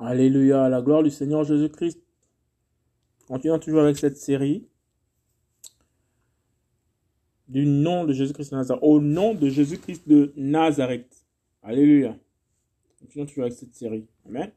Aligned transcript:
Alléluia, 0.00 0.68
la 0.68 0.80
gloire 0.80 1.02
du 1.02 1.10
Seigneur 1.10 1.42
Jésus-Christ. 1.42 2.00
Continuons 3.26 3.58
toujours 3.58 3.80
avec 3.80 3.96
cette 3.96 4.16
série. 4.16 4.68
Du 7.48 7.66
nom 7.66 8.04
de 8.04 8.12
Jésus-Christ 8.12 8.52
de 8.52 8.56
Nazareth. 8.56 8.82
Au 8.84 9.00
nom 9.00 9.34
de 9.34 9.48
Jésus-Christ 9.48 10.08
de 10.08 10.32
Nazareth. 10.36 11.26
Alléluia. 11.64 12.16
Continuons 13.00 13.26
toujours 13.26 13.44
avec 13.44 13.54
cette 13.54 13.74
série. 13.74 14.06
Amen. 14.24 14.52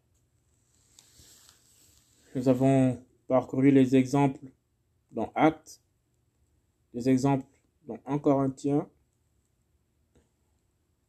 Nous 2.36 2.48
avons 2.48 3.04
parcouru 3.28 3.72
les 3.72 3.96
exemples 3.96 4.46
dans 5.12 5.32
Actes, 5.34 5.82
des 6.94 7.10
exemples 7.10 7.48
dans 7.88 7.98
1 8.06 8.20
Corinthiens. 8.20 8.88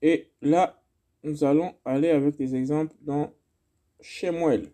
Et 0.01 0.31
là, 0.41 0.83
nous 1.23 1.45
allons 1.45 1.75
aller 1.85 2.09
avec 2.09 2.37
des 2.37 2.55
exemples 2.55 2.95
dans 3.03 3.31
Shemuel. 4.03 4.73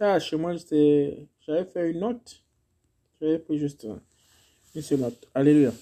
Ah, 0.00 0.18
Shemuel, 0.18 0.58
c'est... 0.58 1.28
J'avais 1.40 1.64
fait 1.66 1.90
une 1.90 2.00
note. 2.00 2.42
J'avais 3.20 3.38
pris 3.38 3.58
juste 3.58 3.86
une 4.74 4.82
seule 4.82 5.00
note. 5.00 5.28
Alléluia. 5.34 5.72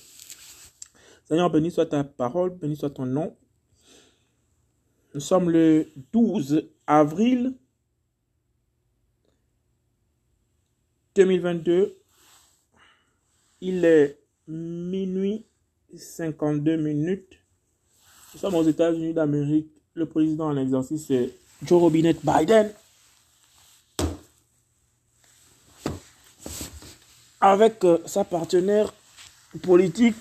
Seigneur, 1.25 1.51
béni 1.51 1.71
soit 1.71 1.87
ta 1.87 2.05
parole, 2.05 2.51
béni 2.51 2.77
soit 2.77 2.91
ton 2.91 3.07
nom. 3.07 3.37
Nous 5.15 5.21
sommes 5.21 5.51
le 5.51 5.89
12 6.13 6.69
avril 6.87 7.55
2022. 11.15 11.99
Il 13.61 13.85
est 13.85 14.19
minuit 14.49 15.47
52 15.95 16.77
minutes. 16.77 17.39
Nous 18.35 18.41
sommes 18.41 18.55
aux 18.55 18.65
États-Unis 18.65 19.15
d'Amérique. 19.15 19.72
Le 19.95 20.07
président 20.07 20.47
en 20.47 20.57
exercice, 20.57 21.13
Joe 21.63 21.81
Robinet 21.81 22.17
Biden. 22.23 22.73
Avec 27.41 27.85
euh, 27.85 27.99
sa 28.07 28.25
partenaire 28.25 28.93
politique, 29.63 30.17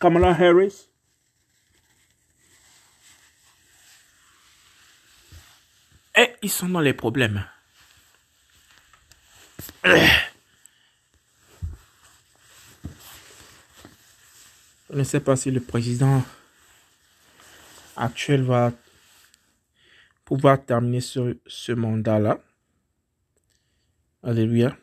Kamala 0.00 0.30
Harris. 0.30 0.86
Et 6.16 6.30
ils 6.42 6.50
sont 6.50 6.68
dans 6.68 6.80
les 6.80 6.94
problèmes. 6.94 7.44
Je 9.84 9.90
ne 14.90 15.04
sais 15.04 15.20
pas 15.20 15.36
si 15.36 15.50
le 15.50 15.60
président 15.60 16.22
actuel 17.96 18.42
va 18.42 18.72
pouvoir 20.24 20.64
terminer 20.64 21.00
ce, 21.00 21.38
ce 21.46 21.72
mandat-là. 21.72 22.40
Alléluia. 24.22 24.76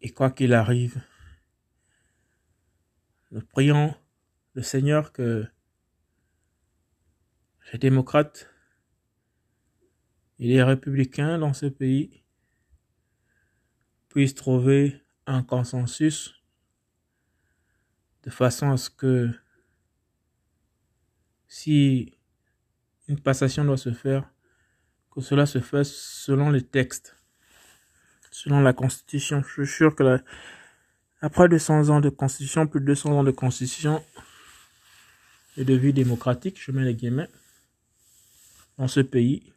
Et 0.00 0.10
quoi 0.10 0.30
qu'il 0.30 0.52
arrive, 0.54 1.00
nous 3.30 3.42
prions 3.42 3.94
le 4.54 4.62
Seigneur 4.62 5.12
que 5.12 5.46
les 7.72 7.78
démocrates 7.78 8.50
et 10.40 10.48
les 10.48 10.62
républicains 10.62 11.38
dans 11.38 11.52
ce 11.52 11.66
pays 11.66 12.24
puissent 14.08 14.34
trouver 14.34 15.00
un 15.26 15.44
consensus 15.44 16.41
de 18.22 18.30
façon 18.30 18.70
à 18.70 18.76
ce 18.76 18.90
que 18.90 19.30
si 21.48 22.14
une 23.08 23.20
passation 23.20 23.64
doit 23.64 23.76
se 23.76 23.92
faire, 23.92 24.30
que 25.10 25.20
cela 25.20 25.46
se 25.46 25.60
fasse 25.60 25.92
selon 25.92 26.50
les 26.50 26.62
textes, 26.62 27.16
selon 28.30 28.60
la 28.60 28.72
Constitution. 28.72 29.42
Je 29.42 29.64
suis 29.64 29.76
sûr 29.76 29.94
que 29.94 30.02
la, 30.02 30.18
après 31.20 31.48
200 31.48 31.90
ans 31.90 32.00
de 32.00 32.08
Constitution, 32.08 32.66
plus 32.66 32.80
de 32.80 32.86
200 32.86 33.12
ans 33.12 33.24
de 33.24 33.30
Constitution 33.30 34.02
et 35.56 35.64
de 35.64 35.74
vie 35.74 35.92
démocratique, 35.92 36.60
je 36.60 36.72
mets 36.72 36.84
les 36.84 36.94
guillemets, 36.94 37.28
dans 38.78 38.88
ce 38.88 39.00
pays, 39.00 39.52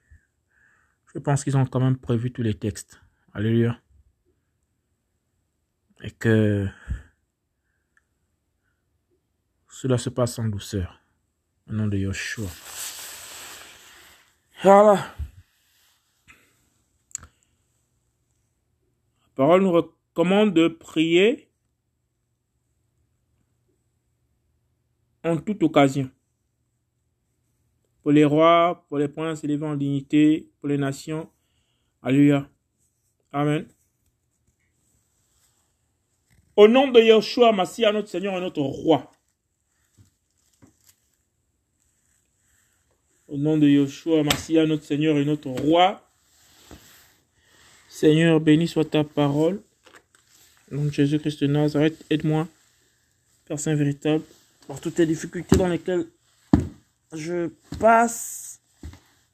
je 1.13 1.19
pense 1.19 1.43
qu'ils 1.43 1.55
ont 1.55 1.65
quand 1.65 1.79
même 1.79 1.97
prévu 1.97 2.31
tous 2.31 2.43
les 2.43 2.53
textes. 2.53 2.99
Alléluia. 3.33 3.79
Et 6.01 6.11
que 6.11 6.67
cela 9.75 9.97
se 9.97 10.09
passe 10.09 10.39
en 10.39 10.45
douceur. 10.45 11.01
Au 11.69 11.73
nom 11.73 11.87
de 11.87 11.97
Yoshua. 11.97 12.47
Voilà. 14.63 15.13
La 19.21 19.35
parole 19.35 19.63
nous 19.63 19.73
recommande 19.73 20.53
de 20.53 20.69
prier 20.69 21.49
en 25.25 25.35
toute 25.35 25.61
occasion. 25.61 26.09
Pour 28.01 28.13
les 28.13 28.23
rois, 28.23 28.85
pour 28.87 28.97
les 28.97 29.09
princes 29.09 29.43
élevés 29.43 29.67
en 29.67 29.75
dignité, 29.75 30.49
pour 30.61 30.69
les 30.69 30.77
nations. 30.77 31.29
Alléluia. 32.01 32.49
Amen. 33.33 33.67
Au 36.55 36.69
nom 36.69 36.89
de 36.91 37.01
Yeshua, 37.01 37.51
Massia, 37.51 37.91
notre 37.91 38.07
Seigneur 38.07 38.37
et 38.37 38.39
notre 38.39 38.61
Roi. 38.61 39.11
Au 43.27 43.37
nom 43.37 43.57
de 43.57 43.67
Yeshua, 43.67 44.21
Massia, 44.21 44.67
notre 44.67 44.83
Seigneur 44.83 45.17
et 45.17 45.25
notre 45.25 45.49
Roi. 45.49 45.99
Seigneur, 47.89 48.39
béni 48.39 48.67
soit 48.67 48.85
ta 48.85 49.03
parole. 49.03 49.61
Au 50.71 50.75
nom 50.75 50.85
de 50.85 50.91
Jésus-Christ 50.91 51.41
de 51.41 51.47
Nazareth, 51.47 52.05
aide-moi, 52.11 52.47
Père 53.45 53.59
Saint 53.59 53.73
véritable, 53.73 54.23
par 54.67 54.79
toutes 54.79 54.99
les 54.99 55.07
difficultés 55.07 55.57
dans 55.57 55.67
lesquelles 55.67 56.05
je 57.13 57.49
passe. 57.79 58.61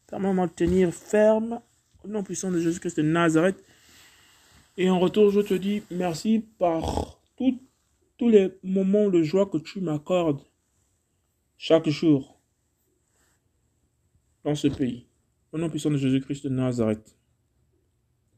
Permets-moi 0.07 0.47
de 0.47 0.53
tenir 0.53 0.93
ferme. 0.93 1.59
Au 2.05 2.07
nom 2.07 2.23
puissant 2.23 2.49
de 2.49 2.61
Jésus-Christ 2.61 2.97
de 2.97 3.03
Nazareth. 3.03 3.61
Et 4.77 4.89
en 4.89 4.99
retour, 4.99 5.31
je 5.31 5.41
te 5.41 5.53
dis 5.53 5.83
merci 5.91 6.45
par 6.57 7.19
tous 7.37 8.29
les 8.29 8.53
moments 8.63 9.09
de 9.09 9.21
joie 9.21 9.47
que 9.47 9.57
tu 9.57 9.81
m'accordes 9.81 10.41
chaque 11.57 11.89
jour 11.89 12.40
dans 14.43 14.55
ce 14.55 14.67
pays. 14.67 15.07
Au 15.51 15.57
nom 15.57 15.69
puissant 15.69 15.91
de 15.91 15.97
Jésus-Christ 15.97 16.43
de 16.45 16.49
Nazareth. 16.49 17.15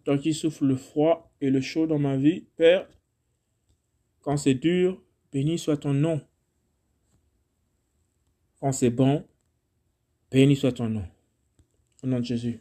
Toi 0.03 0.17
qui 0.17 0.33
souffle 0.33 0.65
le 0.65 0.75
froid 0.75 1.31
et 1.39 1.49
le 1.49 1.61
chaud 1.61 1.87
dans 1.87 1.99
ma 1.99 2.17
vie, 2.17 2.45
Père, 2.57 2.87
quand 4.21 4.37
c'est 4.37 4.55
dur, 4.55 5.01
béni 5.31 5.57
soit 5.57 5.77
ton 5.77 5.93
nom. 5.93 6.21
Quand 8.59 8.71
c'est 8.71 8.89
bon, 8.89 9.25
béni 10.31 10.55
soit 10.55 10.71
ton 10.71 10.89
nom. 10.89 11.05
Au 12.01 12.07
nom 12.07 12.19
de 12.19 12.25
Jésus. 12.25 12.59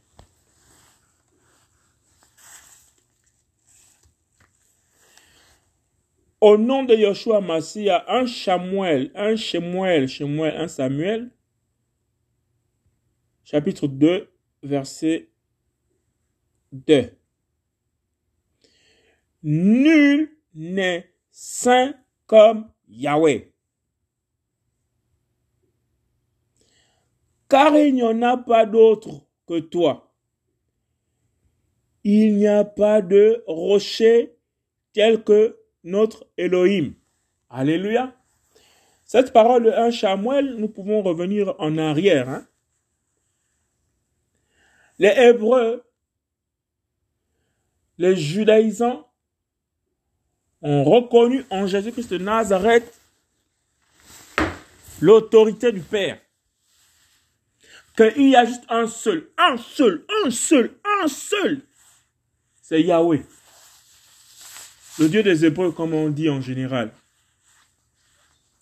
Au 6.41 6.57
nom 6.57 6.83
de 6.83 6.95
Yoshua 6.95 7.41
Massia, 7.41 8.05
un 8.09 8.27
Samuel, 8.27 9.13
un 9.15 9.37
Shemuel, 9.37 10.09
Shemuel, 10.09 10.57
un 10.57 10.67
Samuel, 10.67 11.31
chapitre 13.53 13.87
2, 13.87 14.29
verset 14.63 15.29
2. 16.73 17.11
Nul 19.43 20.31
n'est 20.55 21.13
saint 21.31 21.95
comme 22.27 22.71
Yahweh. 22.89 23.53
Car 27.51 27.77
il 27.77 27.95
n'y 27.95 28.03
en 28.03 28.23
a 28.23 28.39
pas 28.39 28.65
d'autre 28.65 29.27
que 29.47 29.61
toi. 29.61 30.15
Il 32.05 32.37
n'y 32.37 32.47
a 32.47 32.65
pas 32.65 33.03
de 33.03 33.45
rocher 33.47 34.35
tel 34.95 35.23
que 35.23 35.59
notre 35.85 36.27
Elohim. 36.39 36.95
Alléluia. 37.51 38.17
Cette 39.05 39.35
parole 39.35 39.65
de 39.65 39.71
1 39.71 39.91
Samuel, 39.91 40.57
nous 40.57 40.69
pouvons 40.69 41.03
revenir 41.03 41.55
en 41.59 41.77
arrière. 41.77 42.31
Hein? 42.31 42.47
Les 44.99 45.15
Hébreux, 45.17 45.85
les 47.99 48.17
judaïsants 48.17 49.09
ont 50.61 50.85
reconnu 50.85 51.45
en 51.51 51.67
Jésus-Christ 51.67 52.11
de 52.11 52.19
Nazareth 52.19 52.99
l'autorité 55.01 55.73
du 55.73 55.81
Père. 55.81 56.21
Qu'il 57.97 58.31
y 58.31 58.37
a 58.37 58.45
juste 58.47 58.65
un 58.69 58.87
seul, 58.87 59.29
un 59.37 59.59
seul, 59.59 60.07
un 60.25 60.31
seul, 60.31 60.79
un 61.03 61.09
seul. 61.09 61.61
C'est 62.63 62.83
Yahweh. 62.83 63.23
Le 64.99 65.09
Dieu 65.09 65.23
des 65.23 65.45
Hébreux, 65.45 65.73
comme 65.73 65.93
on 65.93 66.09
dit 66.09 66.31
en 66.31 66.41
général. 66.41 66.93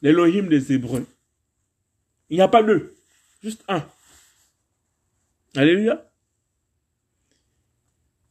l'Elohim 0.02 0.48
des 0.48 0.72
Hébreux. 0.72 1.06
Il 2.28 2.36
n'y 2.36 2.42
a 2.42 2.48
pas 2.48 2.62
deux, 2.62 2.94
juste 3.42 3.62
un. 3.68 3.86
Alléluia. 5.54 6.09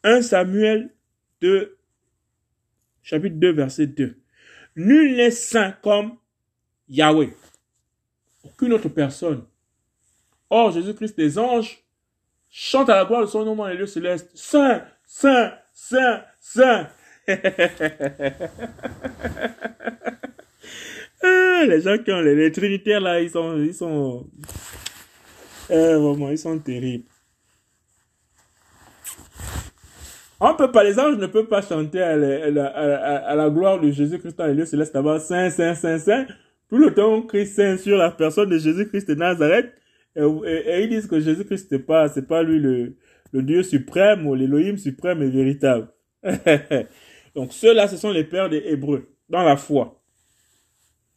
1 0.03 0.21
Samuel 0.21 0.93
2, 1.41 1.77
chapitre 3.03 3.35
2, 3.35 3.51
verset 3.51 3.87
2. 3.87 4.15
Nul 4.75 5.15
n'est 5.15 5.31
saint 5.31 5.71
comme 5.83 6.17
Yahweh. 6.87 7.33
Aucune 8.43 8.73
autre 8.73 8.89
personne. 8.89 9.43
Or, 10.49 10.71
Jésus-Christ, 10.71 11.15
les 11.17 11.37
anges 11.37 11.83
chantent 12.49 12.89
à 12.89 12.95
la 12.95 13.05
gloire 13.05 13.21
de 13.21 13.27
son 13.27 13.45
nom 13.45 13.55
dans 13.55 13.67
les 13.67 13.75
lieux 13.75 13.85
célestes. 13.85 14.31
Saint, 14.33 14.83
saint, 15.05 15.53
saint, 15.73 16.23
saint. 16.39 16.89
Ah, 21.21 21.65
les 21.67 21.81
gens 21.81 21.97
qui 21.97 22.11
ont 22.13 22.21
les, 22.21 22.49
trinitaires 22.51 23.01
là, 23.01 23.19
ils 23.19 23.29
sont, 23.29 23.57
ils 23.57 23.73
sont, 23.73 24.25
euh, 25.69 25.99
vraiment, 25.99 26.29
ils 26.29 26.37
sont 26.37 26.57
terribles. 26.59 27.08
On 30.41 30.55
peut 30.55 30.71
pas, 30.71 30.83
les 30.83 30.97
anges 30.97 31.17
ne 31.17 31.27
peuvent 31.27 31.47
pas 31.47 31.61
chanter 31.61 32.01
à 32.01 32.15
la, 32.15 33.49
gloire 33.49 33.79
de 33.79 33.91
Jésus-Christ 33.91 34.37
dans 34.37 34.47
les 34.47 34.53
lieux 34.53 34.65
célestes 34.65 34.93
Saint, 34.93 35.49
Saint, 35.49 35.75
Saint, 35.75 35.99
Saint. 35.99 36.25
Tout 36.69 36.77
le 36.77 36.93
temps, 36.93 37.13
on 37.13 37.21
crie 37.23 37.45
Saint 37.45 37.77
sur 37.77 37.97
la 37.97 38.11
personne 38.11 38.49
de 38.49 38.57
Jésus-Christ 38.57 39.09
de 39.09 39.15
Nazareth. 39.15 39.73
Et, 40.15 40.83
ils 40.83 40.89
disent 40.89 41.07
que 41.07 41.19
Jésus-Christ, 41.19 41.67
c'est 41.69 41.79
pas, 41.79 42.07
c'est 42.07 42.27
pas 42.27 42.41
lui 42.41 42.59
le, 42.59 42.95
le 43.33 43.43
Dieu 43.43 43.63
suprême 43.63 44.27
ou 44.27 44.35
l'Élohim 44.35 44.77
suprême 44.77 45.21
et 45.21 45.29
véritable. 45.29 45.89
Donc, 47.35 47.51
ceux-là, 47.51 47.87
ce 47.87 47.97
sont 47.97 48.11
les 48.11 48.23
pères 48.23 48.49
des 48.49 48.63
Hébreux, 48.65 49.09
dans 49.29 49.43
la 49.43 49.57
foi, 49.57 50.01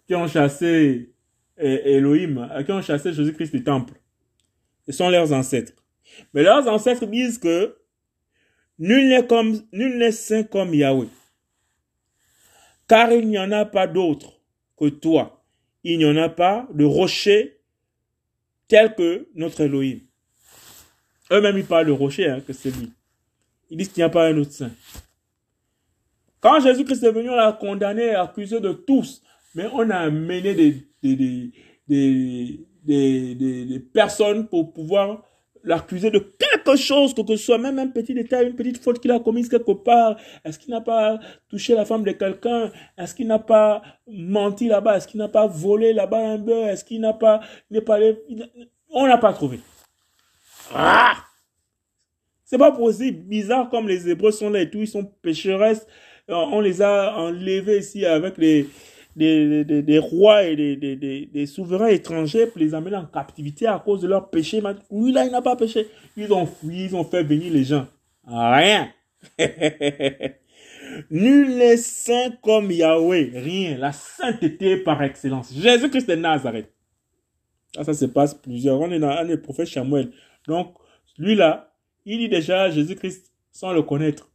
qui 0.07 0.17
ont 0.17 0.27
chassé 0.27 1.13
Elohim, 1.57 2.49
qui 2.65 2.73
ont 2.73 2.83
chassé 2.83 3.13
Jésus-Christ 3.13 3.55
du 3.55 3.63
temple. 3.63 3.95
Ce 4.87 4.93
sont 4.93 5.09
leurs 5.11 5.33
ancêtres. 5.33 5.73
Mais 6.35 6.43
leurs 6.43 6.67
ancêtres 6.67 7.07
disent 7.07 7.39
que 7.39 7.77
Nul 8.79 9.09
n'est 9.09 9.27
comme, 9.27 9.63
nul 9.73 9.99
n'est 9.99 10.13
saint 10.13 10.43
comme 10.43 10.75
Yahweh. 10.75 11.09
Car 12.89 13.13
il 13.13 13.29
n'y 13.29 13.39
en 13.39 13.53
a 13.53 13.65
pas 13.65 13.87
d'autre 13.87 14.41
que 14.79 14.89
toi. 14.89 15.43
Il 15.85 15.99
n'y 15.99 16.05
en 16.05 16.17
a 16.17 16.29
pas 16.29 16.69
de 16.73 16.85
rocher 16.85 17.59
tel 18.69 18.95
que 18.95 19.29
notre 19.35 19.63
Elohim. 19.63 20.01
Eux-mêmes, 21.31 21.59
ils 21.59 21.65
parlent 21.65 21.87
de 21.87 21.93
rocher, 21.93 22.29
hein, 22.29 22.41
que 22.41 22.53
c'est 22.53 22.71
lui. 22.71 22.93
Ils 23.71 23.77
disent 23.79 23.89
qu'il 23.89 24.01
n'y 24.01 24.05
a 24.05 24.11
pas 24.11 24.27
un 24.29 24.37
autre 24.37 24.53
saint. 24.53 24.73
Quand 26.41 26.61
Jésus-Christ 26.61 27.03
est 27.05 27.13
venu, 27.13 27.31
on 27.31 27.37
l'a 27.37 27.53
condamné, 27.53 28.11
accusé 28.15 28.61
de 28.61 28.73
tous. 28.73 29.23
Mais 29.55 29.67
on 29.73 29.89
a 29.91 29.97
amené 29.97 30.55
des, 30.55 30.87
des, 31.03 31.53
des, 31.89 33.35
des 33.35 33.81
personnes 33.81 34.49
pour 34.49 34.73
pouvoir 34.73 35.25
l'accuser 35.65 36.11
de 36.11 36.19
quelque 36.19 36.77
chose, 36.77 37.15
que 37.15 37.23
ce 37.27 37.37
soit 37.37 37.59
même 37.59 37.79
un 37.79 37.89
petit 37.89 38.15
détail, 38.15 38.49
une 38.49 38.57
petite 38.57 38.83
faute 38.83 39.01
qu'il 39.01 39.11
a 39.11 39.21
commise 39.21 39.49
quelque 39.49 39.73
part. 39.73 40.17
Est-ce 40.45 40.59
qu'il 40.59 40.71
n'a 40.71 40.81
pas 40.81 41.19
touché 41.49 41.75
la 41.75 41.85
femme 41.85 42.05
de 42.05 42.13
quelqu'un? 42.13 42.71
Est-ce 42.99 43.15
qu'il 43.15 43.27
n'a 43.27 43.39
pas 43.39 43.83
menti 44.07 44.69
là-bas? 44.69 44.97
Est-ce 44.97 45.09
qu'il 45.09 45.19
n'a 45.19 45.29
pas 45.29 45.47
volé 45.47 45.93
là-bas 45.93 46.19
un 46.19 46.39
bœuf 46.39 46.69
Est-ce 46.69 46.85
qu'il 46.85 47.01
n'a 47.01 47.13
pas... 47.13 47.41
n'est 47.71 47.81
pas 47.81 47.99
On 48.91 49.07
n'a 49.07 49.19
pas 49.19 49.33
trouvé. 49.33 49.61
Ah 50.75 51.17
C'est 52.45 52.59
pas 52.59 52.73
possible. 52.73 53.23
Bizarre 53.25 53.69
comme 53.71 53.89
les 53.89 54.09
Hébreux 54.09 54.33
sont 54.33 54.51
là 54.51 54.61
et 54.61 54.71
tout, 54.71 54.79
ils 54.79 54.89
sont 54.89 55.05
pécheresses. 55.05 55.87
Euh, 56.31 56.35
on 56.35 56.61
les 56.61 56.81
a 56.81 57.17
enlevés 57.17 57.79
ici 57.79 58.07
avec 58.07 58.39
les 58.39 58.69
des, 59.17 59.65
des, 59.65 59.83
des 59.83 59.99
rois 59.99 60.45
et 60.45 60.57
des, 60.57 60.77
des, 60.77 61.27
des, 61.27 61.47
souverains 61.47 61.89
étrangers 61.89 62.47
pour 62.47 62.59
les 62.59 62.75
amener 62.75 62.97
en 62.97 63.07
captivité 63.07 63.67
à 63.67 63.79
cause 63.79 64.01
de 64.01 64.09
leur 64.09 64.31
péché. 64.31 64.63
Lui, 64.91 65.13
là, 65.13 65.25
il 65.25 65.31
n'a 65.31 65.43
pas 65.43 65.57
péché. 65.57 65.89
Ils 66.17 66.33
ont 66.33 66.47
fui, 66.47 66.85
ils 66.85 66.97
ont 66.97 67.05
fait 67.05 67.23
venir 67.23 67.53
les 67.53 67.65
gens. 67.65 67.87
Rien. 68.27 68.91
Nul 71.11 71.57
n'est 71.57 71.77
saint 71.77 72.33
comme 72.43 72.71
Yahweh. 72.71 73.33
Rien. 73.35 73.77
La 73.79 73.93
sainteté 73.93 74.79
par 74.79 75.03
excellence. 75.03 75.53
Jésus-Christ 75.55 76.09
de 76.09 76.15
Nazareth. 76.15 76.73
Ah, 77.77 77.85
ça 77.85 77.95
se 77.95 78.05
passe 78.05 78.35
plusieurs. 78.35 78.81
On 78.81 78.91
est 78.91 78.99
dans 78.99 79.27
le 79.27 79.41
prophète 79.41 79.69
Samuel. 79.69 80.11
Donc, 80.47 80.75
lui 81.19 81.35
là, 81.35 81.75
il 82.05 82.19
dit 82.19 82.29
déjà 82.29 82.71
Jésus-Christ 82.71 83.33
sans 83.51 83.73
le 83.73 83.83
connaître. 83.83 84.31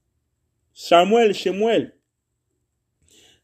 Samuel, 0.73 1.35
Samuel. 1.35 1.94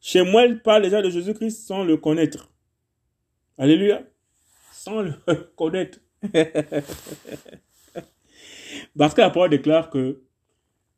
Chez 0.06 0.22
moi, 0.22 0.46
il 0.46 0.60
parle 0.60 0.82
déjà 0.82 1.02
de 1.02 1.10
Jésus-Christ 1.10 1.66
sans 1.66 1.86
le 1.86 1.96
connaître. 1.96 2.50
Alléluia. 3.58 4.04
Sans 4.74 5.02
le 5.02 5.14
connaître. 5.56 6.00
Parce 8.98 9.14
que 9.14 9.22
la 9.22 9.30
parole 9.30 9.50
déclare 9.50 9.90
que 9.90 10.22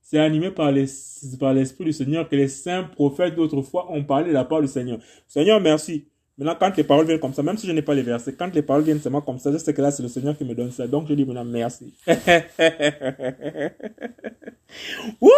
c'est 0.02 0.18
animé 0.18 0.50
par 0.50 0.72
l'Esprit 0.72 1.86
du 1.86 1.94
Seigneur 1.94 2.28
que 2.28 2.36
les 2.36 2.48
saints 2.48 2.84
prophètes 2.84 3.36
d'autrefois 3.36 3.92
ont 3.92 4.04
parlé 4.04 4.30
de 4.30 4.34
la 4.34 4.44
parole 4.44 4.66
du 4.66 4.72
Seigneur. 4.72 4.98
Seigneur, 5.28 5.62
merci. 5.62 6.08
Maintenant, 6.36 6.56
quand 6.60 6.76
les 6.76 6.84
paroles 6.84 7.06
viennent 7.06 7.20
comme 7.20 7.36
ça, 7.36 7.44
même 7.44 7.58
si 7.58 7.68
je 7.68 7.74
n'ai 7.74 7.84
pas 7.84 7.94
les 7.94 8.02
versets, 8.02 8.34
quand 8.34 8.56
les 8.56 8.64
paroles 8.64 8.84
viennent 8.84 9.00
seulement 9.00 9.22
comme 9.22 9.38
ça, 9.38 9.52
je 9.52 9.60
sais 9.60 9.76
que 9.76 9.84
là, 9.84 9.92
c'est 9.92 10.02
le 10.02 10.10
Seigneur 10.10 10.36
qui 10.36 10.46
me 10.46 10.56
donne 10.56 10.72
ça. 10.72 10.88
Donc, 10.88 11.08
je 11.08 11.14
dis 11.14 11.26
maintenant, 11.26 11.46
merci. 11.46 11.94
Wouh! 15.22 15.32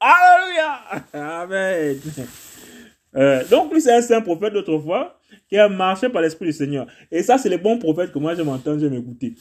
Alléluia! 0.00 0.80
Amen. 1.12 2.00
Euh, 3.16 3.44
donc, 3.48 3.72
lui, 3.72 3.80
c'est 3.80 3.94
un 3.94 4.02
saint 4.02 4.20
prophète 4.20 4.52
d'autrefois 4.52 5.18
qui 5.48 5.56
a 5.58 5.68
marché 5.68 6.08
par 6.08 6.22
l'Esprit 6.22 6.46
du 6.46 6.52
Seigneur. 6.52 6.86
Et 7.10 7.22
ça, 7.22 7.38
c'est 7.38 7.48
les 7.48 7.58
bons 7.58 7.78
prophètes 7.78 8.12
que 8.12 8.18
moi, 8.18 8.34
je 8.34 8.42
m'entends, 8.42 8.78
je 8.78 8.86
m'écouter. 8.86 9.34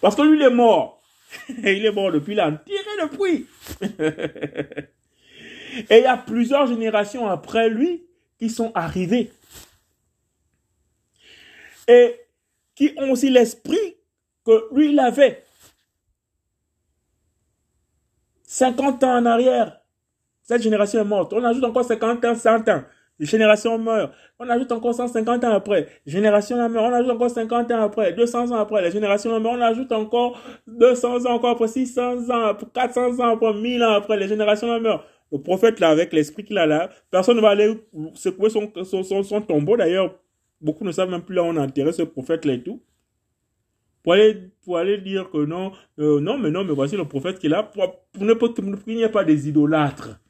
Parce 0.00 0.16
que 0.16 0.22
lui, 0.22 0.38
il 0.38 0.42
est 0.42 0.50
mort. 0.50 1.02
il 1.48 1.84
est 1.84 1.92
mort 1.92 2.10
depuis, 2.10 2.38
a 2.38 2.50
tiré 2.52 2.78
depuis. 3.02 3.46
Et 5.90 5.98
il 5.98 6.02
y 6.02 6.06
a 6.06 6.16
plusieurs 6.16 6.66
générations 6.66 7.28
après 7.28 7.68
lui 7.68 8.06
qui 8.38 8.48
sont 8.48 8.70
arrivés. 8.74 9.32
Et 11.88 12.14
qui 12.74 12.92
ont 12.96 13.10
aussi 13.10 13.30
l'esprit 13.30 13.96
que 14.44 14.74
lui, 14.74 14.92
il 14.92 14.98
avait. 14.98 15.43
50 18.54 19.02
ans 19.02 19.16
en 19.16 19.26
arrière, 19.26 19.80
cette 20.44 20.62
génération 20.62 21.00
est 21.00 21.04
morte. 21.04 21.32
On 21.32 21.42
ajoute 21.42 21.64
encore 21.64 21.84
50 21.84 22.24
ans, 22.24 22.34
100 22.36 22.68
ans. 22.68 22.82
Les 23.18 23.26
générations 23.26 23.76
meurent. 23.78 24.12
On 24.38 24.48
ajoute 24.48 24.70
encore 24.70 24.94
150 24.94 25.42
ans 25.42 25.54
après. 25.54 25.88
Génération 26.06 26.56
meurt. 26.68 26.86
On 26.88 26.92
ajoute 26.92 27.10
encore 27.10 27.30
50 27.30 27.72
ans 27.72 27.82
après. 27.82 28.12
200 28.12 28.52
ans 28.52 28.60
après. 28.60 28.80
Les 28.82 28.92
générations 28.92 29.40
meurent. 29.40 29.54
On 29.54 29.60
ajoute 29.60 29.90
encore 29.90 30.40
200 30.68 31.26
ans 31.26 31.30
encore 31.30 31.50
après. 31.50 31.66
600 31.66 32.30
ans, 32.30 32.56
400 32.72 33.18
ans 33.18 33.34
après. 33.34 33.54
1000 33.54 33.82
ans 33.82 33.92
après. 33.94 34.16
Les 34.16 34.28
générations 34.28 34.78
meurent. 34.78 35.04
Le 35.32 35.38
prophète 35.38 35.80
là, 35.80 35.88
avec 35.88 36.12
l'esprit 36.12 36.44
qu'il 36.44 36.58
a 36.58 36.66
là, 36.66 36.90
personne 37.10 37.36
ne 37.36 37.42
va 37.42 37.50
aller 37.50 37.76
secouer 38.14 38.50
son, 38.50 38.70
son, 38.84 39.22
son, 39.24 39.40
tombeau. 39.40 39.76
D'ailleurs, 39.76 40.14
beaucoup 40.60 40.84
ne 40.84 40.92
savent 40.92 41.10
même 41.10 41.22
plus 41.22 41.34
là 41.34 41.42
où 41.42 41.46
on 41.46 41.56
a 41.56 41.62
enterré 41.62 41.90
ce 41.90 42.02
prophète 42.02 42.44
là 42.44 42.52
et 42.52 42.62
tout 42.62 42.80
pour 44.04 44.12
aller, 44.12 44.50
pour 44.64 44.76
aller 44.76 44.98
dire 44.98 45.30
que 45.30 45.44
non, 45.44 45.72
euh, 45.98 46.20
non, 46.20 46.38
mais 46.38 46.50
non, 46.50 46.62
mais 46.62 46.74
voici 46.74 46.96
le 46.96 47.06
prophète 47.06 47.38
qui 47.38 47.46
est 47.46 47.50
là 47.50 47.62
pour, 47.62 48.02
pour 48.12 48.22
ne 48.22 48.34
pas 48.34 48.48
qu'il 48.50 48.94
n'y 48.94 49.02
ait 49.02 49.08
pas 49.08 49.24
des 49.24 49.48
idolâtres. 49.48 50.20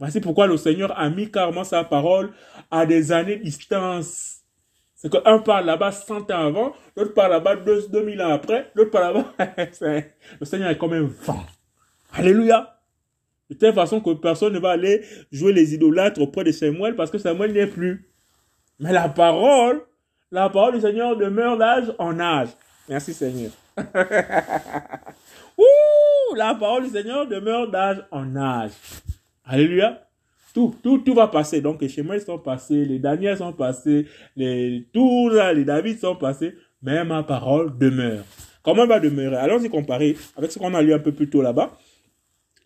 Voici 0.00 0.20
pourquoi 0.20 0.46
le 0.48 0.56
Seigneur 0.56 0.98
a 0.98 1.10
mis 1.10 1.30
carrément 1.30 1.62
sa 1.62 1.84
parole 1.84 2.32
à 2.70 2.86
des 2.86 3.12
années 3.12 3.36
de 3.36 3.44
distance. 3.44 4.40
C'est 4.94 5.12
qu'un 5.12 5.38
parle 5.40 5.66
là-bas 5.66 5.92
100 5.92 6.30
ans 6.30 6.46
avant, 6.46 6.72
l'autre 6.96 7.12
parle 7.12 7.32
là-bas 7.32 7.56
2000 7.56 8.22
ans 8.22 8.30
après, 8.30 8.70
l'autre 8.74 8.90
parle 8.90 9.14
là-bas. 9.14 9.54
le 10.40 10.46
Seigneur 10.46 10.70
est 10.70 10.78
comme 10.78 10.94
un 10.94 11.02
vent. 11.02 11.44
Alléluia. 12.12 12.78
De 13.50 13.54
telle 13.54 13.74
façon 13.74 14.00
que 14.00 14.14
personne 14.14 14.54
ne 14.54 14.58
va 14.58 14.70
aller 14.70 15.04
jouer 15.30 15.52
les 15.52 15.74
idolâtres 15.74 16.20
auprès 16.22 16.44
de 16.44 16.52
Samuel 16.52 16.96
parce 16.96 17.10
que 17.10 17.18
Samuel 17.18 17.52
n'y 17.52 17.58
est 17.58 17.66
plus. 17.66 18.08
Mais 18.80 18.92
la 18.92 19.10
parole, 19.10 19.82
la 20.30 20.48
parole 20.48 20.76
du 20.76 20.80
Seigneur 20.80 21.14
demeure 21.16 21.58
d'âge 21.58 21.92
en 21.98 22.18
âge. 22.18 22.48
Merci 22.88 23.14
Seigneur. 23.14 23.50
Ouh, 25.58 26.34
la 26.34 26.54
parole 26.54 26.84
du 26.84 26.90
Seigneur 26.90 27.26
demeure 27.26 27.70
d'âge 27.70 28.04
en 28.10 28.34
âge. 28.36 28.72
Alléluia. 29.44 30.06
Tout, 30.54 30.74
tout, 30.82 30.98
tout 30.98 31.14
va 31.14 31.28
passer. 31.28 31.60
Donc, 31.60 31.80
les 31.80 31.88
schémas 31.88 32.20
sont 32.20 32.38
passés, 32.38 32.84
les 32.84 32.98
Daniels 32.98 33.38
sont 33.38 33.52
passés, 33.54 34.06
les, 34.36 34.86
tous 34.92 35.30
les 35.30 35.64
David 35.64 35.98
sont 35.98 36.16
passés, 36.16 36.54
mais 36.82 37.04
ma 37.04 37.22
parole 37.22 37.78
demeure. 37.78 38.24
Comment 38.62 38.82
elle 38.82 38.88
va 38.88 39.00
demeurer? 39.00 39.36
Allons-y 39.36 39.68
comparer 39.68 40.16
avec 40.36 40.52
ce 40.52 40.58
qu'on 40.58 40.74
a 40.74 40.82
lu 40.82 40.92
un 40.92 40.98
peu 40.98 41.12
plus 41.12 41.28
tôt 41.28 41.42
là-bas, 41.42 41.76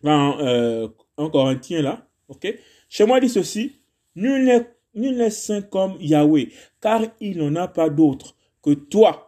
dans 0.03 0.39
euh, 0.39 0.87
un 1.17 1.29
Corinthien 1.29 1.81
là. 1.81 2.05
Ok? 2.27 2.53
Chez 2.89 3.05
moi 3.05 3.19
dit 3.19 3.29
ceci 3.29 3.79
Nul 4.15 4.65
n'est 4.93 5.29
saint 5.29 5.61
comme 5.61 5.95
Yahweh, 5.99 6.49
car 6.81 7.01
il 7.19 7.37
n'en 7.37 7.55
a 7.55 7.67
pas 7.67 7.89
d'autre 7.89 8.35
que 8.63 8.73
toi 8.73 9.26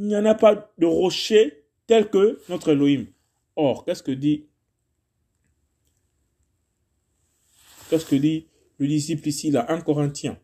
il 0.00 0.06
n'y 0.06 0.16
en 0.16 0.24
a 0.24 0.34
pas 0.34 0.72
de 0.78 0.86
rocher 0.86 1.66
tel 1.86 2.08
que 2.08 2.40
notre 2.48 2.70
Elohim. 2.70 3.06
Or, 3.54 3.84
qu'est-ce 3.84 4.02
que 4.02 4.12
dit 4.12 4.46
Qu'est-ce 7.90 8.06
que 8.06 8.16
dit 8.16 8.46
le 8.78 8.86
disciple 8.86 9.28
ici, 9.28 9.50
là, 9.50 9.70
1 9.70 9.82
Corinthien. 9.82 10.38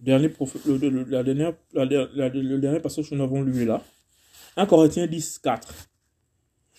Dernier, 0.00 0.30
le, 1.74 2.40
le 2.42 2.58
dernier 2.58 2.80
passage 2.80 3.08
que 3.08 3.14
nous 3.14 3.22
avons 3.22 3.42
lu 3.42 3.64
là. 3.64 3.84
1 4.56 4.66
Corinthiens 4.66 5.06
10, 5.06 5.38
4. 5.38 5.88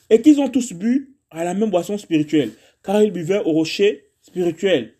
Et 0.09 0.21
qu'ils 0.21 0.41
ont 0.41 0.49
tous 0.49 0.73
bu 0.73 1.15
à 1.29 1.45
la 1.45 1.53
même 1.53 1.69
boisson 1.69 1.97
spirituelle, 1.97 2.51
car 2.83 3.01
ils 3.01 3.11
buvaient 3.11 3.39
au 3.45 3.53
rocher 3.53 4.11
spirituel 4.21 4.95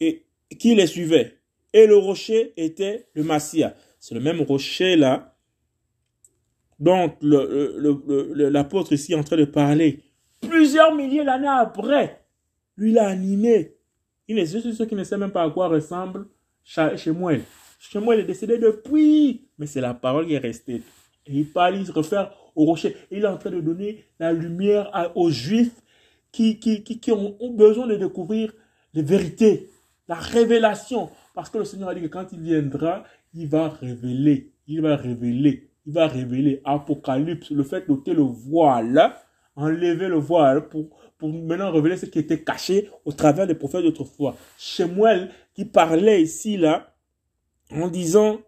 et 0.00 0.24
qui 0.58 0.74
les 0.74 0.86
suivait. 0.86 1.40
Et 1.74 1.86
le 1.86 1.96
rocher 1.98 2.54
était 2.56 3.06
le 3.12 3.22
Massia. 3.22 3.76
C'est 4.06 4.14
le 4.14 4.20
même 4.20 4.42
rocher 4.42 4.96
là 4.96 5.34
dont 6.78 7.10
l'apôtre 7.22 8.92
ici 8.92 9.12
est 9.12 9.16
en 9.16 9.24
train 9.24 9.38
de 9.38 9.46
parler. 9.46 10.02
Plusieurs 10.42 10.94
milliers 10.94 11.24
d'années 11.24 11.48
après, 11.48 12.22
lui 12.76 12.92
l'a 12.92 13.08
animé. 13.08 13.78
Il 14.28 14.38
est 14.38 14.44
juste 14.44 14.70
ceux 14.74 14.84
qui 14.84 14.94
ne 14.94 15.04
savent 15.04 15.20
même 15.20 15.30
pas 15.30 15.44
à 15.44 15.48
quoi 15.48 15.68
ressemble 15.68 16.26
moi, 17.14 17.34
il 18.14 18.20
est 18.20 18.24
décédé 18.24 18.58
depuis. 18.58 19.48
Mais 19.56 19.64
c'est 19.64 19.80
la 19.80 19.94
parole 19.94 20.26
qui 20.26 20.34
est 20.34 20.38
restée. 20.38 20.82
Il 21.26 21.46
parle, 21.46 21.76
il 21.76 21.86
se 21.86 21.92
réfère 21.92 22.30
au 22.54 22.66
rocher. 22.66 22.94
Il 23.10 23.24
est 23.24 23.26
en 23.26 23.38
train 23.38 23.52
de 23.52 23.60
donner 23.60 24.04
la 24.18 24.34
lumière 24.34 25.12
aux 25.14 25.30
Juifs 25.30 25.80
qui, 26.30 26.58
qui, 26.58 26.82
qui, 26.82 27.10
ont, 27.10 27.38
besoin 27.52 27.86
de 27.86 27.96
découvrir 27.96 28.52
les 28.92 29.02
vérités, 29.02 29.70
la 30.08 30.16
révélation. 30.16 31.10
Parce 31.34 31.48
que 31.48 31.56
le 31.56 31.64
Seigneur 31.64 31.88
a 31.88 31.94
dit 31.94 32.02
que 32.02 32.08
quand 32.08 32.26
il 32.32 32.40
viendra, 32.40 33.04
il 33.34 33.48
va 33.48 33.68
révéler, 33.68 34.52
il 34.66 34.80
va 34.80 34.96
révéler, 34.96 35.68
il 35.86 35.92
va 35.92 36.06
révéler. 36.06 36.60
Apocalypse, 36.64 37.50
le 37.50 37.64
fait 37.64 37.86
d'ôter 37.86 38.14
le 38.14 38.22
voile, 38.22 39.14
enlever 39.56 40.08
le 40.08 40.16
voile 40.16 40.68
pour, 40.68 40.88
pour 41.18 41.28
maintenant 41.28 41.72
révéler 41.72 41.96
ce 41.96 42.06
qui 42.06 42.18
était 42.20 42.42
caché 42.42 42.88
au 43.04 43.12
travers 43.12 43.46
des 43.46 43.54
prophètes 43.54 43.82
d'autrefois. 43.82 44.36
Shemuel 44.58 45.30
qui 45.54 45.64
parlait 45.64 46.22
ici, 46.22 46.56
là, 46.56 46.94
en 47.70 47.88
disant, 47.88 48.40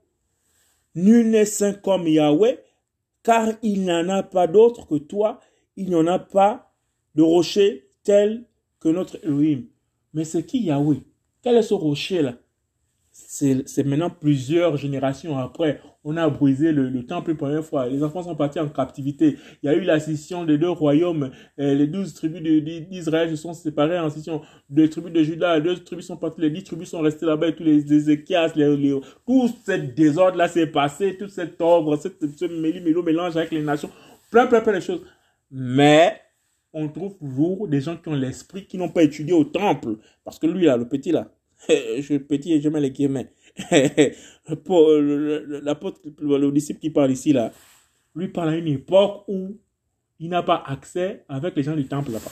nul 0.95 1.31
n'est 1.31 1.45
saint 1.45 1.75
comme 1.75 2.07
Yahweh, 2.07 2.63
car 3.23 3.49
il 3.63 3.83
n'y 3.83 3.93
en 3.93 4.09
a 4.09 4.23
pas 4.23 4.47
d'autre 4.47 4.87
que 4.87 4.97
toi, 4.97 5.41
il 5.77 5.89
n'y 5.89 5.95
en 5.97 6.07
a 6.07 6.19
pas 6.19 6.73
de 7.15 7.23
rocher 7.23 7.89
tel 8.05 8.45
que 8.79 8.89
notre 8.89 9.19
Elohim. 9.25 9.65
Mais 10.15 10.25
c'est 10.25 10.47
qui 10.47 10.63
Yahweh? 10.63 11.01
Quel 11.43 11.57
est 11.57 11.63
ce 11.63 11.75
rocher-là? 11.75 12.37
C'est 13.19 13.85
maintenant 13.85 14.11
plusieurs 14.11 14.77
générations 14.77 15.39
après. 15.39 15.81
On 16.05 16.19
a 16.19 16.29
brisé 16.29 16.71
le, 16.71 17.05
temple 17.07 17.31
une 17.31 17.37
première 17.39 17.65
fois. 17.65 17.89
Les 17.89 18.03
enfants 18.03 18.23
sont 18.23 18.37
partis 18.37 18.61
en 18.61 18.69
captivité. 18.69 19.37
Il 19.63 19.67
y 19.67 19.69
a 19.69 19.75
eu 19.75 19.81
la 19.81 19.99
scission 19.99 20.45
des 20.45 20.59
deux 20.59 20.69
royaumes. 20.69 21.31
Euh, 21.59 21.75
les 21.75 21.87
douze 21.87 22.13
tribus 22.13 22.43
d'Israël 22.89 23.31
se 23.31 23.37
sont 23.37 23.55
séparées 23.55 23.99
en 23.99 24.11
scission. 24.11 24.43
Deux 24.69 24.89
tribus 24.91 25.13
de 25.13 25.23
Juda, 25.23 25.61
deux 25.61 25.77
tribus 25.77 26.07
sont 26.07 26.19
parties. 26.19 26.43
Les 26.43 26.51
dix 26.51 26.65
tribus 26.65 26.91
sont 26.91 27.01
restées 27.01 27.27
là-bas. 27.27 27.53
Tous 27.53 27.65
les 27.65 27.91
Ézéchias, 27.91 28.53
les, 28.55 28.77
les, 28.77 29.01
tout 29.27 29.51
ce 29.67 29.73
désordre-là 29.73 30.49
s'est 30.49 30.67
passé. 30.67 31.17
Tout 31.19 31.29
cet 31.29 31.61
ordre, 31.61 31.97
ce 31.97 32.45
méli-mélo-mélange 32.45 33.37
avec 33.37 33.51
les 33.51 33.63
nations. 33.63 33.91
Plein, 34.31 34.47
plein, 34.47 34.61
plein 34.61 34.75
de 34.75 34.81
choses. 34.81 35.01
Mais 35.51 36.21
on 36.73 36.89
trouve 36.89 37.17
toujours 37.17 37.67
des 37.67 37.81
gens 37.81 37.97
qui 37.97 38.09
ont 38.11 38.15
l'esprit, 38.15 38.67
qui 38.67 38.77
n'ont 38.77 38.91
pas 38.91 39.03
étudié 39.03 39.33
au 39.33 39.45
temple. 39.45 39.97
Parce 40.23 40.39
que 40.39 40.47
lui, 40.47 40.67
là, 40.67 40.77
le 40.77 40.87
petit, 40.87 41.13
là, 41.13 41.31
je 41.69 42.03
suis 42.03 42.19
petit 42.19 42.53
et 42.53 42.61
je 42.61 42.69
mets 42.69 42.81
les 42.81 42.91
guillemets. 42.91 43.33
L'apôtre, 45.63 46.01
le 46.21 46.51
disciple 46.51 46.81
qui 46.81 46.91
parle 46.91 47.11
ici, 47.11 47.33
là, 47.33 47.53
lui 48.15 48.29
parle 48.29 48.51
à 48.51 48.57
une 48.57 48.69
époque 48.69 49.25
où 49.29 49.59
il 50.19 50.29
n'a 50.29 50.43
pas 50.43 50.63
accès 50.67 51.25
avec 51.29 51.57
les 51.57 51.63
gens 51.63 51.77
du 51.77 51.87
temple 51.87 52.13
là-bas. 52.13 52.31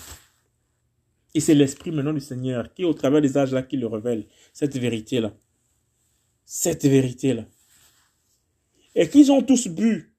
Et 1.34 1.40
c'est 1.40 1.54
l'esprit 1.54 1.90
maintenant 1.90 2.12
du 2.12 2.20
Seigneur 2.20 2.72
qui, 2.72 2.84
au 2.84 2.94
travers 2.94 3.20
des 3.20 3.36
âges 3.36 3.52
là, 3.52 3.62
qui 3.62 3.76
le 3.76 3.86
révèle 3.86 4.26
cette 4.52 4.76
vérité-là. 4.76 5.34
Cette 6.44 6.84
vérité-là. 6.84 7.46
Et 8.94 9.08
qu'ils 9.08 9.32
ont 9.32 9.42
tous 9.42 9.68
bu 9.68 10.14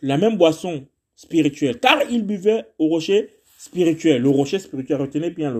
la 0.00 0.16
même 0.16 0.36
boisson 0.36 0.86
spirituelle, 1.14 1.78
car 1.80 2.02
ils 2.10 2.24
buvaient 2.24 2.64
au 2.78 2.88
rocher 2.88 3.35
spirituel. 3.66 4.22
Le 4.22 4.28
rocher 4.28 4.58
spirituel, 4.58 5.00
retenez 5.00 5.30
bien 5.30 5.52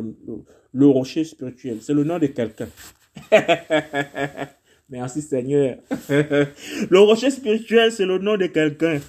le, 0.72 0.86
rocher 0.86 1.24
spirituel. 1.24 1.78
C'est 1.80 1.94
le 1.94 2.04
nom 2.04 2.18
de 2.18 2.26
quelqu'un. 2.26 2.68
Merci 4.88 5.20
Seigneur. 5.22 5.78
le 6.08 6.98
rocher 6.98 7.30
spirituel, 7.30 7.90
c'est 7.90 8.06
le 8.06 8.18
nom 8.18 8.36
de 8.36 8.46
quelqu'un. 8.46 9.00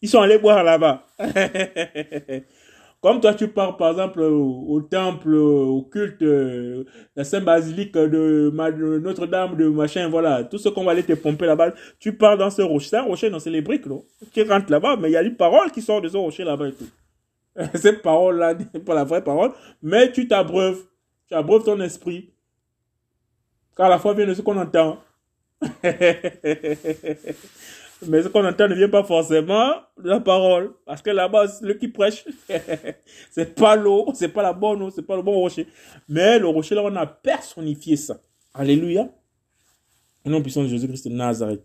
Ils 0.00 0.08
sont 0.08 0.20
allés 0.20 0.38
boire 0.38 0.64
là-bas. 0.64 1.06
Comme 3.02 3.20
toi, 3.20 3.34
tu 3.34 3.48
pars 3.48 3.76
par 3.76 3.90
exemple 3.90 4.20
au, 4.20 4.80
temple, 4.80 5.34
au 5.34 5.82
culte, 5.82 6.24
la 7.14 7.24
Sainte-Basilique 7.24 7.92
de, 7.92 8.50
Notre-Dame, 8.98 9.56
de 9.56 9.68
machin, 9.68 10.08
voilà, 10.08 10.44
tout 10.44 10.58
ce 10.58 10.70
qu'on 10.70 10.84
va 10.84 10.92
aller 10.92 11.02
te 11.02 11.12
pomper 11.12 11.46
là-bas, 11.46 11.74
tu 12.00 12.16
pars 12.16 12.38
dans 12.38 12.50
ce 12.50 12.62
rocher. 12.62 12.88
C'est 12.88 12.96
un 12.96 13.02
rocher, 13.02 13.30
non, 13.30 13.38
c'est 13.38 13.50
les 13.50 13.60
briques, 13.60 13.86
non 13.86 14.02
Tu 14.32 14.42
rentres 14.42 14.72
là-bas, 14.72 14.96
mais 14.96 15.10
il 15.10 15.12
y 15.12 15.16
a 15.16 15.22
une 15.22 15.36
parole 15.36 15.70
qui 15.70 15.82
sort 15.82 16.00
de 16.00 16.08
ce 16.08 16.16
rocher 16.16 16.42
là-bas 16.42 16.68
et 16.68 16.72
tout. 16.72 16.88
Cette 17.74 18.02
parole-là 18.02 18.54
pas 18.86 18.94
la 18.94 19.04
vraie 19.04 19.24
parole, 19.24 19.52
mais 19.82 20.12
tu 20.12 20.28
t'abreuves. 20.28 20.84
Tu 21.28 21.34
abreuves 21.34 21.64
ton 21.64 21.80
esprit. 21.80 22.32
Car 23.76 23.88
la 23.88 23.98
foi 23.98 24.14
vient 24.14 24.26
de 24.26 24.34
ce 24.34 24.42
qu'on 24.42 24.56
entend. 24.56 24.98
mais 28.02 28.22
ce 28.22 28.28
qu'on 28.28 28.44
entend 28.46 28.68
ne 28.68 28.74
vient 28.74 28.88
pas 28.88 29.04
forcément 29.04 29.74
de 29.98 30.08
la 30.08 30.20
parole. 30.20 30.74
Parce 30.84 31.02
que 31.02 31.10
là-bas, 31.10 31.46
le 31.62 31.74
qui 31.74 31.88
prêche, 31.88 32.24
c'est 33.30 33.54
pas 33.54 33.76
l'eau, 33.76 34.10
c'est 34.14 34.28
pas 34.28 34.42
la 34.42 34.52
bonne 34.52 34.82
eau, 34.82 34.90
c'est 34.90 35.02
pas 35.02 35.16
le 35.16 35.22
bon 35.22 35.34
rocher. 35.34 35.66
Mais 36.08 36.38
le 36.38 36.46
rocher, 36.46 36.74
là, 36.74 36.82
on 36.84 36.96
a 36.96 37.06
personnifié 37.06 37.96
ça. 37.96 38.20
Alléluia. 38.54 39.08
Au 40.24 40.30
nom 40.30 40.42
puissant 40.42 40.62
de 40.62 40.68
Jésus-Christ 40.68 41.08
de 41.08 41.14
Nazareth. 41.14 41.64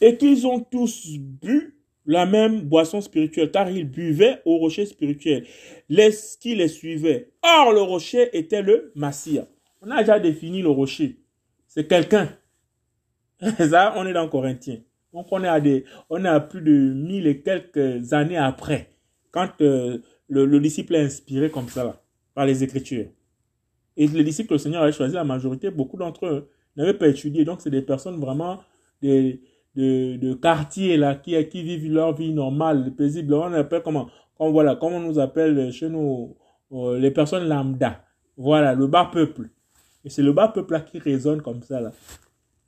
Et 0.00 0.16
qu'ils 0.16 0.46
ont 0.46 0.60
tous 0.60 1.18
bu 1.18 1.80
la 2.06 2.26
même 2.26 2.62
boisson 2.62 3.00
spirituelle, 3.00 3.50
car 3.50 3.70
ils 3.70 3.88
buvaient 3.88 4.40
au 4.44 4.56
rocher 4.58 4.86
spirituel, 4.86 5.46
les 5.88 6.10
qui 6.40 6.54
les 6.54 6.68
suivaient. 6.68 7.30
Or, 7.42 7.72
le 7.72 7.82
rocher 7.82 8.36
était 8.36 8.62
le 8.62 8.92
Massia. 8.94 9.46
On 9.82 9.90
a 9.90 10.00
déjà 10.00 10.18
défini 10.18 10.62
le 10.62 10.70
rocher. 10.70 11.20
C'est 11.66 11.86
quelqu'un. 11.86 12.28
Ça, 13.58 13.94
on 13.96 14.06
est 14.06 14.12
dans 14.12 14.28
Corinthiens. 14.28 14.80
Donc, 15.12 15.26
on 15.30 15.42
est 15.42 15.48
à, 15.48 15.60
des, 15.60 15.84
on 16.08 16.24
est 16.24 16.28
à 16.28 16.40
plus 16.40 16.60
de 16.60 16.72
mille 16.92 17.26
et 17.26 17.40
quelques 17.42 18.12
années 18.12 18.36
après, 18.36 18.90
quand 19.30 19.48
euh, 19.60 19.98
le, 20.28 20.60
disciple 20.60 20.94
est 20.94 21.04
inspiré 21.04 21.50
comme 21.50 21.68
ça, 21.68 22.02
par 22.34 22.46
les 22.46 22.62
Écritures. 22.62 23.06
Et 23.96 24.06
les 24.06 24.24
disciples, 24.24 24.52
le 24.52 24.58
Seigneur 24.58 24.82
a 24.82 24.92
choisi 24.92 25.14
la 25.14 25.24
majorité, 25.24 25.70
beaucoup 25.70 25.96
d'entre 25.96 26.26
eux 26.26 26.50
n'avaient 26.76 26.94
pas 26.94 27.08
étudié. 27.08 27.44
Donc, 27.44 27.60
c'est 27.60 27.70
des 27.70 27.82
personnes 27.82 28.20
vraiment, 28.20 28.60
des, 29.02 29.40
de, 29.76 30.16
de 30.16 30.34
quartier 30.34 30.96
là 30.96 31.14
qui, 31.14 31.42
qui 31.48 31.62
vivent 31.62 31.92
leur 31.92 32.14
vie 32.14 32.32
normale, 32.32 32.92
paisible. 32.96 33.34
On 33.34 33.52
appelle 33.52 33.82
comment, 33.82 34.08
comme 34.36 34.52
voilà, 34.52 34.76
comme 34.76 34.94
on 34.94 35.00
nous 35.00 35.18
appelle 35.18 35.72
chez 35.72 35.88
nous 35.88 36.36
euh, 36.72 36.98
les 36.98 37.10
personnes 37.10 37.48
lambda. 37.48 38.02
Voilà, 38.36 38.74
le 38.74 38.86
bas 38.86 39.10
peuple. 39.12 39.50
Et 40.04 40.10
c'est 40.10 40.22
le 40.22 40.32
bas 40.32 40.48
peuple 40.48 40.72
là 40.74 40.80
qui 40.80 40.98
résonne 40.98 41.42
comme 41.42 41.62
ça 41.62 41.80
là. 41.80 41.92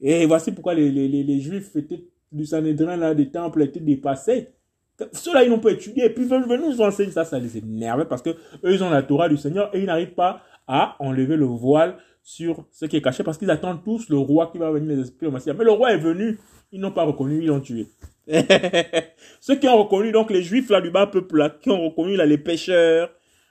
Et 0.01 0.27
voici 0.27 0.51
pourquoi 0.53 0.75
les, 0.75 0.91
les, 0.91 1.09
les, 1.09 1.41
juifs 1.41 1.75
étaient, 1.77 2.05
du 2.33 2.45
Sanhédrin 2.45 2.97
là, 2.97 3.15
des 3.15 3.31
temples 3.31 3.63
étaient 3.63 3.81
dépassés. 3.81 4.49
Ceux-là, 5.13 5.45
ils 5.45 5.51
n'ont 5.51 5.61
pas 5.61 5.71
étudié. 5.71 6.07
Et 6.07 6.11
puis, 6.11 6.25
venez 6.25 6.59
nous 6.59 6.81
enseigner 6.81 7.13
ça, 7.13 7.25
ça 7.25 7.39
les 7.39 7.57
énerve 7.57 8.07
parce 8.07 8.21
que 8.21 8.31
eux, 8.31 8.73
ils 8.73 8.83
ont 8.83 8.91
la 8.91 9.03
Torah 9.03 9.29
du 9.29 9.37
Seigneur 9.37 9.75
et 9.75 9.81
ils 9.81 9.87
n'arrivent 9.87 10.15
pas 10.15 10.43
à 10.67 10.97
enlever 10.99 11.37
le 11.37 11.47
voile 11.47 11.97
sur 12.23 12.65
ce 12.71 12.87
qui 12.87 12.97
est 12.97 13.03
caché 13.03 13.25
parce 13.25 13.39
qu'ils 13.39 13.51
attendent 13.51 13.83
tous 13.85 14.09
le 14.09 14.17
roi 14.17 14.49
qui 14.53 14.59
va 14.59 14.71
venir 14.71 14.97
les 14.97 15.03
esprits 15.03 15.27
au 15.27 15.33
Mais 15.33 15.65
le 15.65 15.73
roi 15.73 15.93
est 15.93 15.99
venu. 15.99 16.39
Ils 16.71 16.81
n'ont 16.81 16.93
pas 16.93 17.03
reconnu, 17.05 17.39
ils 17.43 17.47
l'ont 17.47 17.61
tué. 17.61 17.89
Ceux 19.41 19.57
qui 19.57 19.69
ont 19.69 19.83
reconnu, 19.83 20.13
donc 20.13 20.31
les 20.31 20.43
juifs 20.43 20.71
là 20.71 20.81
du 20.81 20.91
bas 20.91 21.07
peuple 21.07 21.37
là, 21.37 21.51
qui 21.51 21.71
ont 21.71 21.89
reconnu 21.89 22.17
là 22.17 22.25
les 22.25 22.39
pêcheurs, 22.39 23.11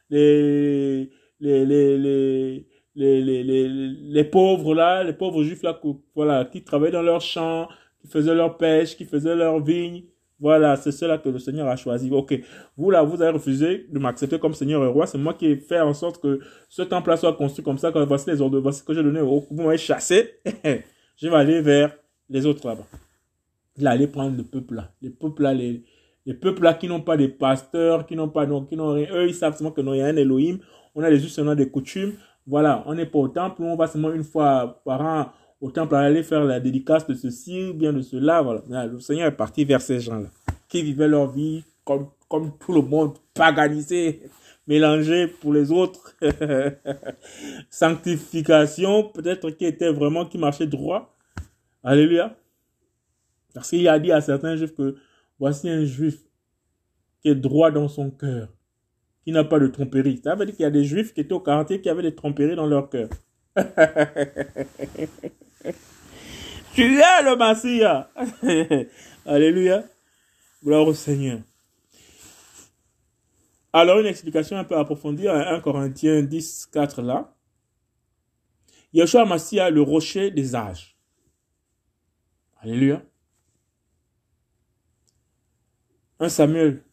les, 0.10 1.10
les, 1.40 1.66
les, 1.66 1.98
les, 1.98 2.66
les, 2.96 3.44
les, 3.44 3.68
les, 3.68 4.24
pauvres 4.24 4.74
là, 4.74 5.04
les 5.04 5.14
pauvres 5.14 5.44
juifs 5.44 5.62
là, 5.62 5.80
voilà, 6.16 6.46
qui 6.46 6.64
travaillaient 6.64 6.92
dans 6.92 7.02
leurs 7.02 7.22
champs, 7.22 7.68
qui 8.02 8.08
faisaient 8.08 8.34
leur 8.34 8.58
pêche, 8.58 8.96
qui 8.96 9.06
faisaient 9.06 9.36
leurs 9.36 9.62
vignes. 9.64 10.04
Voilà, 10.42 10.76
c'est 10.76 10.92
cela 10.92 11.18
que 11.18 11.30
le 11.30 11.40
Seigneur 11.40 11.68
a 11.68 11.78
choisi. 11.78 12.10
Ok, 12.12 12.38
vous 12.76 12.92
là, 12.92 13.04
vous 13.04 13.22
avez 13.22 13.32
refusé 13.32 13.86
de 13.90 14.00
m'accepter 14.00 14.40
comme 14.40 14.54
Seigneur 14.54 14.84
et 14.84 14.88
roi. 14.88 15.08
C'est 15.08 15.18
moi 15.18 15.36
qui 15.36 15.46
ai 15.46 15.56
fait 15.56 15.80
en 15.80 15.94
sorte 15.94 16.22
que 16.22 16.40
ce 16.68 16.82
temple-là 16.82 17.16
soit 17.16 17.34
construit 17.34 17.64
comme 17.64 17.78
ça. 17.78 17.92
Quand 17.92 18.04
voici 18.06 18.30
les 18.30 18.42
ordres, 18.42 18.60
voici 18.60 18.84
que 18.84 18.94
j'ai 18.94 19.04
donné. 19.04 19.22
Vous 19.22 19.46
m'avez 19.52 19.78
chassé. 19.78 20.32
je 21.16 21.30
vais 21.30 21.36
aller 21.36 21.62
vers 21.62 21.96
les 22.28 22.46
autres 22.46 22.68
là-bas 22.68 22.88
il 23.78 23.88
allait 23.88 24.08
prendre 24.08 24.38
le 24.38 24.44
peuple 24.44 24.76
là. 24.76 24.92
Les 25.02 25.10
peuples 25.10 25.44
là, 25.44 25.54
les, 25.54 25.84
les 26.26 26.34
peuples 26.34 26.64
là 26.64 26.74
qui 26.74 26.88
n'ont 26.88 27.02
pas 27.02 27.18
de 27.18 27.28
pasteurs, 27.28 28.06
qui 28.06 28.16
n'ont 28.16 28.30
pas, 28.30 28.46
donc, 28.46 28.70
qui 28.70 28.76
n'ont 28.76 28.94
rien. 28.94 29.08
Eux, 29.14 29.28
ils 29.28 29.34
savent 29.34 29.58
seulement 29.58 29.72
que 29.72 29.82
nous, 29.82 29.94
il 29.94 30.00
y 30.00 30.02
a 30.02 30.08
un 30.08 30.16
Elohim. 30.16 30.60
On 30.96 31.04
a 31.04 31.12
juste 31.12 31.36
seulement 31.36 31.56
des 31.56 31.70
coutumes. 31.70 32.14
Voilà, 32.48 32.84
on 32.86 32.96
n'est 32.96 33.06
pas 33.06 33.20
au 33.20 33.28
temple, 33.28 33.62
on 33.62 33.76
va 33.76 33.88
seulement 33.88 34.12
une 34.12 34.24
fois 34.24 34.82
par 34.84 35.02
an 35.02 35.32
au 35.62 35.70
temple 35.70 35.96
aller 35.96 36.24
faire 36.24 36.44
la 36.44 36.60
dédicace 36.60 37.08
de 37.08 37.14
ceci 37.14 37.70
ou 37.70 37.74
bien 37.74 37.94
de 37.94 38.02
cela. 38.02 38.42
Voilà. 38.42 38.88
Le 38.88 39.00
Seigneur 39.00 39.28
est 39.28 39.38
parti 39.38 39.64
vers 39.64 39.82
ces 39.82 40.00
gens-là. 40.00 40.30
qui 40.68 40.82
vivaient 40.82 41.08
leur 41.08 41.32
vie 41.32 41.64
comme, 41.86 42.08
comme 42.28 42.58
tout 42.58 42.74
le 42.74 42.82
monde, 42.82 43.18
paganisé, 43.34 44.24
mélangé 44.68 45.28
pour 45.28 45.54
les 45.54 45.72
autres. 45.72 46.16
Sanctification, 47.70 49.04
peut-être 49.10 49.52
qui 49.52 49.66
était 49.66 49.92
vraiment, 49.92 50.26
qui 50.26 50.40
marchait 50.40 50.68
droit. 50.68 51.16
Alléluia. 51.84 52.36
Parce 53.54 53.70
qu'il 53.70 53.88
a 53.88 54.00
dit 54.00 54.12
à 54.12 54.22
certains 54.22 54.56
juifs 54.56 54.74
que 54.74 54.96
voici 55.40 55.70
un 55.70 55.84
juif 55.84 56.18
qui 57.22 57.30
est 57.30 57.36
droit 57.36 57.70
dans 57.70 57.88
son 57.88 58.10
cœur, 58.10 58.48
qui 59.24 59.32
n'a 59.32 59.44
pas 59.44 59.60
de 59.60 59.68
tromperie. 59.68 60.22
Ça 60.24 60.34
veut 60.36 60.46
dire 60.46 60.56
qu'il 60.56 60.64
y 60.64 60.68
a 60.68 60.72
des 60.72 60.86
juifs 60.86 61.14
qui 61.14 61.22
étaient 61.22 61.34
au 61.34 61.40
quartier 61.40 61.82
qui 61.82 61.90
avaient 61.90 62.02
des 62.02 62.16
tromperies 62.16 62.56
dans 62.56 62.66
leur 62.66 62.90
cœur. 62.90 63.10
tu 66.76 67.00
es 67.00 67.24
le 67.24 67.36
Messie. 67.36 68.90
Alléluia. 69.26 69.84
Gloire 70.64 70.88
au 70.88 70.94
Seigneur. 70.94 71.40
Alors, 73.74 74.00
une 74.00 74.06
explication 74.06 74.58
un 74.58 74.64
peu 74.64 74.78
approfondie 74.78 75.28
à 75.28 75.54
1 75.54 75.62
Corinthiens 75.62 76.22
10, 76.22 76.70
4 76.72 77.02
là. 77.02 77.34
Yeshua 78.94 79.26
Massia, 79.26 79.70
le 79.70 79.82
rocher 79.82 80.32
des 80.32 80.56
âges. 80.56 80.98
Alléluia. 82.60 83.02
1 86.20 86.30
Samuel. 86.30 86.84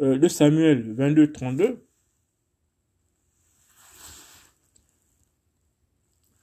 Euh, 0.00 0.18
2 0.18 0.28
Samuel 0.28 0.92
22, 0.94 1.32
32. 1.32 1.87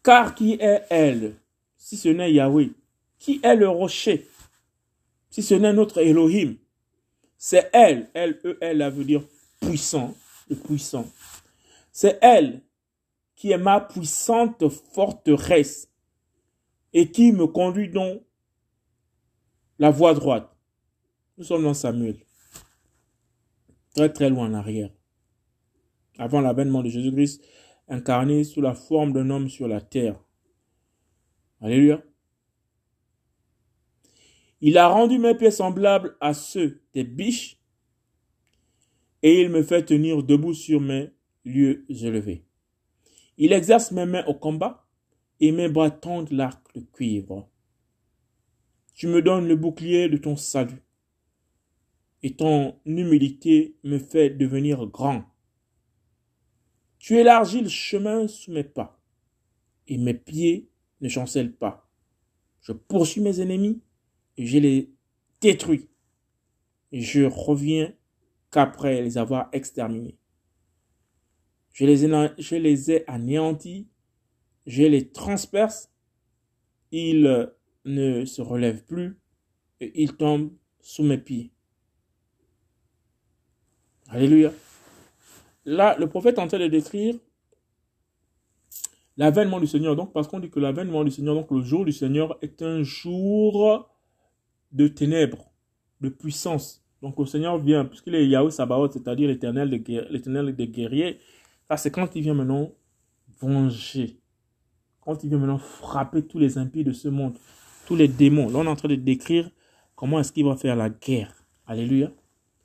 Car 0.05 0.35
qui 0.35 0.53
est 0.53 0.83
elle, 0.89 1.35
si 1.75 1.97
ce 1.97 2.09
n'est 2.09 2.31
Yahweh 2.31 2.69
Qui 3.19 3.41
est 3.43 3.55
le 3.55 3.67
rocher 3.67 4.25
si 5.35 5.43
ce 5.43 5.53
n'est 5.53 5.73
notre 5.73 5.97
Elohim. 5.97 6.55
C'est 7.37 7.69
elle, 7.73 8.09
elle, 8.13 8.39
e, 8.45 8.57
elle, 8.61 8.81
elle 8.81 8.93
veut 8.93 9.03
dire 9.03 9.21
puissant, 9.59 10.15
le 10.49 10.55
puissant. 10.55 11.05
C'est 11.91 12.17
elle 12.21 12.61
qui 13.35 13.51
est 13.51 13.57
ma 13.57 13.81
puissante 13.81 14.69
forteresse 14.69 15.89
et 16.93 17.11
qui 17.11 17.33
me 17.33 17.47
conduit 17.47 17.89
dans 17.89 18.17
la 19.77 19.89
voie 19.89 20.13
droite. 20.13 20.49
Nous 21.37 21.43
sommes 21.43 21.63
dans 21.63 21.73
Samuel. 21.73 22.15
Très 23.93 24.13
très 24.13 24.29
loin 24.29 24.47
en 24.47 24.53
arrière. 24.53 24.89
Avant 26.17 26.39
l'avènement 26.39 26.81
de 26.81 26.87
Jésus-Christ, 26.87 27.43
incarné 27.87 28.43
sous 28.43 28.61
la 28.61 28.73
forme 28.73 29.13
d'un 29.13 29.29
homme 29.29 29.49
sur 29.49 29.67
la 29.67 29.81
terre. 29.81 30.19
Alléluia. 31.61 32.03
Il 34.61 34.77
a 34.77 34.87
rendu 34.87 35.19
mes 35.19 35.35
pieds 35.35 35.51
semblables 35.51 36.15
à 36.21 36.33
ceux 36.33 36.81
des 36.93 37.03
biches, 37.03 37.61
et 39.21 39.41
il 39.41 39.49
me 39.49 39.63
fait 39.63 39.85
tenir 39.85 40.23
debout 40.23 40.53
sur 40.53 40.81
mes 40.81 41.11
lieux 41.43 41.85
élevés. 41.89 42.45
Il 43.37 43.53
exerce 43.53 43.91
mes 43.91 44.05
mains 44.05 44.25
au 44.25 44.33
combat, 44.33 44.87
et 45.39 45.51
mes 45.51 45.69
bras 45.69 45.91
tendent 45.91 46.31
l'arc 46.31 46.73
de 46.73 46.81
cuivre. 46.81 47.49
Tu 48.93 49.07
me 49.07 49.21
donnes 49.21 49.47
le 49.47 49.55
bouclier 49.55 50.07
de 50.07 50.17
ton 50.17 50.35
salut, 50.35 50.81
et 52.23 52.35
ton 52.35 52.79
humilité 52.85 53.77
me 53.83 53.99
fait 53.99 54.29
devenir 54.29 54.87
grand. 54.87 55.25
Tu 57.05 57.19
élargis 57.19 57.61
le 57.61 57.69
chemin 57.69 58.27
sous 58.27 58.51
mes 58.51 58.63
pas, 58.63 58.99
et 59.87 59.99
mes 59.99 60.15
pieds 60.15 60.71
ne 61.01 61.07
chancellent 61.07 61.55
pas. 61.55 61.87
Je 62.61 62.71
poursuis 62.71 63.21
mes 63.21 63.41
ennemis, 63.41 63.79
je 64.39 64.57
les 64.57 64.91
détruis. 65.39 65.87
Je 66.91 67.21
reviens 67.21 67.93
qu'après 68.49 69.03
les 69.03 69.19
avoir 69.19 69.49
exterminés. 69.51 70.17
Je 71.73 71.85
les, 71.85 72.05
ai, 72.05 72.29
je 72.39 72.55
les 72.55 72.89
ai 72.89 73.07
anéantis, 73.07 73.87
je 74.65 74.81
les 74.81 75.11
transperce, 75.11 75.91
ils 76.89 77.51
ne 77.85 78.25
se 78.25 78.41
relèvent 78.41 78.83
plus 78.83 79.19
et 79.79 80.01
ils 80.01 80.17
tombent 80.17 80.55
sous 80.81 81.03
mes 81.03 81.19
pieds. 81.19 81.51
Alléluia. 84.07 84.51
Là, 85.65 85.95
le 85.97 86.07
prophète 86.07 86.37
est 86.37 86.41
en 86.41 86.47
train 86.47 86.59
de 86.59 86.67
décrire 86.67 87.15
l'avènement 89.17 89.59
du 89.59 89.67
Seigneur. 89.67 89.95
Donc, 89.95 90.13
parce 90.13 90.27
qu'on 90.27 90.39
dit 90.39 90.49
que 90.49 90.59
l'avènement 90.59 91.03
du 91.03 91.11
Seigneur, 91.11 91.35
donc 91.35 91.51
le 91.51 91.61
jour 91.61 91.85
du 91.85 91.91
Seigneur 91.91 92.37
est 92.41 92.61
un 92.61 92.83
jour 92.83 93.89
de 94.71 94.87
ténèbres, 94.87 95.51
de 96.01 96.09
puissance. 96.09 96.85
Donc 97.01 97.17
le 97.19 97.25
Seigneur 97.25 97.57
vient, 97.57 97.85
puisqu'il 97.85 98.15
est 98.15 98.27
Yahweh 98.27 98.51
Sabaoth, 98.51 98.93
c'est-à-dire 98.93 99.27
l'éternel 99.27 99.69
des, 99.69 100.67
guerriers, 100.67 101.19
ça 101.69 101.77
c'est 101.77 101.91
quand 101.91 102.15
il 102.15 102.23
vient 102.23 102.33
maintenant 102.33 102.71
venger. 103.39 104.19
Quand 105.01 105.23
il 105.23 105.29
vient 105.29 105.37
maintenant 105.37 105.59
frapper 105.59 106.25
tous 106.25 106.39
les 106.39 106.57
impies 106.57 106.83
de 106.83 106.91
ce 106.91 107.07
monde, 107.07 107.35
tous 107.85 107.95
les 107.95 108.07
démons. 108.07 108.49
Là 108.49 108.59
on 108.59 108.65
est 108.65 108.69
en 108.69 108.75
train 108.75 108.89
de 108.89 108.95
décrire 108.95 109.49
comment 109.95 110.19
est-ce 110.19 110.31
qu'il 110.31 110.45
va 110.45 110.55
faire 110.55 110.75
la 110.75 110.89
guerre. 110.89 111.31
Alléluia. 111.67 112.11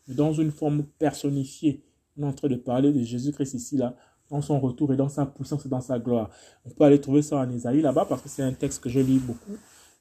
Dans 0.09 0.33
une 0.33 0.51
forme 0.51 0.85
personnifiée. 0.99 1.85
En 2.23 2.33
train 2.33 2.49
de 2.49 2.57
parler 2.57 2.93
de 2.93 3.03
Jésus-Christ 3.03 3.55
ici, 3.55 3.77
là, 3.77 3.95
dans 4.31 4.41
son 4.41 4.61
retour 4.61 4.93
et 4.93 4.97
dans 4.97 5.09
sa 5.09 5.27
puissance 5.27 5.67
et 5.67 5.69
dans 5.69 5.81
sa 5.81 5.99
gloire. 5.99 6.31
On 6.65 6.71
peut 6.71 6.85
aller 6.85 7.01
trouver 7.01 7.23
ça 7.23 7.39
en 7.39 7.51
Isaïe 7.51 7.83
là-bas 7.83 8.07
parce 8.09 8.23
que 8.23 8.29
c'est 8.29 8.43
un 8.43 8.53
texte 8.53 8.83
que 8.83 8.89
je 8.89 9.01
lis 9.01 9.19
beaucoup. 9.19 9.57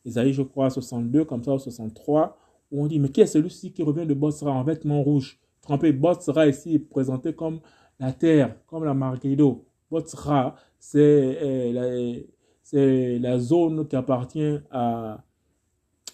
Isaïe, 0.06 0.34
je 0.34 0.44
crois, 0.44 0.70
62, 0.70 1.26
comme 1.26 1.44
ça, 1.44 1.58
63, 1.58 2.38
où 2.72 2.84
on 2.84 2.88
dit, 2.88 3.00
mais 3.00 3.10
qui 3.10 3.22
est 3.22 3.26
celui-ci 3.26 3.72
qui 3.72 3.82
revient 3.84 4.06
de 4.06 4.14
Botsra 4.14 4.52
en 4.52 4.64
vêtements 4.64 5.02
rouges? 5.02 5.40
Trempé, 5.62 5.92
Botsra 5.92 6.48
ici 6.48 6.80
présenté 6.80 7.34
comme 7.34 7.60
la 8.00 8.12
terre, 8.12 8.56
comme 8.68 8.86
la 8.86 8.94
Marguerite. 8.94 9.42
Botsra, 9.90 10.56
euh, 10.96 12.22
c'est 12.64 13.20
la, 13.20 13.40
zone 13.40 13.88
qui 13.88 13.96
appartient 13.96 14.58
à, 14.70 15.24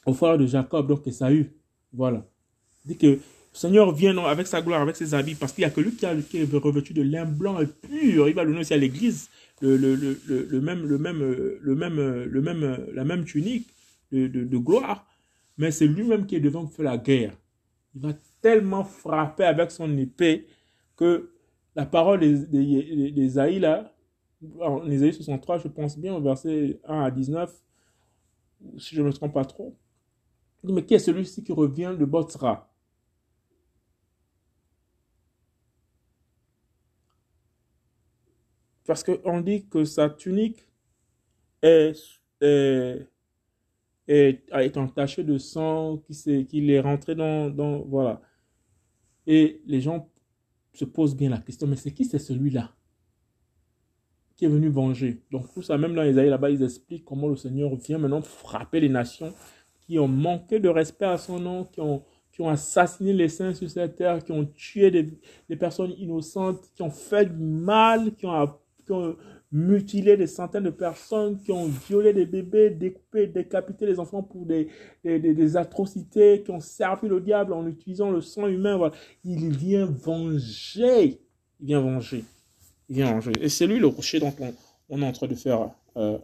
au 0.05 0.13
frère 0.13 0.37
de 0.37 0.45
Jacob, 0.45 0.87
donc 0.87 1.05
Esaü. 1.05 1.53
Voilà. 1.91 2.25
Il 2.85 2.91
dit 2.91 2.97
que 2.97 3.19
Seigneur 3.55 3.93
vient 3.93 4.17
avec 4.17 4.47
sa 4.47 4.61
gloire, 4.61 4.81
avec 4.81 4.97
ses 4.97 5.13
habits, 5.13 5.35
parce 5.35 5.53
qu'il 5.53 5.61
n'y 5.61 5.65
a 5.65 5.69
que 5.69 5.79
lui 5.79 5.95
qui, 5.95 6.05
est 6.05 6.53
revêtu 6.53 6.93
de 6.93 7.01
lin 7.01 7.23
blanc 7.23 7.57
et 7.61 7.67
pur. 7.67 8.27
Il 8.27 8.35
va 8.35 8.43
donner 8.43 8.59
aussi 8.59 8.73
à 8.73 8.77
l'église 8.77 9.29
le, 9.61 10.59
même, 10.59 10.85
le 10.85 10.97
même, 10.97 11.21
le 11.61 11.75
même, 11.75 12.25
le 12.25 12.41
même, 12.41 12.85
la 12.93 13.05
même 13.05 13.23
tunique 13.23 13.69
de, 14.11 14.57
gloire, 14.57 15.07
mais 15.57 15.71
c'est 15.71 15.87
lui-même 15.87 16.25
qui 16.25 16.35
est 16.35 16.41
devant 16.41 16.67
faire 16.67 16.83
la 16.83 16.97
guerre. 16.97 17.33
Il 17.95 18.01
va 18.01 18.09
tellement 18.41 18.83
frapper 18.83 19.45
avec 19.45 19.71
son 19.71 19.97
épée 19.97 20.47
que 20.97 21.31
la 21.77 21.85
parole 21.85 22.19
d'Esaïe, 22.19 23.59
là, 23.59 23.95
en 24.59 24.85
Isaïe 24.91 25.13
63, 25.13 25.59
je 25.59 25.69
pense 25.69 25.97
bien, 25.97 26.13
au 26.13 26.21
verset 26.21 26.81
1 26.89 27.03
à 27.03 27.09
19, 27.09 27.53
si 28.77 28.95
je 28.95 29.01
ne 29.01 29.07
me 29.07 29.13
trompe 29.13 29.33
pas 29.33 29.45
trop, 29.45 29.77
mais 30.61 30.83
qui 30.83 30.93
est 30.93 30.99
celui-ci 30.99 31.41
qui 31.41 31.53
revient 31.53 31.95
de 31.97 32.03
Botsra? 32.03 32.69
Parce 38.85 39.03
qu'on 39.03 39.41
dit 39.41 39.67
que 39.67 39.83
sa 39.83 40.09
tunique 40.09 40.65
est, 41.61 41.93
est, 42.41 43.07
est, 44.07 44.43
est 44.51 44.77
entaché 44.77 45.23
de 45.23 45.37
sang, 45.37 45.97
qui, 46.05 46.45
qu'il 46.45 46.69
est 46.69 46.79
rentré 46.79 47.15
dans, 47.15 47.49
dans, 47.49 47.79
Voilà. 47.79 48.21
Et 49.27 49.61
les 49.65 49.81
gens 49.81 50.09
se 50.73 50.85
posent 50.85 51.15
bien 51.15 51.29
la 51.29 51.39
question, 51.39 51.67
mais 51.67 51.77
c'est 51.77 51.91
qui 51.91 52.05
c'est 52.05 52.19
celui-là 52.19 52.75
qui 54.35 54.45
est 54.45 54.49
venu 54.49 54.69
venger? 54.69 55.21
Donc 55.31 55.53
tout 55.53 55.61
ça, 55.61 55.77
même 55.77 55.95
dans 55.95 56.03
Isaïe 56.03 56.29
là-bas, 56.29 56.49
ils 56.49 56.63
expliquent 56.63 57.05
comment 57.05 57.27
le 57.27 57.35
Seigneur 57.35 57.73
vient 57.75 57.97
maintenant 57.97 58.21
frapper 58.21 58.79
les 58.79 58.89
nations 58.89 59.33
qui 59.81 59.97
ont 59.99 60.07
manqué 60.07 60.59
de 60.59 60.69
respect 60.69 61.05
à 61.05 61.17
son 61.17 61.39
nom, 61.39 61.63
qui 61.65 61.79
ont, 61.79 62.03
qui 62.31 62.41
ont 62.41 62.49
assassiné 62.49 63.13
les 63.13 63.29
saints 63.29 63.53
sur 63.53 63.69
cette 63.69 63.95
terre, 63.95 64.23
qui 64.23 64.31
ont 64.31 64.45
tué 64.45 64.91
des, 64.91 65.07
des 65.47 65.55
personnes 65.55 65.93
innocentes, 65.97 66.69
qui 66.73 66.81
ont 66.81 66.89
fait 66.89 67.25
du 67.25 67.43
mal, 67.43 68.13
qui 68.15 68.25
ont, 68.25 68.53
qui 68.85 68.91
ont 68.91 69.15
mutilé 69.51 70.17
des 70.17 70.27
centaines 70.27 70.63
de 70.63 70.69
personnes, 70.69 71.37
qui 71.37 71.51
ont 71.51 71.67
violé 71.67 72.13
des 72.13 72.25
bébés, 72.25 72.69
découpé, 72.69 73.27
décapité 73.27 73.85
les 73.85 73.99
enfants 73.99 74.23
pour 74.23 74.45
des, 74.45 74.69
des, 75.03 75.57
atrocités, 75.57 76.43
qui 76.43 76.51
ont 76.51 76.59
servi 76.59 77.07
le 77.07 77.21
diable 77.21 77.53
en 77.53 77.65
utilisant 77.67 78.11
le 78.11 78.21
sang 78.21 78.47
humain. 78.47 78.77
Voilà. 78.77 78.93
Il 79.23 79.55
vient 79.55 79.85
venger. 79.85 81.21
Il 81.59 81.67
vient 81.67 81.81
venger. 81.81 82.23
Il 82.89 82.95
vient 82.95 83.13
venger. 83.13 83.31
Et 83.41 83.49
c'est 83.49 83.67
lui 83.67 83.79
le 83.79 83.87
rocher 83.87 84.19
dont 84.19 84.33
on, 84.39 84.53
on, 84.89 85.01
est 85.01 85.07
en 85.07 85.11
train 85.11 85.27
de 85.27 85.35
faire 85.35 85.71
euh, 85.95 86.17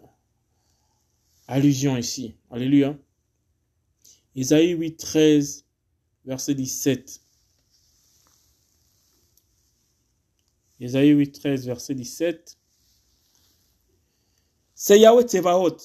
allusion 1.47 1.97
ici. 1.97 2.35
Alléluia. 2.49 2.95
Isaïe 4.35 4.71
8, 4.71 4.97
13, 4.97 5.65
verset 6.25 6.55
17. 6.55 7.21
Isaïe 10.81 11.11
8, 11.11 11.31
13, 11.31 11.65
verset 11.67 11.93
17. 11.93 12.57
C'est 14.73 14.99
Yahweh 14.99 15.23
Tsevaot 15.23 15.77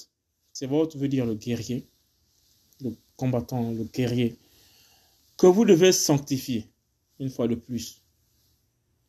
Tsevaot 0.55 0.89
veut 0.97 1.09
dire 1.09 1.27
le 1.27 1.35
guerrier, 1.35 1.87
le 2.81 2.97
combattant, 3.17 3.73
le 3.73 3.85
guerrier, 3.85 4.39
que 5.37 5.47
vous 5.47 5.67
devez 5.67 5.93
sanctifier, 5.93 6.67
une 7.21 7.29
fois 7.29 7.47
de 7.47 7.57
plus. 7.57 8.01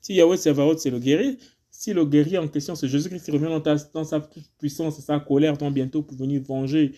Si 0.02 0.14
Yahweh 0.16 0.36
Tsevaot, 0.36 0.78
c'est 0.78 0.90
le 0.90 1.00
guerrier, 1.00 1.38
si 1.72 1.94
le 1.94 2.06
guerrier 2.06 2.38
en 2.38 2.50
question, 2.50 2.76
c'est 2.76 2.90
Jésus-Christ 2.90 3.24
qui 3.24 3.32
revient 3.32 3.62
dans, 3.94 4.04
sa 4.04 4.20
puissance 4.58 5.00
et 5.00 5.02
sa 5.02 5.22
colère, 5.22 5.58
donc 5.58 5.74
bientôt 5.74 6.02
pour 6.02 6.18
venir 6.18 6.42
venger 6.42 6.96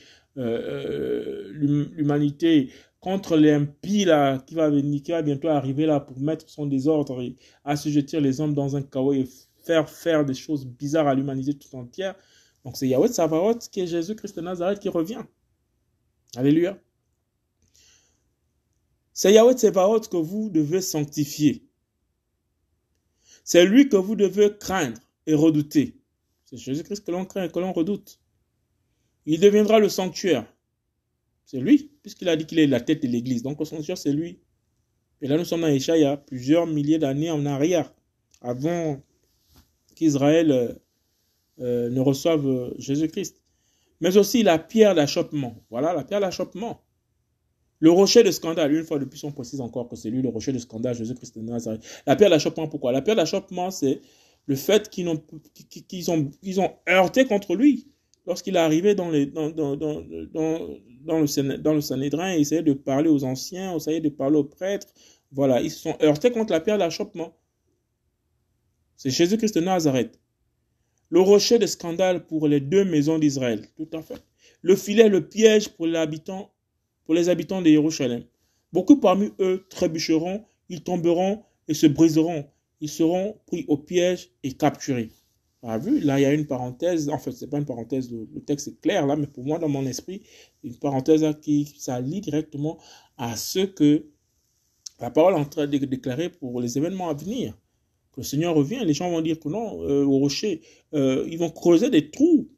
l'humanité 1.53 2.71
contre 2.99 3.37
l'impie 3.37 4.05
là, 4.05 4.39
qui 4.39 4.55
va 4.55 4.69
venir, 4.69 5.23
bientôt 5.23 5.47
arriver 5.49 5.85
là 5.85 5.99
pour 5.99 6.19
mettre 6.19 6.49
son 6.49 6.65
désordre 6.65 7.21
et 7.21 7.35
assujettir 7.63 8.21
les 8.21 8.41
hommes 8.41 8.53
dans 8.53 8.75
un 8.75 8.81
chaos 8.81 9.13
et 9.13 9.27
faire 9.63 9.89
faire 9.89 10.25
des 10.25 10.33
choses 10.33 10.65
bizarres 10.65 11.07
à 11.07 11.15
l'humanité 11.15 11.53
tout 11.53 11.75
entière. 11.75 12.15
Donc 12.65 12.75
c'est 12.77 12.87
Yahweh 12.87 13.09
Savaot 13.09 13.59
qui 13.71 13.81
est 13.81 13.87
Jésus-Christ 13.87 14.35
de 14.35 14.41
Nazareth 14.41 14.79
qui 14.79 14.89
revient. 14.89 15.23
Alléluia. 16.35 16.77
C'est 19.13 19.33
Yahweh 19.33 19.57
Savaot 19.57 20.01
que 20.01 20.17
vous 20.17 20.49
devez 20.49 20.81
sanctifier. 20.81 21.65
C'est 23.43 23.65
lui 23.65 23.89
que 23.89 23.97
vous 23.97 24.15
devez 24.15 24.55
craindre 24.57 24.99
et 25.25 25.33
redouter. 25.33 25.95
C'est 26.45 26.57
Jésus-Christ 26.57 27.05
que 27.05 27.11
l'on 27.11 27.25
craint 27.25 27.45
et 27.45 27.49
que 27.49 27.59
l'on 27.59 27.73
redoute. 27.73 28.19
Il 29.25 29.39
deviendra 29.39 29.79
le 29.79 29.89
sanctuaire. 29.89 30.45
C'est 31.45 31.59
lui, 31.59 31.91
puisqu'il 32.01 32.29
a 32.29 32.35
dit 32.35 32.45
qu'il 32.45 32.59
est 32.59 32.67
la 32.67 32.79
tête 32.79 33.01
de 33.01 33.07
l'Église. 33.07 33.43
Donc 33.43 33.59
le 33.59 33.65
sanctuaire, 33.65 33.97
c'est 33.97 34.11
lui. 34.11 34.39
Et 35.21 35.27
là, 35.27 35.37
nous 35.37 35.45
sommes 35.45 35.61
dans 35.61 35.67
Échaïa, 35.67 36.17
plusieurs 36.17 36.67
milliers 36.67 36.99
d'années 36.99 37.31
en 37.31 37.45
arrière, 37.45 37.93
avant 38.41 39.01
qu'Israël 39.95 40.51
euh, 40.51 40.73
euh, 41.59 41.89
ne 41.89 41.99
reçoive 41.99 42.47
euh, 42.47 42.73
Jésus-Christ. 42.77 43.43
Mais 43.99 44.15
aussi 44.15 44.43
la 44.43 44.57
pierre 44.57 44.95
d'achoppement. 44.95 45.61
Voilà, 45.69 45.93
la 45.93 46.03
pierre 46.03 46.21
d'achoppement. 46.21 46.81
Le 47.79 47.91
rocher 47.91 48.23
de 48.23 48.31
scandale, 48.31 48.73
une 48.73 48.83
fois 48.83 48.99
de 48.99 49.05
plus, 49.05 49.23
on 49.23 49.31
précise 49.31 49.61
encore 49.61 49.87
que 49.87 49.95
c'est 49.95 50.09
lui 50.09 50.21
le 50.21 50.29
rocher 50.29 50.51
de 50.51 50.59
scandale, 50.59 50.95
Jésus-Christ 50.95 51.37
de 51.37 51.41
Nazareth. 51.41 51.81
La 52.05 52.15
pierre 52.15 52.29
d'achoppement, 52.29 52.67
pourquoi? 52.67 52.91
La 52.91 53.01
pierre 53.01 53.15
d'achoppement, 53.15 53.71
c'est 53.71 54.01
le 54.45 54.55
fait 54.55 54.89
qu'ils 54.89 55.07
ont, 55.07 55.21
heurté 56.89 57.25
contre 57.25 57.55
lui 57.55 57.87
lorsqu'il 58.29 58.55
est 58.55 58.59
arrivé 58.59 58.93
dans, 58.93 59.09
le, 59.09 59.25
dans 61.07 61.19
le 61.73 61.81
Sanhédrin, 61.81 62.35
il 62.35 62.41
essayait 62.41 62.61
de 62.61 62.73
parler 62.73 63.09
aux 63.09 63.23
anciens, 63.23 63.73
il 63.73 63.77
essayait 63.77 64.01
de 64.01 64.09
parler 64.09 64.37
aux 64.37 64.43
prêtres. 64.43 64.87
Voilà, 65.31 65.61
ils 65.61 65.71
se 65.71 65.79
sont 65.79 65.97
heurtés 66.01 66.31
contre 66.31 66.53
la 66.53 66.59
pierre 66.59 66.77
d'achoppement. 66.77 67.35
C'est 68.95 69.09
Jésus-Christ 69.09 69.55
de 69.55 69.61
Nazareth. 69.61 70.19
Le 71.09 71.21
rocher 71.21 71.57
de 71.57 71.65
scandale 71.65 72.27
pour 72.27 72.47
les 72.47 72.59
deux 72.59 72.85
maisons 72.85 73.17
d'Israël, 73.17 73.67
tout 73.75 73.89
à 73.93 74.01
fait. 74.03 74.23
Le 74.61 74.75
filet, 74.75 75.09
le 75.09 75.27
piège 75.27 75.69
pour 75.69 75.87
les 75.87 75.95
habitants 75.97 76.53
pour 77.05 77.15
les 77.15 77.29
habitants 77.29 77.63
de 77.63 77.69
Jérusalem. 77.69 78.23
Beaucoup 78.71 78.99
parmi 78.99 79.31
eux 79.39 79.65
trébucheront, 79.71 80.45
ils 80.69 80.83
tomberont 80.83 81.41
et 81.67 81.73
se 81.73 81.87
briseront. 81.87 82.45
Ils 82.79 82.89
seront 82.89 83.39
pris 83.47 83.65
au 83.67 83.77
piège 83.77 84.29
et 84.43 84.53
capturés. 84.53 85.09
Vu, 85.61 85.99
là, 85.99 86.19
il 86.19 86.23
y 86.23 86.25
a 86.25 86.33
une 86.33 86.47
parenthèse. 86.47 87.09
En 87.09 87.17
fait, 87.17 87.31
ce 87.31 87.43
n'est 87.43 87.49
pas 87.49 87.57
une 87.57 87.65
parenthèse, 87.65 88.09
le, 88.11 88.41
texte 88.41 88.69
est 88.69 88.81
clair 88.81 89.05
là, 89.05 89.15
mais 89.17 89.27
pour 89.27 89.43
moi, 89.43 89.59
dans 89.59 89.67
mon 89.67 89.85
esprit, 89.85 90.21
une 90.63 90.75
parenthèse 90.75 91.25
qui 91.41 91.65
ça 91.77 92.01
directement 92.01 92.77
à 93.17 93.35
ce 93.35 93.59
que 93.59 94.05
la 95.01 95.09
parole 95.09 95.33
est 95.33 95.39
en 95.39 95.45
train 95.45 95.67
de 95.67 95.77
déclarer 95.77 96.29
pour 96.29 96.61
les 96.61 96.77
événements 96.77 97.09
à 97.09 97.13
venir. 97.13 97.53
Que 98.13 98.21
le 98.21 98.23
Seigneur 98.23 98.55
revient, 98.55 98.79
les 98.85 98.93
gens 98.93 99.09
vont 99.09 99.21
dire 99.21 99.39
que 99.39 99.49
non, 99.49 99.81
euh, 99.83 100.03
au 100.05 100.19
rocher, 100.19 100.61
euh, 100.93 101.27
ils 101.29 101.37
vont 101.37 101.49
creuser 101.49 101.89
des 101.89 102.09
trous. 102.09 102.49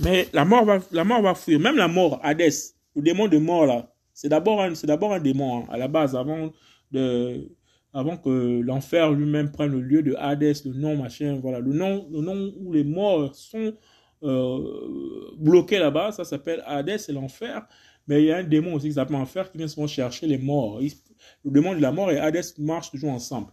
Mais 0.00 0.26
la 0.32 0.44
mort 0.44 0.64
va, 0.64 0.80
la 0.90 1.04
mort 1.04 1.22
va 1.22 1.34
fuir. 1.34 1.60
Même 1.60 1.76
la 1.76 1.88
mort, 1.88 2.20
Hadès, 2.22 2.74
le 2.96 3.02
démon 3.02 3.28
de 3.28 3.38
mort 3.38 3.66
là, 3.66 3.94
c'est 4.12 4.28
d'abord 4.28 4.60
un, 4.60 4.74
c'est 4.74 4.90
un 4.90 5.20
démon 5.20 5.60
hein, 5.60 5.66
à 5.70 5.78
la 5.78 5.88
base 5.88 6.16
avant 6.16 6.52
de, 6.90 7.48
avant 7.92 8.16
que 8.16 8.60
l'enfer 8.60 9.12
lui-même 9.12 9.50
prenne 9.50 9.72
le 9.72 9.80
lieu 9.80 10.02
de 10.02 10.14
Hadès, 10.14 10.64
le 10.64 10.72
nom 10.72 10.96
machin, 10.96 11.38
voilà, 11.40 11.60
le 11.60 11.72
nom, 11.72 12.08
le 12.10 12.20
nom 12.20 12.52
où 12.58 12.72
les 12.72 12.84
morts 12.84 13.34
sont 13.34 13.74
euh, 14.22 15.32
bloqués 15.38 15.78
là-bas, 15.78 16.12
ça 16.12 16.24
s'appelle 16.24 16.62
Hadès, 16.66 16.98
c'est 16.98 17.12
l'enfer. 17.12 17.66
Mais 18.06 18.22
il 18.22 18.26
y 18.26 18.32
a 18.32 18.38
un 18.38 18.44
démon 18.44 18.74
aussi 18.74 18.88
qui 18.88 18.94
s'appelle 18.94 19.16
enfer 19.16 19.50
qui 19.50 19.58
vient 19.58 19.68
souvent 19.68 19.86
chercher 19.86 20.26
les 20.26 20.38
morts. 20.38 20.80
le 20.80 21.50
démon 21.50 21.74
de 21.74 21.80
la 21.80 21.92
mort 21.92 22.10
et 22.10 22.18
Hadès 22.18 22.54
marchent 22.58 22.90
toujours 22.90 23.10
ensemble. 23.10 23.52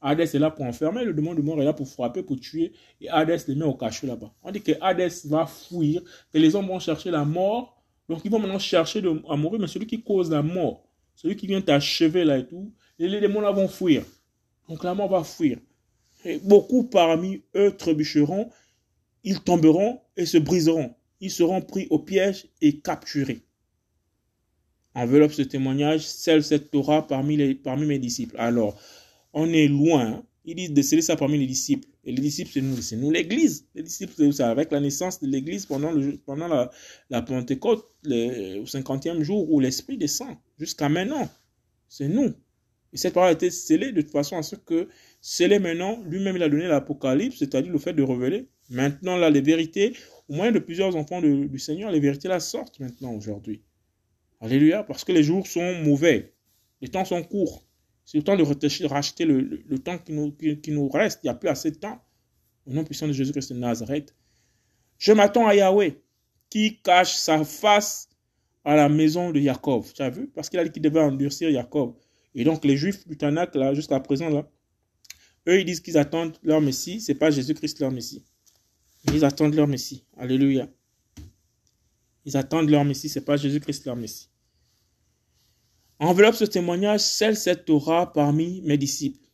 Hadès 0.00 0.24
est 0.24 0.38
là 0.38 0.50
pour 0.50 0.64
enfermer, 0.64 1.04
le 1.04 1.14
démon 1.14 1.34
de 1.34 1.40
mort 1.40 1.60
est 1.60 1.64
là 1.64 1.72
pour 1.72 1.88
frapper, 1.88 2.22
pour 2.22 2.38
tuer, 2.38 2.72
et 3.00 3.08
Hadès 3.08 3.38
les 3.48 3.54
met 3.54 3.64
au 3.64 3.74
cachot 3.74 4.06
là-bas. 4.06 4.32
On 4.42 4.50
dit 4.50 4.60
que 4.60 4.72
Hadès 4.80 5.26
va 5.26 5.46
fuir, 5.46 6.02
que 6.32 6.38
les 6.38 6.54
hommes 6.54 6.66
vont 6.66 6.78
chercher 6.78 7.10
la 7.10 7.24
mort 7.24 7.76
donc 8.08 8.20
ils 8.24 8.30
vont 8.30 8.38
maintenant 8.38 8.58
chercher 8.58 9.02
à 9.28 9.36
mourir, 9.36 9.60
mais 9.60 9.66
celui 9.66 9.86
qui 9.86 10.02
cause 10.02 10.30
la 10.30 10.42
mort, 10.42 10.86
celui 11.14 11.36
qui 11.36 11.46
vient 11.46 11.60
t'achever 11.60 12.24
là 12.24 12.38
et 12.38 12.46
tout, 12.46 12.72
les, 12.98 13.20
démons 13.20 13.40
là 13.40 13.50
vont 13.50 13.68
fuir. 13.68 14.04
Donc 14.68 14.84
la 14.84 14.94
mort 14.94 15.08
va 15.08 15.24
fuir. 15.24 15.58
Et 16.24 16.38
beaucoup 16.38 16.84
parmi 16.84 17.42
eux 17.54 17.76
trébucheront, 17.76 18.50
ils 19.22 19.40
tomberont 19.40 20.00
et 20.16 20.26
se 20.26 20.38
briseront. 20.38 20.94
Ils 21.20 21.30
seront 21.30 21.62
pris 21.62 21.86
au 21.90 21.98
piège 21.98 22.46
et 22.60 22.80
capturés. 22.80 23.42
Enveloppe 24.94 25.32
ce 25.32 25.42
témoignage, 25.42 26.06
celle 26.06 26.42
cette 26.42 26.70
Torah 26.70 27.06
parmi, 27.06 27.36
les, 27.36 27.54
parmi 27.54 27.86
mes 27.86 27.98
disciples. 27.98 28.36
Alors, 28.38 28.80
on 29.32 29.52
est 29.52 29.68
loin. 29.68 30.06
Hein. 30.06 30.22
Il 30.46 30.56
dit 30.56 30.70
de 30.70 30.82
sceller 30.82 31.02
ça 31.02 31.16
parmi 31.16 31.38
les 31.38 31.46
disciples. 31.46 31.88
Et 32.04 32.12
les 32.12 32.22
disciples, 32.22 32.50
c'est 32.52 32.60
nous, 32.62 32.80
c'est 32.80 32.96
nous 32.96 33.10
l'Église. 33.10 33.66
Les 33.74 33.82
disciples, 33.82 34.32
c'est 34.32 34.42
avec 34.42 34.70
la 34.70 34.80
naissance 34.80 35.20
de 35.20 35.26
l'Église 35.26 35.66
pendant, 35.66 35.90
le, 35.90 36.16
pendant 36.18 36.46
la, 36.46 36.70
la 37.10 37.20
Pentecôte, 37.20 37.84
le, 38.04 38.60
au 38.60 38.64
50e 38.64 39.22
jour 39.22 39.50
où 39.52 39.58
l'Esprit 39.58 39.98
descend. 39.98 40.36
Jusqu'à 40.56 40.88
maintenant, 40.88 41.28
c'est 41.88 42.08
nous. 42.08 42.32
Et 42.92 42.96
cette 42.96 43.14
parole 43.14 43.30
a 43.30 43.32
été 43.32 43.50
scellée 43.50 43.92
de 43.92 44.00
toute 44.00 44.10
façon 44.10 44.36
à 44.36 44.42
ce 44.42 44.56
que, 44.56 44.88
scellée 45.20 45.58
maintenant, 45.58 46.02
lui-même 46.04 46.36
il 46.36 46.42
a 46.42 46.48
donné 46.48 46.66
l'Apocalypse, 46.66 47.38
c'est-à-dire 47.38 47.72
le 47.72 47.78
fait 47.78 47.92
de 47.92 48.02
révéler. 48.02 48.48
Maintenant, 48.70 49.16
là, 49.16 49.30
les 49.30 49.40
vérités, 49.40 49.94
au 50.28 50.34
moyen 50.34 50.52
de 50.52 50.58
plusieurs 50.58 50.96
enfants 50.96 51.20
du 51.20 51.58
Seigneur, 51.58 51.90
les 51.90 52.00
vérités 52.00 52.28
là 52.28 52.40
sortent 52.40 52.80
maintenant 52.80 53.12
aujourd'hui. 53.12 53.62
Alléluia, 54.40 54.82
parce 54.82 55.04
que 55.04 55.12
les 55.12 55.22
jours 55.22 55.46
sont 55.46 55.74
mauvais. 55.82 56.34
Les 56.80 56.88
temps 56.88 57.04
sont 57.04 57.22
courts. 57.22 57.66
C'est 58.04 58.18
le 58.18 58.24
temps 58.24 58.36
de 58.36 58.86
racheter 58.86 59.24
le, 59.24 59.78
temps 59.78 59.98
qui 59.98 60.12
nous, 60.12 60.30
qui, 60.32 60.70
nous, 60.70 60.88
reste. 60.88 61.20
Il 61.22 61.26
n'y 61.26 61.30
a 61.30 61.34
plus 61.34 61.48
assez 61.48 61.70
de 61.70 61.76
temps. 61.76 62.00
Au 62.66 62.72
nom 62.72 62.84
puissant 62.84 63.08
de 63.08 63.12
Jésus-Christ 63.12 63.52
de 63.52 63.58
Nazareth. 63.58 64.14
Je 64.98 65.12
m'attends 65.12 65.46
à 65.46 65.54
Yahweh 65.54 66.00
qui 66.50 66.80
cache 66.82 67.14
sa 67.14 67.44
face 67.44 68.08
à 68.64 68.76
la 68.76 68.88
maison 68.88 69.30
de 69.30 69.40
Jacob. 69.40 69.84
Tu 69.94 70.02
as 70.02 70.10
vu? 70.10 70.28
Parce 70.28 70.48
qu'il 70.48 70.58
a 70.58 70.64
dit 70.64 70.70
qu'il 70.70 70.82
devait 70.82 71.00
endurcir 71.00 71.50
Jacob. 71.50 71.94
Et 72.36 72.44
donc 72.44 72.64
les 72.64 72.76
Juifs 72.76 73.08
du 73.08 73.16
là, 73.18 73.74
jusqu'à 73.74 73.98
présent, 73.98 74.28
là, 74.28 74.48
eux, 75.48 75.60
ils 75.60 75.64
disent 75.64 75.80
qu'ils 75.80 75.96
attendent 75.96 76.36
leur 76.42 76.60
Messie. 76.60 77.00
Ce 77.00 77.10
n'est 77.10 77.18
pas 77.18 77.30
Jésus-Christ 77.30 77.80
leur 77.80 77.90
Messie. 77.90 78.24
Ils 79.12 79.24
attendent 79.24 79.54
leur 79.54 79.66
Messie. 79.66 80.04
Alléluia. 80.16 80.68
Ils 82.24 82.36
attendent 82.36 82.68
leur 82.68 82.84
Messie. 82.84 83.08
Ce 83.08 83.18
n'est 83.18 83.24
pas 83.24 83.36
Jésus-Christ 83.36 83.86
leur 83.86 83.96
Messie. 83.96 84.28
Enveloppe 85.98 86.34
ce 86.34 86.44
témoignage, 86.44 87.00
celle 87.00 87.36
cette 87.36 87.64
Torah 87.64 88.12
parmi 88.12 88.60
mes 88.62 88.76
disciples. 88.76 89.26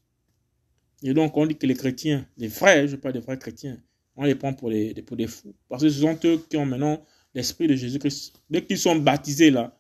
Et 1.03 1.13
donc, 1.13 1.37
on 1.37 1.47
dit 1.47 1.57
que 1.57 1.67
les 1.67 1.75
chrétiens, 1.75 2.25
les 2.37 2.47
vrais, 2.47 2.87
je 2.87 2.95
parle 2.95 3.15
des 3.15 3.21
vrais 3.21 3.37
chrétiens, 3.37 3.83
on 4.15 4.25
les 4.25 4.37
prend 4.37 4.53
pour, 4.53 4.71
pour 5.07 5.17
des 5.17 5.27
fous. 5.27 5.57
Parce 5.69 5.83
que 5.83 5.89
ce 5.89 6.01
sont 6.01 6.17
eux 6.25 6.41
qui 6.49 6.57
ont 6.57 6.67
maintenant 6.67 7.05
l'esprit 7.35 7.67
de 7.67 7.75
Jésus-Christ. 7.75 8.41
Dès 8.49 8.65
qu'ils 8.65 8.79
sont 8.79 8.95
baptisés 8.95 9.51
là, 9.51 9.77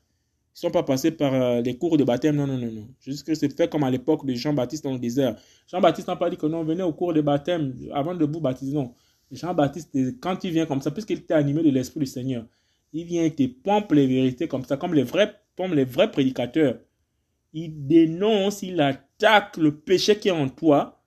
ils 0.55 0.59
ne 0.59 0.69
sont 0.69 0.71
pas 0.71 0.83
passés 0.83 1.11
par 1.11 1.33
euh, 1.33 1.63
les 1.63 1.79
cours 1.79 1.97
de 1.97 2.05
baptême. 2.05 2.37
Non, 2.37 2.47
non, 2.47 2.59
non, 2.59 2.71
non. 2.71 2.89
Jésus-Christ 3.01 3.41
s'est 3.41 3.49
fait 3.49 3.71
comme 3.71 3.85
à 3.85 3.91
l'époque 3.91 4.27
de 4.27 4.35
Jean-Baptiste 4.35 4.85
dans 4.85 4.93
le 4.93 4.99
désert. 4.99 5.35
Jean-Baptiste 5.67 6.09
n'a 6.09 6.17
pas 6.17 6.29
dit 6.29 6.37
que 6.37 6.47
non, 6.47 6.63
venez 6.63 6.83
au 6.83 6.93
cours 6.93 7.15
de 7.15 7.23
baptême 7.23 7.75
avant 7.95 8.15
de 8.15 8.25
vous 8.27 8.41
baptiser. 8.41 8.75
Non. 8.75 8.93
Jean-Baptiste, 9.31 10.21
quand 10.21 10.45
il 10.45 10.51
vient 10.51 10.67
comme 10.67 10.83
ça, 10.83 10.91
puisqu'il 10.91 11.19
était 11.19 11.33
animé 11.33 11.63
de 11.63 11.71
l'esprit 11.71 12.01
du 12.01 12.07
Seigneur, 12.07 12.45
il 12.93 13.07
vient 13.07 13.25
et 13.25 13.35
te 13.35 13.47
pompe 13.47 13.93
les 13.93 14.07
vérités 14.07 14.47
comme 14.47 14.65
ça, 14.65 14.77
comme 14.77 14.93
les 14.93 15.05
vrais 15.05 15.35
comme 15.57 15.75
les 15.75 15.85
vrais 15.85 16.11
prédicateurs, 16.11 16.79
il 17.53 17.87
dénonce, 17.87 18.63
il 18.63 18.81
attaque 18.81 19.57
le 19.57 19.75
péché 19.75 20.19
qui 20.19 20.29
est 20.29 20.33
en 20.33 20.49
toi. 20.49 21.03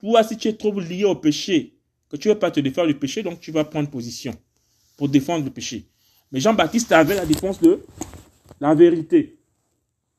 Toi, 0.00 0.22
si 0.22 0.36
tu 0.36 0.48
es 0.48 0.54
trop 0.54 0.78
lié 0.80 1.04
au 1.04 1.14
péché, 1.14 1.76
que 2.08 2.16
tu 2.16 2.28
ne 2.28 2.34
veux 2.34 2.38
pas 2.38 2.50
te 2.50 2.60
défendre 2.60 2.88
du 2.88 2.94
péché, 2.94 3.22
donc 3.22 3.40
tu 3.40 3.52
vas 3.52 3.64
prendre 3.64 3.90
position 3.90 4.32
pour 4.96 5.08
défendre 5.08 5.44
le 5.44 5.50
péché. 5.50 5.86
Mais 6.30 6.40
Jean-Baptiste 6.40 6.90
avait 6.92 7.14
la 7.14 7.26
défense 7.26 7.60
de 7.60 7.80
la 8.60 8.74
vérité. 8.74 9.38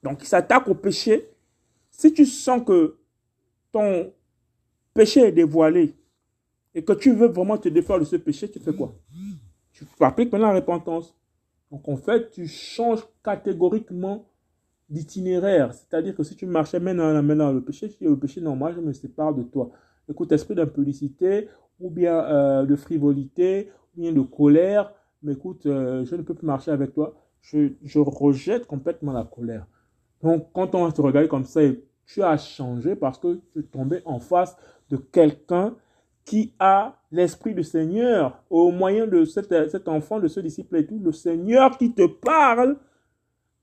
Donc 0.01 0.21
il 0.21 0.27
s'attaque 0.27 0.67
au 0.67 0.75
péché. 0.75 1.29
Si 1.91 2.13
tu 2.13 2.25
sens 2.25 2.61
que 2.65 2.97
ton 3.71 4.11
péché 4.93 5.21
est 5.21 5.31
dévoilé 5.31 5.95
et 6.75 6.83
que 6.83 6.93
tu 6.93 7.13
veux 7.13 7.27
vraiment 7.27 7.57
te 7.57 7.69
défendre 7.69 8.01
de 8.01 8.05
ce 8.05 8.15
péché, 8.15 8.49
tu 8.49 8.59
fais 8.59 8.73
quoi? 8.73 8.93
Tu 9.71 9.85
appliques 9.99 10.31
maintenant 10.31 10.49
la 10.49 10.55
repentance. 10.55 11.15
Donc 11.71 11.87
en 11.87 11.97
fait, 11.97 12.29
tu 12.31 12.47
changes 12.47 13.03
catégoriquement 13.23 14.25
d'itinéraire. 14.89 15.73
C'est-à-dire 15.73 16.15
que 16.15 16.23
si 16.23 16.35
tu 16.35 16.45
marchais 16.45 16.79
maintenant, 16.79 17.21
maintenant 17.23 17.51
le 17.51 17.61
péché, 17.61 17.89
tu 17.89 18.03
le 18.03 18.17
péché 18.17 18.41
normal, 18.41 18.73
je 18.75 18.81
me 18.81 18.93
sépare 18.93 19.33
de 19.33 19.43
toi. 19.43 19.71
Écoute, 20.09 20.31
esprit 20.31 20.53
d'impudicité, 20.53 21.47
ou 21.79 21.89
bien 21.89 22.19
euh, 22.25 22.65
de 22.65 22.75
frivolité, 22.75 23.71
ou 23.95 24.01
bien 24.01 24.11
de 24.11 24.21
colère, 24.21 24.93
mais 25.23 25.33
écoute, 25.33 25.65
euh, 25.65 26.05
je 26.05 26.15
ne 26.15 26.21
peux 26.21 26.33
plus 26.33 26.45
marcher 26.45 26.71
avec 26.71 26.93
toi. 26.93 27.15
Je, 27.43 27.73
je 27.83 27.99
rejette 27.99 28.65
complètement 28.65 29.13
la 29.13 29.23
colère. 29.23 29.67
Donc, 30.21 30.47
quand 30.53 30.73
on 30.75 30.89
te 30.91 31.01
regarde 31.01 31.27
comme 31.27 31.45
ça, 31.45 31.61
tu 32.05 32.23
as 32.23 32.37
changé 32.37 32.95
parce 32.95 33.19
que 33.19 33.39
tu 33.53 33.59
es 33.59 33.63
tombé 33.63 34.01
en 34.05 34.19
face 34.19 34.55
de 34.89 34.97
quelqu'un 34.97 35.75
qui 36.25 36.53
a 36.59 36.95
l'esprit 37.11 37.53
du 37.53 37.63
Seigneur 37.63 38.41
au 38.49 38.71
moyen 38.71 39.07
de 39.07 39.25
cet, 39.25 39.49
cet 39.69 39.87
enfant, 39.87 40.19
de 40.19 40.27
ce 40.27 40.39
disciple 40.39 40.77
et 40.77 40.85
tout. 40.85 40.99
Le 40.99 41.11
Seigneur 41.11 41.77
qui 41.77 41.93
te 41.93 42.07
parle 42.07 42.77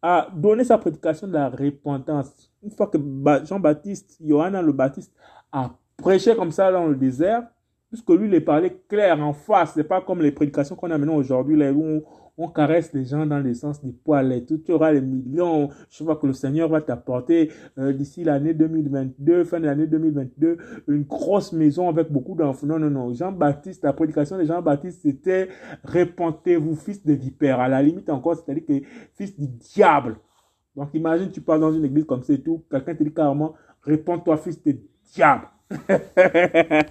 a 0.02 0.28
donné 0.34 0.64
sa 0.64 0.78
prédication 0.78 1.26
de 1.26 1.32
la 1.32 1.48
repentance. 1.48 2.50
Une 2.62 2.70
fois 2.70 2.86
que 2.86 2.98
Jean-Baptiste, 3.44 4.18
Johanna 4.22 4.62
le 4.62 4.72
Baptiste, 4.72 5.12
a 5.52 5.70
prêché 5.96 6.34
comme 6.34 6.52
ça 6.52 6.70
dans 6.70 6.86
le 6.86 6.94
désert, 6.94 7.46
puisque 7.90 8.10
lui, 8.10 8.28
il 8.28 8.34
est 8.34 8.40
parlé 8.40 8.72
clair 8.88 9.20
en 9.20 9.32
face. 9.32 9.72
C'est 9.74 9.84
pas 9.84 10.00
comme 10.00 10.22
les 10.22 10.32
prédications 10.32 10.76
qu'on 10.76 10.90
a 10.90 10.96
maintenant 10.98 11.16
aujourd'hui, 11.16 11.56
là 11.56 11.72
où 11.72 12.02
on, 12.38 12.48
caresse 12.48 12.94
les 12.94 13.04
gens 13.04 13.26
dans 13.26 13.38
le 13.38 13.52
sens 13.52 13.84
des 13.84 13.92
poils 13.92 14.32
et 14.32 14.46
tout. 14.46 14.56
Tu 14.58 14.72
auras 14.72 14.92
les 14.92 15.02
millions. 15.02 15.68
Je 15.90 16.02
vois 16.02 16.16
que 16.16 16.26
le 16.26 16.32
Seigneur 16.32 16.70
va 16.70 16.80
t'apporter 16.80 17.50
euh, 17.76 17.92
d'ici 17.92 18.24
l'année 18.24 18.54
2022, 18.54 19.44
fin 19.44 19.60
de 19.60 19.66
l'année 19.66 19.86
2022, 19.86 20.56
une 20.88 21.02
grosse 21.02 21.52
maison 21.52 21.90
avec 21.90 22.10
beaucoup 22.10 22.34
d'enfants. 22.34 22.66
Non, 22.66 22.78
non, 22.78 22.88
non. 22.88 23.12
Jean-Baptiste, 23.12 23.84
la 23.84 23.92
prédication 23.92 24.38
de 24.38 24.44
Jean-Baptiste, 24.44 25.00
c'était 25.02 25.48
répentez-vous, 25.84 26.76
fils 26.76 27.04
de 27.04 27.12
vipère. 27.12 27.60
À 27.60 27.68
la 27.68 27.82
limite 27.82 28.08
encore, 28.08 28.36
c'est-à-dire 28.36 28.64
que 28.64 28.86
fils 29.14 29.38
du 29.38 29.46
diable. 29.46 30.16
Donc 30.76 30.94
imagine, 30.94 31.30
tu 31.30 31.42
pars 31.42 31.58
dans 31.58 31.72
une 31.72 31.84
église 31.84 32.04
comme 32.04 32.22
c'est 32.22 32.38
tout, 32.38 32.64
quelqu'un 32.70 32.94
te 32.94 33.02
dit 33.02 33.12
carrément, 33.12 33.54
réponds-toi, 33.82 34.38
fils 34.38 34.62
de 34.62 34.78
diable. 35.12 35.48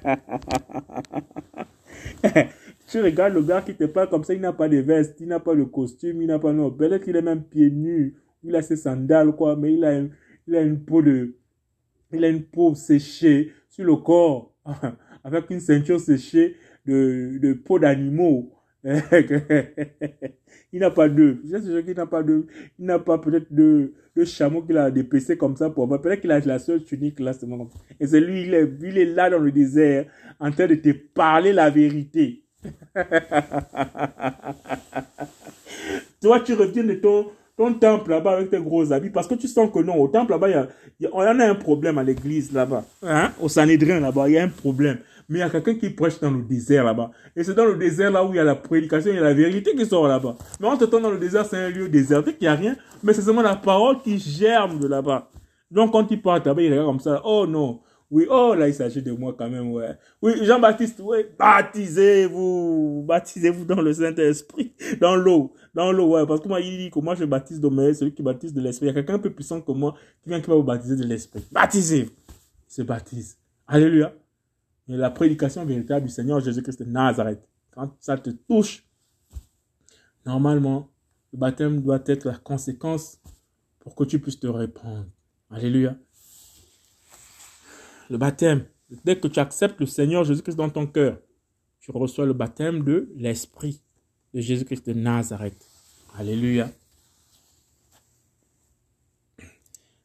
tu 2.88 3.02
regardes 3.02 3.34
le 3.34 3.42
gars 3.44 3.62
qui 3.62 3.76
te 3.76 3.84
parle 3.86 4.10
comme 4.10 4.24
ça, 4.24 4.34
il 4.34 4.42
n'a 4.42 4.54
pas 4.54 4.70
de 4.70 4.78
veste, 4.78 5.18
il 5.20 5.28
n'a 5.28 5.40
pas 5.40 5.56
de 5.56 5.64
costume, 5.64 6.22
il 6.22 6.28
n'a 6.28 6.40
pas 6.40 6.54
non. 6.54 6.72
Peut-être 6.72 7.04
qu'il 7.04 7.16
est 7.16 7.22
même 7.22 7.44
pieds 7.44 7.70
nus, 7.72 8.16
il 8.44 8.56
a 8.56 8.62
ses 8.62 8.76
sandales, 8.78 9.36
quoi, 9.36 9.56
mais 9.56 9.74
il 9.74 9.84
a, 9.86 9.94
une, 9.98 10.12
il 10.48 10.56
a 10.56 10.62
une 10.62 10.80
peau 10.84 11.02
de, 11.02 11.36
il 12.14 12.24
a 12.26 12.30
une 12.30 12.44
peau 12.44 12.76
séchée 12.76 13.52
sur 13.70 13.86
le 13.86 13.96
corps, 13.98 14.54
avec 15.24 15.50
une 15.52 15.60
ceinture 15.60 16.00
séchée 16.00 16.56
de, 16.86 17.38
de 17.42 17.54
peau 17.54 17.80
d'animaux. 17.80 18.52
il 20.72 20.80
n'a 20.80 20.92
pas 20.92 21.10
d'œufs. 21.10 21.38
Je 21.46 21.58
sais 21.58 21.84
qu'il 21.84 21.96
n'a 21.96 22.06
pas 22.06 22.24
d'œufs. 22.24 22.46
Il 22.78 22.86
n'a 22.86 23.00
pas 23.00 23.18
peut-être 23.18 23.52
de, 23.54 23.94
de 24.16 24.26
chameau 24.26 24.62
qu'il 24.62 24.78
a 24.78 24.90
dépecé 24.92 25.38
comme 25.38 25.58
ça 25.58 25.70
pour 25.70 25.88
voir. 25.88 26.02
Peut-être 26.02 26.22
qu'il 26.22 26.32
a 26.32 26.40
la 26.40 26.60
seule 26.60 26.84
tunique 26.84 27.20
là, 27.20 27.34
Et 28.00 28.08
c'est 28.08 28.22
lui, 28.22 28.44
il 28.44 28.54
est, 28.98 29.06
là 29.06 29.30
dans 29.30 29.40
le 29.40 29.52
désert, 29.52 30.06
en 30.40 30.52
train 30.52 30.68
de 30.68 30.76
te 30.76 30.92
parler 30.92 31.52
la 31.54 31.70
vérité. 31.70 32.44
Toi, 36.22 36.42
tu 36.42 36.54
reviens 36.54 36.84
de 36.84 36.94
ton, 36.96 37.28
ton 37.56 37.74
temple 37.74 38.12
là-bas 38.12 38.34
avec 38.34 38.50
tes 38.50 38.60
gros 38.60 38.92
habits 38.92 39.10
parce 39.10 39.28
que 39.28 39.36
tu 39.36 39.48
sens 39.48 39.72
que 39.74 39.80
non, 39.80 39.96
au 39.96 40.10
temple 40.10 40.32
là-bas, 40.32 40.50
il 40.50 40.52
y 40.52 40.56
a, 40.56 40.68
y 41.00 41.08
a, 41.08 41.50
un 41.50 41.56
problème 41.56 41.98
à 41.98 42.04
l'église 42.04 42.52
là-bas. 42.52 42.84
Hein? 43.04 43.32
Au 43.42 43.48
Sanhédrin 43.48 44.00
là-bas, 44.02 44.28
il 44.28 44.34
y 44.34 44.38
a 44.38 44.44
un 44.44 44.50
problème 44.50 45.00
mais 45.30 45.40
il 45.40 45.42
y 45.42 45.44
a 45.44 45.50
quelqu'un 45.50 45.76
qui 45.76 45.92
prêche 45.92 46.20
dans 46.20 46.32
le 46.32 46.42
désert 46.42 46.84
là-bas. 46.84 47.12
Et 47.36 47.44
c'est 47.44 47.54
dans 47.54 47.66
le 47.66 47.76
désert 47.76 48.12
là 48.12 48.26
où 48.26 48.34
il 48.34 48.38
y 48.38 48.40
a 48.40 48.44
la 48.44 48.56
prédication, 48.56 49.12
il 49.12 49.16
y 49.16 49.20
a 49.20 49.24
la 49.24 49.34
vérité 49.34 49.76
qui 49.76 49.86
sort 49.86 50.08
là-bas. 50.08 50.36
Mais 50.60 50.68
en 50.68 50.76
temps 50.76 51.00
dans 51.00 51.12
le 51.12 51.20
désert, 51.20 51.46
c'est 51.46 51.58
un 51.58 51.70
lieu 51.70 51.88
désertique, 51.88 52.38
il 52.42 52.46
n'y 52.46 52.48
a 52.48 52.56
rien, 52.56 52.76
mais 53.04 53.14
c'est 53.14 53.22
seulement 53.22 53.44
la 53.44 53.56
parole 53.56 54.02
qui 54.02 54.18
germe 54.18 54.80
de 54.80 54.88
là-bas. 54.88 55.30
Donc 55.70 55.92
quand 55.92 56.10
il 56.10 56.22
part 56.22 56.44
là-bas, 56.44 56.62
il 56.62 56.72
regarde 56.72 56.88
comme 56.88 57.00
ça, 57.00 57.22
oh 57.24 57.46
non, 57.46 57.80
oui, 58.12 58.26
oh 58.28 58.56
là, 58.56 58.68
il 58.68 58.74
s'agit 58.74 59.04
de 59.04 59.12
moi 59.12 59.36
quand 59.38 59.50
même, 59.50 59.72
ouais. 59.72 59.96
Oui, 60.24 60.34
Jean-Baptiste, 60.44 61.00
oui, 61.04 61.20
baptisez-vous, 61.38 63.04
baptisez-vous 63.08 63.66
dans 63.66 63.82
le 63.82 63.94
Saint-Esprit, 63.94 64.74
dans 65.00 65.16
l'eau, 65.16 65.54
dans 65.76 65.92
l'eau, 65.92 66.16
ouais, 66.16 66.26
parce 66.26 66.42
que 66.42 66.48
moi, 66.48 66.60
il 66.60 66.76
dit 66.78 66.90
que 66.90 67.00
moi, 67.00 67.14
je 67.14 67.26
baptise 67.26 67.62
de 67.62 67.70
c'est 67.70 67.94
celui 67.94 68.14
qui 68.14 68.24
baptise 68.24 68.52
de 68.52 68.62
l'Esprit. 68.62 68.88
Il 68.88 68.90
y 68.90 68.92
a 68.92 68.96
quelqu'un 68.96 69.16
un 69.16 69.20
peu 69.20 69.30
puissant 69.30 69.62
que 69.62 69.72
moi 69.72 69.94
qui 70.24 70.30
vient 70.30 70.42
qui 70.42 70.50
va 70.50 70.56
vous 70.56 70.64
baptiser 70.64 70.96
de 70.96 71.04
l'Esprit. 71.04 71.46
Baptisez-vous. 71.52 72.10
Il 72.10 72.74
se 72.74 72.82
baptise. 72.82 73.38
Alléluia 73.68 74.12
la 74.96 75.12
prédication 75.12 75.66
véritable 75.66 76.08
du 76.08 76.12
Seigneur 76.12 76.40
Jésus-Christ 76.40 76.80
de 76.80 76.86
Nazareth, 76.86 77.48
quand 77.72 77.96
ça 78.00 78.18
te 78.18 78.30
touche, 78.30 78.88
normalement, 80.26 80.90
le 81.32 81.38
baptême 81.40 81.82
doit 81.82 82.02
être 82.06 82.26
la 82.26 82.38
conséquence 82.38 83.20
pour 83.80 83.96
que 83.96 84.04
tu 84.04 84.20
puisses 84.20 84.40
te 84.40 84.48
répandre. 84.48 85.06
Alléluia. 85.52 85.96
Le 88.10 88.18
baptême, 88.18 88.66
dès 89.06 89.20
que 89.20 89.28
tu 89.28 89.40
acceptes 89.40 89.80
le 89.80 89.86
Seigneur 89.86 90.24
Jésus-Christ 90.24 90.56
dans 90.56 90.70
ton 90.70 90.88
cœur, 90.88 91.20
tu 91.80 91.92
reçois 91.92 92.26
le 92.26 92.34
baptême 92.34 92.84
de 92.84 93.12
l'Esprit 93.16 93.82
de 94.34 94.42
Jésus-Christ 94.42 94.88
de 94.88 94.94
Nazareth. 94.94 95.66
Alléluia. 96.18 96.70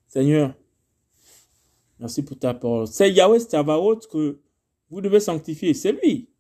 Seigneur, 0.09 0.55
merci 1.99 2.23
pour 2.23 2.39
ta 2.39 2.55
parole. 2.55 2.87
C'est 2.87 3.11
Yahweh 3.11 3.41
Stavaot 3.41 4.01
que 4.11 4.44
vous 4.95 5.01
devez 5.01 5.19
sanctifier, 5.19 5.75
c'est 5.75 5.91
lui 5.91 6.31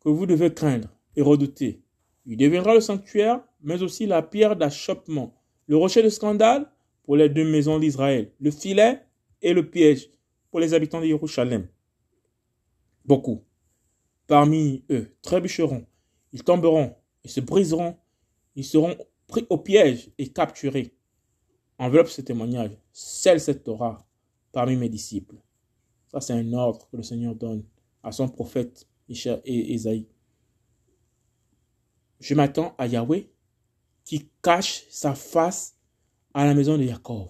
que 0.00 0.08
vous 0.08 0.26
devez 0.26 0.52
craindre 0.52 0.88
et 1.14 1.22
redouter. 1.22 1.80
Il 2.26 2.36
deviendra 2.36 2.74
le 2.74 2.80
sanctuaire, 2.80 3.40
mais 3.62 3.82
aussi 3.84 4.04
la 4.04 4.20
pierre 4.20 4.56
d'achoppement, 4.56 5.40
le 5.68 5.76
rocher 5.76 6.02
de 6.02 6.08
scandale 6.08 6.68
pour 7.04 7.14
les 7.14 7.28
deux 7.28 7.48
maisons 7.48 7.78
d'Israël, 7.78 8.32
le 8.40 8.50
filet 8.50 9.00
et 9.42 9.52
le 9.52 9.70
piège 9.70 10.10
pour 10.50 10.58
les 10.58 10.74
habitants 10.74 11.00
de 11.00 11.06
Jérusalem. 11.06 11.68
Beaucoup. 13.04 13.44
Parmi 14.26 14.82
eux 14.90 15.14
trébucheront, 15.22 15.86
ils 16.32 16.42
tomberont 16.42 16.96
et 17.22 17.28
se 17.28 17.40
briseront, 17.40 17.96
ils 18.56 18.64
seront 18.64 18.96
pris 19.28 19.46
au 19.50 19.58
piège 19.58 20.10
et 20.18 20.26
capturés. 20.26 20.96
Enveloppe 21.78 22.08
ce 22.08 22.22
témoignage, 22.22 22.72
celle 22.92 23.40
cette 23.40 23.62
Torah 23.62 24.04
parmi 24.50 24.74
mes 24.74 24.88
disciples. 24.88 25.36
Ça, 26.08 26.20
c'est 26.20 26.32
un 26.32 26.52
ordre 26.52 26.88
que 26.90 26.96
le 26.96 27.02
Seigneur 27.02 27.34
donne 27.34 27.64
à 28.02 28.12
son 28.12 28.28
prophète 28.28 28.86
Esaïe. 29.08 30.08
Je 32.20 32.34
m'attends 32.34 32.74
à 32.78 32.86
Yahweh 32.86 33.30
qui 34.04 34.30
cache 34.42 34.86
sa 34.90 35.14
face 35.14 35.76
à 36.34 36.44
la 36.44 36.54
maison 36.54 36.76
de 36.76 36.82
Jacob. 36.82 37.28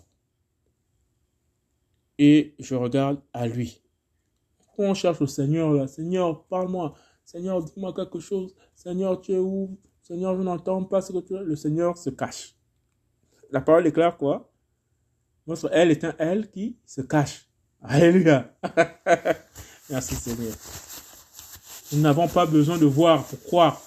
Et 2.19 2.55
je 2.59 2.75
regarde 2.75 3.21
à 3.33 3.47
lui. 3.47 3.83
On 4.77 4.95
cherche 4.95 5.21
le 5.21 5.27
Seigneur 5.27 5.73
là. 5.73 5.89
Seigneur, 5.89 6.45
parle-moi. 6.45 6.95
Seigneur, 7.25 7.63
dis-moi 7.63 7.93
quelque 7.93 8.21
chose. 8.21 8.55
Seigneur, 8.75 9.21
tu 9.21 9.33
es 9.33 9.39
où? 9.39 9.79
Seigneur, 10.03 10.37
je 10.37 10.43
n'entends 10.43 10.85
pas 10.85 11.01
ce 11.01 11.13
que 11.13 11.19
tu 11.19 11.35
es. 11.35 11.43
Le 11.43 11.57
Seigneur 11.57 11.99
se 11.99 12.11
cache. 12.11 12.55
La 13.51 13.61
parole 13.61 13.87
est 13.87 13.93
claire, 13.93 14.17
quoi? 14.17 14.53
Notre 15.47 15.69
elle 15.73 15.91
est 15.91 16.05
un 16.05 16.15
elle 16.19 16.51
qui 16.51 16.79
se 16.85 17.01
cache. 17.01 17.48
Alléluia. 17.83 18.51
Merci 19.91 20.15
Seigneur. 20.17 20.53
Nous 21.93 22.01
n'avons 22.01 22.29
pas 22.29 22.45
besoin 22.45 22.77
de 22.77 22.87
voir 22.87 23.25
pour 23.25 23.41
croire. 23.45 23.81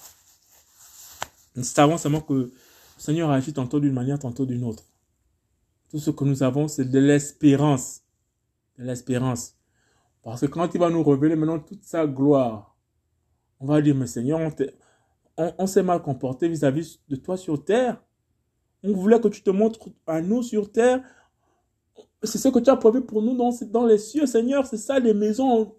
Nous 1.54 1.62
savons 1.62 1.98
seulement 1.98 2.20
que 2.20 2.32
le 2.32 2.52
Seigneur 2.96 3.30
agit 3.30 3.52
tantôt 3.52 3.80
d'une 3.80 3.92
manière, 3.92 4.18
tantôt 4.18 4.46
d'une 4.46 4.64
autre. 4.64 4.84
Tout 5.90 5.98
ce 5.98 6.10
que 6.10 6.24
nous 6.24 6.42
avons, 6.42 6.68
c'est 6.68 6.86
de 6.86 6.98
l'espérance. 6.98 8.00
De 8.78 8.84
l'espérance. 8.84 9.54
Parce 10.22 10.40
que 10.40 10.46
quand 10.46 10.74
il 10.74 10.80
va 10.80 10.88
nous 10.88 11.04
révéler 11.04 11.36
maintenant 11.36 11.58
toute 11.58 11.84
sa 11.84 12.06
gloire, 12.06 12.76
on 13.60 13.66
va 13.66 13.82
dire, 13.82 13.94
mais 13.94 14.06
Seigneur, 14.06 14.40
on, 15.36 15.66
s'est 15.66 15.82
mal 15.82 16.00
comporté 16.00 16.48
vis-à-vis 16.48 16.82
-vis 16.82 16.98
de 17.08 17.16
toi 17.16 17.36
sur 17.36 17.62
terre. 17.62 18.02
On 18.82 18.94
voulait 18.94 19.20
que 19.20 19.28
tu 19.28 19.42
te 19.42 19.50
montres 19.50 19.90
à 20.06 20.22
nous 20.22 20.42
sur 20.42 20.72
terre 20.72 21.02
c'est 22.22 22.38
ce 22.38 22.48
que 22.48 22.58
tu 22.58 22.70
as 22.70 22.76
prévu 22.76 23.00
pour 23.00 23.22
nous 23.22 23.34
dans, 23.34 23.86
les 23.86 23.98
cieux, 23.98 24.26
Seigneur. 24.26 24.66
C'est 24.66 24.76
ça, 24.76 24.98
les 24.98 25.14
maisons 25.14 25.74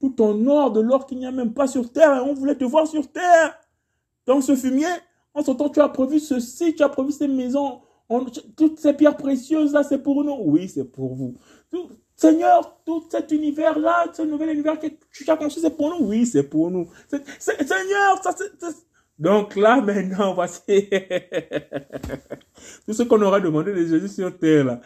tout 0.00 0.20
en 0.22 0.46
or, 0.46 0.72
de 0.72 0.80
l'or 0.80 1.06
qu'il 1.06 1.18
n'y 1.18 1.26
a 1.26 1.32
même 1.32 1.52
pas 1.52 1.66
sur 1.66 1.92
terre. 1.92 2.16
Et 2.16 2.20
on 2.20 2.34
voulait 2.34 2.54
te 2.54 2.64
voir 2.64 2.86
sur 2.86 3.10
terre. 3.10 3.58
Dans 4.26 4.40
ce 4.40 4.54
fumier, 4.54 4.86
en 5.34 5.42
ce 5.42 5.50
temps, 5.50 5.68
tu 5.68 5.80
as 5.80 5.88
prévu 5.88 6.18
ceci, 6.18 6.74
tu 6.74 6.82
as 6.82 6.88
prévu 6.88 7.12
ces 7.12 7.28
maisons. 7.28 7.80
toutes 8.56 8.78
ces 8.78 8.94
pierres 8.94 9.16
précieuses 9.16 9.72
là, 9.72 9.82
c'est 9.82 10.02
pour 10.02 10.24
nous. 10.24 10.36
Oui, 10.40 10.68
c'est 10.68 10.84
pour 10.84 11.14
vous. 11.14 11.34
Seigneur, 12.16 12.80
tout 12.84 13.04
cet 13.10 13.32
univers-là, 13.32 14.06
ce 14.12 14.22
nouvel 14.22 14.50
univers 14.50 14.78
que 14.78 14.88
tu 15.12 15.30
as 15.30 15.36
conçu, 15.36 15.60
c'est 15.60 15.76
pour 15.76 15.90
nous. 15.90 16.06
Oui, 16.06 16.26
c'est 16.26 16.42
pour 16.42 16.70
nous. 16.70 16.88
Seigneur, 17.38 18.22
ça 18.22 18.34
c'est... 18.36 18.86
Donc 19.18 19.54
là, 19.54 19.82
maintenant, 19.82 20.32
voici 20.34 20.88
tout 22.86 22.94
ce 22.94 23.02
qu'on 23.02 23.20
aura 23.20 23.38
demandé 23.38 23.72
de 23.72 23.86
Jésus 23.86 24.08
sur 24.08 24.36
terre. 24.38 24.64
Là. 24.64 24.80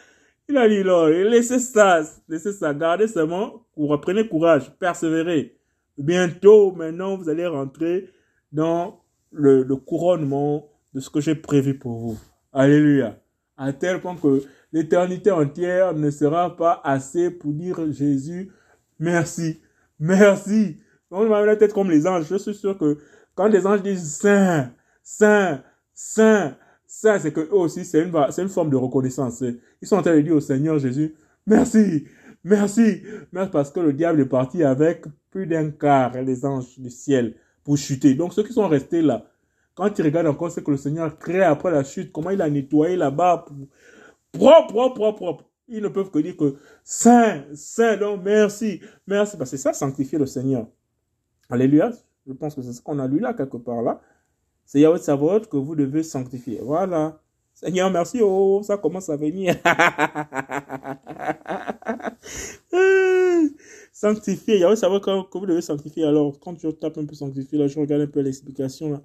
Il 0.49 0.59
a 0.59 0.69
dit, 0.69 0.85
non, 0.85 1.07
laissez 1.07 1.59
ça, 1.59 2.03
laissez 2.29 2.53
ça, 2.53 2.75
gardez 2.75 3.09
seulement, 3.09 3.67
prenez 4.03 4.29
courage, 4.29 4.71
persévérez. 4.79 5.57
Bientôt, 5.97 6.73
maintenant, 6.73 7.17
vous 7.17 7.29
allez 7.29 7.47
rentrer 7.47 8.11
dans 8.53 9.01
le, 9.33 9.63
le 9.63 9.77
couronnement 9.77 10.69
de 10.93 11.01
ce 11.01 11.09
que 11.09 11.21
j'ai 11.21 11.35
prévu 11.35 11.79
pour 11.79 11.99
vous. 11.99 12.19
Alléluia. 12.53 13.19
À 13.57 13.73
tel 13.73 14.01
point 14.01 14.17
que 14.17 14.43
l'éternité 14.73 15.31
entière 15.31 15.95
ne 15.95 16.11
sera 16.11 16.57
pas 16.57 16.81
assez 16.85 17.31
pour 17.31 17.53
dire 17.53 17.81
Jésus, 17.91 18.53
merci, 18.99 19.61
merci. 19.99 20.79
On 21.11 21.27
va 21.27 21.45
la 21.47 21.57
tête 21.57 21.73
comme 21.73 21.91
les 21.91 22.07
anges. 22.07 22.27
Je 22.29 22.37
suis 22.37 22.55
sûr 22.55 22.77
que 22.77 22.99
quand 23.35 23.47
les 23.47 23.67
anges 23.67 23.83
disent 23.83 24.17
Saint, 24.17 24.73
Saint, 25.03 25.63
Saint, 25.95 26.57
Saint. 27.01 27.19
C'est 27.19 27.33
que 27.33 27.41
eux 27.41 27.55
aussi, 27.55 27.85
c'est 27.85 28.03
une, 28.03 28.49
forme 28.49 28.71
de 28.71 28.77
reconnaissance. 28.77 29.43
Ils 29.83 29.89
sont 29.89 29.97
en 29.97 30.03
train 30.03 30.15
de 30.15 30.21
dire 30.21 30.35
au 30.35 30.41
Seigneur 30.41 30.79
Jésus, 30.79 31.15
merci, 31.47 32.07
merci, 32.45 33.03
merci 33.33 33.51
parce 33.51 33.71
que 33.71 33.81
le 33.81 33.93
diable 33.93 34.21
est 34.21 34.27
parti 34.27 34.63
avec 34.63 35.05
plus 35.31 35.47
d'un 35.47 35.71
quart 35.71 36.13
les 36.23 36.45
anges 36.45 36.79
du 36.79 36.91
ciel 36.91 37.35
pour 37.65 37.77
chuter. 37.77 38.15
Donc 38.15 38.33
ceux 38.33 38.45
qui 38.45 38.53
sont 38.53 38.69
restés 38.69 39.03
là, 39.03 39.27
quand 39.75 39.99
ils 39.99 40.03
regardent 40.05 40.29
encore 40.29 40.53
ce 40.53 40.61
que 40.61 40.71
le 40.71 40.77
Seigneur 40.77 41.19
crée 41.19 41.43
après 41.43 41.73
la 41.73 41.83
chute, 41.83 42.13
comment 42.13 42.31
il 42.31 42.41
a 42.41 42.49
nettoyé 42.49 42.97
là-bas, 42.97 43.45
propre, 44.33 44.69
propre, 44.69 44.95
propre, 44.95 45.17
propre. 45.17 45.45
Ils 45.67 45.83
ne 45.83 45.89
peuvent 45.89 46.11
que 46.11 46.19
dire 46.19 46.37
que 46.37 46.57
Saint, 46.85 47.43
Saint, 47.55 47.97
donc 47.97 48.21
merci, 48.23 48.81
merci. 49.07 49.37
Parce 49.37 49.51
que 49.51 49.57
c'est 49.57 49.63
ça, 49.63 49.73
sanctifier 49.73 50.19
le 50.19 50.27
Seigneur. 50.27 50.67
Alléluia. 51.51 51.91
Je 52.27 52.33
pense 52.33 52.55
que 52.55 52.63
c'est 52.63 52.73
ce 52.73 52.81
qu'on 52.81 52.99
a 52.99 53.07
lu 53.09 53.19
là, 53.19 53.35
quelque 53.35 53.57
part 53.57 53.83
là. 53.83 54.01
C'est 54.65 54.81
Yahweh 54.81 54.99
Sabaoth 54.99 55.49
que 55.49 55.57
vous 55.57 55.77
devez 55.77 56.03
sanctifier. 56.03 56.61
Voilà. 56.63 57.21
Seigneur, 57.53 57.91
merci. 57.91 58.21
Oh, 58.23 58.63
ça 58.65 58.79
commence 58.79 59.09
à 59.09 59.17
venir. 59.17 59.55
sanctifier. 63.93 64.59
Yahweh 64.59 64.77
Sabaoth 64.77 65.31
que 65.31 65.39
vous 65.39 65.47
devez 65.47 65.63
sanctifier. 65.63 66.05
Alors, 66.05 66.39
quand 66.41 66.59
je 66.59 66.69
tape 66.69 66.99
un 66.99 67.07
peu 67.07 67.15
sanctifier, 67.15 67.59
là, 67.59 67.69
je 67.69 67.79
regarde 67.79 68.03
un 68.03 68.07
peu 68.07 68.21
l'explication 68.21 68.91
là. 68.91 69.03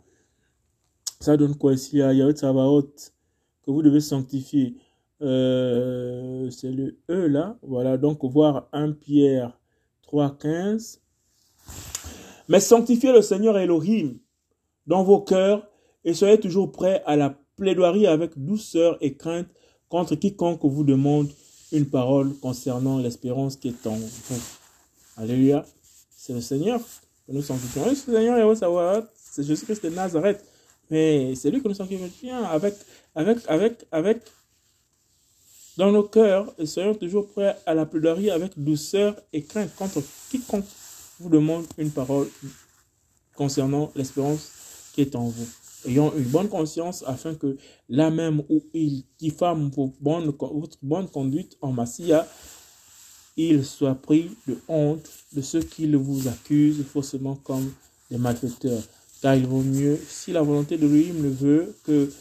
Ça 1.19 1.35
donne 1.35 1.55
quoi 1.55 1.73
ici 1.73 1.97
Yahweh 1.97 2.35
Sabaoth 2.35 3.13
que 3.65 3.71
vous 3.71 3.81
devez 3.81 4.01
sanctifier. 4.01 4.75
Euh, 5.21 6.49
c'est 6.49 6.71
le 6.71 6.97
E 7.09 7.27
là. 7.27 7.57
Voilà, 7.61 7.97
donc 7.97 8.23
voir 8.23 8.69
1 8.71 8.93
Pierre 8.93 9.59
3, 10.03 10.37
15. 10.39 11.01
Mais 12.47 12.59
sanctifiez 12.59 13.11
le 13.11 13.21
Seigneur 13.21 13.57
Elohim 13.57 14.17
dans 14.89 15.03
vos 15.03 15.21
cœurs 15.21 15.65
et 16.03 16.15
soyez 16.15 16.39
toujours 16.39 16.71
prêts 16.71 17.03
à 17.05 17.15
la 17.15 17.37
plaidoirie 17.55 18.07
avec 18.07 18.31
douceur 18.35 18.97
et 19.01 19.13
crainte 19.13 19.47
contre 19.87 20.15
quiconque 20.15 20.61
vous 20.63 20.83
demande 20.83 21.29
une 21.71 21.85
parole 21.85 22.35
concernant 22.39 22.97
l'espérance 22.97 23.55
qui 23.55 23.67
est 23.67 23.87
en 23.87 23.95
vous. 23.95 24.41
Alléluia. 25.15 25.63
C'est 26.17 26.33
le 26.33 26.41
Seigneur 26.41 26.79
que 27.27 27.31
nous 27.31 27.43
sanctifions. 27.43 27.85
Le 27.87 27.93
Seigneur, 27.93 28.57
savoir, 28.57 29.03
c'est 29.13 29.43
Jésus-Christ 29.43 29.83
de 29.83 29.89
Nazareth. 29.89 30.43
Mais 30.89 31.35
c'est 31.35 31.51
lui 31.51 31.61
que 31.61 31.67
nous 31.67 31.75
sanctifions 31.75 32.43
avec, 32.47 32.73
avec, 33.13 33.37
avec, 33.47 33.85
avec 33.91 34.17
dans 35.77 35.91
nos 35.91 36.03
cœurs 36.03 36.51
et 36.57 36.65
soyons 36.65 36.95
toujours 36.95 37.27
prêts 37.27 37.55
à 37.67 37.75
la 37.75 37.85
plaidoirie 37.85 38.31
avec 38.31 38.53
douceur 38.57 39.15
et 39.33 39.43
crainte 39.43 39.73
contre 39.75 40.01
quiconque 40.31 40.65
vous 41.19 41.29
demande 41.29 41.65
une 41.77 41.91
parole 41.91 42.27
concernant 43.35 43.91
l'espérance 43.95 44.58
est 44.99 45.15
en 45.15 45.25
vous. 45.25 45.47
Ayons 45.85 46.13
une 46.15 46.25
bonne 46.25 46.49
conscience 46.49 47.03
afin 47.07 47.35
que 47.35 47.57
là 47.87 48.09
même 48.09 48.43
où 48.49 48.61
il 48.73 49.05
diffame 49.17 49.69
vos 49.69 49.93
bonnes, 50.01 50.33
votre 50.39 50.77
bonne 50.81 51.07
conduite 51.07 51.57
en 51.61 51.71
Massia, 51.71 52.27
il 53.37 53.63
soit 53.65 53.95
pris 53.95 54.31
de 54.47 54.57
honte 54.67 55.09
de 55.33 55.41
ceux 55.41 55.61
qui 55.61 55.89
vous 55.93 56.27
accusent 56.27 56.83
faussement 56.83 57.35
comme 57.35 57.71
des 58.11 58.17
malfaiteurs. 58.17 58.83
Car 59.21 59.35
il 59.35 59.47
vaut 59.47 59.61
mieux, 59.61 59.97
si 60.07 60.31
la 60.31 60.41
volonté 60.41 60.77
de 60.77 60.87
lui 60.87 61.07
le 61.11 61.29
veut, 61.29 61.75
que 61.83 62.11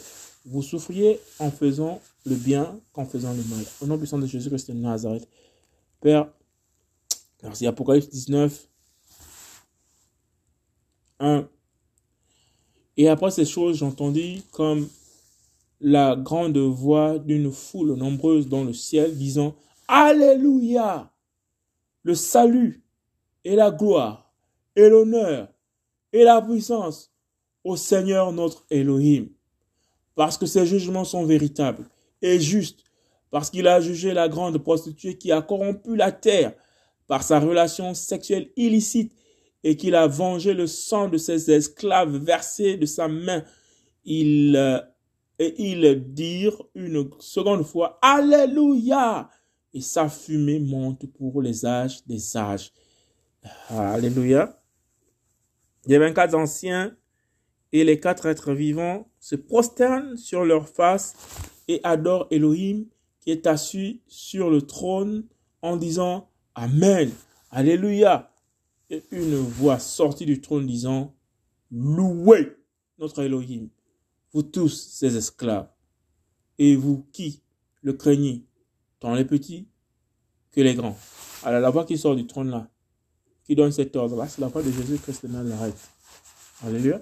vous 0.46 0.62
souffriez 0.62 1.20
en 1.38 1.50
faisant 1.50 2.00
le 2.24 2.34
bien 2.34 2.78
qu'en 2.92 3.04
faisant 3.04 3.32
le 3.32 3.42
mal. 3.44 3.64
Au 3.80 3.86
nom 3.86 3.98
puissant 3.98 4.18
de 4.18 4.26
Jésus-Christ 4.26 4.70
de 4.70 4.74
Nazareth. 4.74 5.28
Père, 6.00 6.28
merci. 7.42 7.66
Apocalypse 7.66 8.08
19, 8.08 8.68
1. 11.20 11.48
Et 12.98 13.08
après 13.08 13.30
ces 13.30 13.44
choses, 13.44 13.78
j'entendis 13.78 14.42
comme 14.50 14.88
la 15.80 16.16
grande 16.16 16.58
voix 16.58 17.20
d'une 17.20 17.52
foule 17.52 17.94
nombreuse 17.94 18.48
dans 18.48 18.64
le 18.64 18.72
ciel 18.72 19.16
disant 19.16 19.54
Alléluia! 19.87 21.08
Le 22.02 22.14
salut 22.16 22.82
et 23.44 23.54
la 23.54 23.70
gloire 23.70 24.32
et 24.74 24.88
l'honneur 24.88 25.48
et 26.12 26.24
la 26.24 26.42
puissance 26.42 27.12
au 27.62 27.76
Seigneur 27.76 28.32
notre 28.32 28.66
Elohim, 28.68 29.28
parce 30.16 30.37
que 30.37 30.46
ses 30.46 30.66
jugements 30.66 31.04
sont 31.04 31.24
véritables 31.24 31.88
et 32.20 32.40
justes, 32.40 32.82
parce 33.30 33.50
qu'il 33.50 33.68
a 33.68 33.80
jugé 33.80 34.12
la 34.12 34.28
grande 34.28 34.58
prostituée 34.58 35.16
qui 35.18 35.30
a 35.30 35.42
corrompu 35.42 35.94
la 35.94 36.11
terre 36.11 36.54
par 37.06 37.22
sa 37.22 37.38
relation 37.38 37.94
sexuelle 37.94 38.50
illicite 38.56 39.12
et 39.64 39.76
qu'il 39.76 39.94
a 39.94 40.06
vengé 40.06 40.54
le 40.54 40.66
sang 40.66 41.08
de 41.08 41.18
ses 41.18 41.50
esclaves 41.50 42.16
versé 42.16 42.76
de 42.76 42.86
sa 42.86 43.08
main. 43.08 43.42
Il, 44.04 44.56
euh, 44.56 44.80
et 45.38 45.54
ils 45.58 46.12
dirent 46.12 46.62
une 46.74 47.10
seconde 47.20 47.64
fois, 47.64 47.98
Alléluia! 48.02 49.28
Et 49.74 49.80
sa 49.80 50.08
fumée 50.08 50.60
monte 50.60 51.06
pour 51.12 51.42
les 51.42 51.66
âges 51.66 52.04
des 52.06 52.36
âges. 52.36 52.72
Alléluia. 53.68 54.60
Les 55.86 55.98
24 55.98 56.34
anciens 56.34 56.96
et 57.72 57.84
les 57.84 58.00
quatre 58.00 58.26
êtres 58.26 58.52
vivants 58.52 59.10
se 59.20 59.36
prosternent 59.36 60.16
sur 60.16 60.44
leur 60.44 60.68
face 60.68 61.14
et 61.68 61.80
adorent 61.84 62.26
Elohim 62.30 62.86
qui 63.20 63.30
est 63.30 63.46
assis 63.46 64.00
sur 64.06 64.50
le 64.50 64.62
trône 64.62 65.26
en 65.60 65.76
disant 65.76 66.30
Amen. 66.54 67.10
Alléluia 67.50 68.30
et 68.90 69.03
une 69.11 69.37
voix 69.37 69.79
sortit 69.79 70.27
du 70.27 70.40
trône 70.40 70.66
disant, 70.66 71.14
Louez 71.70 72.57
notre 72.98 73.22
Elohim, 73.22 73.68
vous 74.33 74.42
tous 74.42 74.68
ces 74.68 75.16
esclaves, 75.16 75.68
et 76.59 76.77
vous 76.77 77.07
qui 77.12 77.42
le 77.83 77.92
craignez, 77.92 78.44
tant 79.01 79.14
les 79.14 79.24
petits 79.24 79.68
que 80.51 80.61
les 80.61 80.74
grands. 80.74 80.96
Alors 81.44 81.61
la 81.61 81.70
voix 81.70 81.85
qui 81.85 81.98
sort 81.98 82.16
du 82.16 82.27
trône 82.27 82.51
là, 82.51 82.68
qui 83.44 83.55
donne 83.55 83.72
cet 83.72 83.94
ordre-là, 83.96 84.29
c'est 84.29 84.40
la 84.40 84.48
voix 84.48 84.62
de 84.62 84.70
Jésus-Christ 84.70 85.27
de 85.27 85.33
Nazareth. 85.33 85.90
Alléluia. 86.64 87.01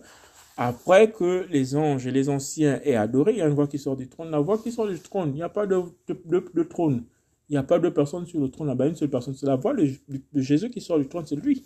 Après 0.58 1.12
que 1.12 1.46
les 1.50 1.76
anges 1.76 2.06
et 2.06 2.10
les 2.10 2.28
anciens 2.28 2.80
aient 2.82 2.94
adoré, 2.94 3.32
il 3.32 3.38
y 3.38 3.42
a 3.42 3.46
une 3.46 3.54
voix 3.54 3.66
qui 3.66 3.78
sort 3.78 3.96
du 3.96 4.08
trône. 4.08 4.30
La 4.30 4.40
voix 4.40 4.58
qui 4.58 4.72
sort 4.72 4.88
du 4.88 4.98
trône, 4.98 5.30
il 5.30 5.36
n'y 5.36 5.42
a 5.42 5.48
pas 5.48 5.66
de 5.66 6.62
trône. 6.62 7.04
Il 7.48 7.52
n'y 7.52 7.58
a 7.58 7.62
pas 7.62 7.78
deux 7.78 7.92
personnes 7.92 8.26
sur 8.26 8.40
le 8.40 8.48
trône 8.48 8.66
là-bas, 8.66 8.88
une 8.88 8.96
seule 8.96 9.10
personne. 9.10 9.34
C'est 9.34 9.46
la 9.46 9.56
voix 9.56 9.74
de, 9.74 9.88
Jésus 10.34 10.68
qui 10.70 10.80
sort 10.80 10.98
du 10.98 11.06
trône, 11.06 11.24
c'est 11.26 11.36
lui. 11.36 11.64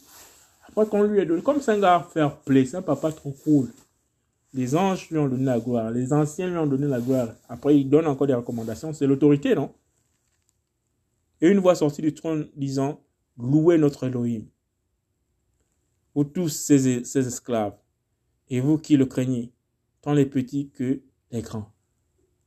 Après 0.68 0.86
qu'on 0.86 1.02
lui 1.02 1.18
ait 1.18 1.26
donné, 1.26 1.42
comme 1.42 1.60
c'est 1.60 1.72
un 1.72 1.80
gars 1.80 2.06
faire 2.12 2.36
play, 2.40 2.66
c'est 2.66 2.76
un 2.76 2.82
papa 2.82 3.10
trop 3.12 3.32
cool. 3.44 3.68
Les 4.52 4.74
anges 4.76 5.08
lui 5.10 5.18
ont 5.18 5.28
donné 5.28 5.44
la 5.44 5.58
gloire, 5.58 5.90
les 5.90 6.12
anciens 6.12 6.48
lui 6.48 6.58
ont 6.58 6.66
donné 6.66 6.86
la 6.86 7.00
gloire. 7.00 7.28
Après, 7.48 7.78
il 7.78 7.88
donne 7.88 8.06
encore 8.06 8.26
des 8.26 8.34
recommandations, 8.34 8.92
c'est 8.92 9.06
l'autorité, 9.06 9.54
non? 9.54 9.72
Et 11.40 11.48
une 11.48 11.60
voix 11.60 11.74
sortie 11.74 12.02
du 12.02 12.12
trône 12.12 12.48
disant, 12.56 13.00
louez 13.38 13.78
notre 13.78 14.04
Elohim. 14.04 14.42
Vous 16.14 16.24
tous 16.24 16.48
ces, 16.48 17.04
ces 17.04 17.26
esclaves, 17.26 17.76
et 18.50 18.60
vous 18.60 18.76
qui 18.76 18.96
le 18.96 19.06
craignez, 19.06 19.52
tant 20.02 20.12
les 20.12 20.26
petits 20.26 20.70
que 20.70 21.00
les 21.30 21.40
grands. 21.42 21.72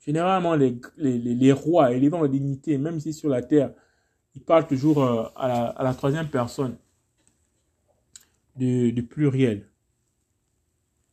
Généralement, 0.05 0.55
les, 0.55 0.77
les, 0.97 1.17
les, 1.17 1.51
rois 1.53 1.89
les 1.91 2.09
de 2.09 2.27
dignité, 2.27 2.77
même 2.77 2.99
si 2.99 3.13
sur 3.13 3.29
la 3.29 3.41
terre, 3.41 3.73
ils 4.35 4.41
parlent 4.41 4.67
toujours 4.67 5.01
euh, 5.01 5.23
à, 5.35 5.47
la, 5.47 5.75
la, 5.83 5.93
troisième 5.93 6.27
personne 6.27 6.75
du, 8.55 8.91
du 8.91 9.03
pluriel. 9.03 9.69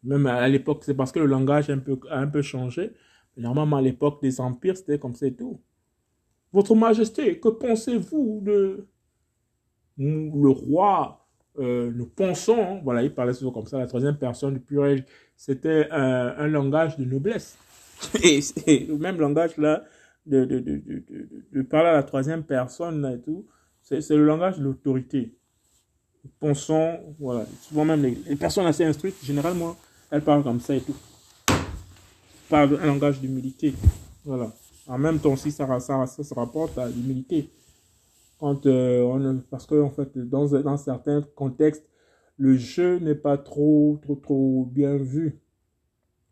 Même 0.03 0.27
à 0.27 0.49
l'époque, 0.49 0.83
c'est 0.85 0.95
parce 0.95 1.13
que 1.13 1.21
le 1.21 1.27
langage 1.27 1.71
a 1.71 1.75
un 1.75 1.79
peu, 1.79 2.01
un 2.11 2.27
peu 2.27 2.43
changé. 2.43 2.93
normalement, 3.37 3.77
à 3.77 3.83
l'époque 3.83 4.21
des 4.23 4.41
empires, 4.41 4.77
c'était 4.77 4.99
comme 4.99 5.15
et 5.23 5.35
tout. 5.35 5.61
Votre 6.53 6.75
Majesté, 6.75 7.39
que 7.39 7.49
pensez-vous 7.49 8.41
de 8.43 8.89
le 9.99 10.49
roi 10.49 11.29
euh, 11.59 11.93
Nous 11.95 12.07
pensons, 12.07 12.81
voilà, 12.83 13.03
il 13.03 13.15
parlait 13.15 13.35
souvent 13.35 13.53
comme 13.53 13.67
ça, 13.67 13.79
la 13.79 13.87
troisième 13.87 14.17
personne 14.17 14.55
du 14.55 14.61
pluriel, 14.61 15.05
c'était 15.37 15.89
un, 15.93 16.35
un 16.39 16.49
langage 16.49 16.97
de 16.97 17.05
noblesse. 17.05 17.57
et, 18.23 18.41
le 18.87 18.99
même 18.99 19.19
langage 19.19 19.57
là, 19.57 19.85
de, 20.27 20.45
de, 20.45 20.59
de, 20.59 21.03
de, 21.53 21.63
parler 21.63 21.89
à 21.89 21.93
la 21.93 22.03
troisième 22.03 22.45
personne 22.45 23.05
et 23.07 23.21
tout, 23.21 23.47
c'est 23.83 24.09
le 24.11 24.25
langage 24.25 24.59
de 24.59 24.65
l'autorité. 24.65 25.37
Pensons, 26.39 26.99
voilà, 27.19 27.47
souvent 27.63 27.85
même 27.85 28.03
les, 28.03 28.37
personnes 28.37 28.67
assez 28.67 28.85
instruites, 28.85 29.17
généralement, 29.25 29.77
elles 30.11 30.23
parlent 30.23 30.43
comme 30.43 30.61
ça 30.61 30.75
et 30.75 30.81
tout. 30.81 30.97
Parlent 32.49 32.79
un 32.81 32.87
langage 32.87 33.21
d'humilité. 33.21 33.75
Voilà. 34.25 34.53
En 34.87 34.99
même 34.99 35.19
temps, 35.19 35.37
si 35.37 35.51
ça, 35.51 35.81
ça, 35.81 36.07
ça 36.07 36.25
se 36.25 36.35
rapporte 36.35 36.77
à 36.79 36.89
l'humilité. 36.89 37.49
Quand 38.39 38.67
euh, 38.67 39.03
on, 39.03 39.43
parce 39.51 39.67
que 39.67 39.81
en 39.81 39.91
fait, 39.91 40.17
dans, 40.19 40.47
dans 40.47 40.77
certains 40.77 41.23
contextes, 41.35 41.87
le 42.37 42.57
jeu 42.57 42.99
n'est 42.99 43.15
pas 43.15 43.39
trop, 43.39 43.99
trop, 44.03 44.17
trop 44.17 44.65
bien 44.65 44.97
vu. 44.97 45.39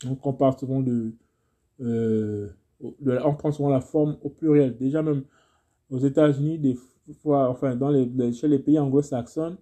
Donc, 0.05 0.25
on 0.27 0.33
parle 0.33 0.59
souvent 0.59 0.81
de, 0.81 1.14
euh, 1.81 2.49
on 2.81 3.35
prend 3.35 3.53
souvent 3.53 3.70
la 3.70 3.81
forme 3.81 4.16
au 4.22 4.31
pluriel. 4.31 4.76
Déjà 4.76 5.03
même 5.03 5.24
aux 5.91 5.99
États-Unis, 5.99 6.59
des 6.59 6.76
fois, 7.22 7.49
enfin 7.51 7.76
dans 7.76 7.91
les, 7.91 8.33
chez 8.33 8.49
les 8.49 8.59
pays 8.59 8.79
anglo-saxons, 8.79 9.57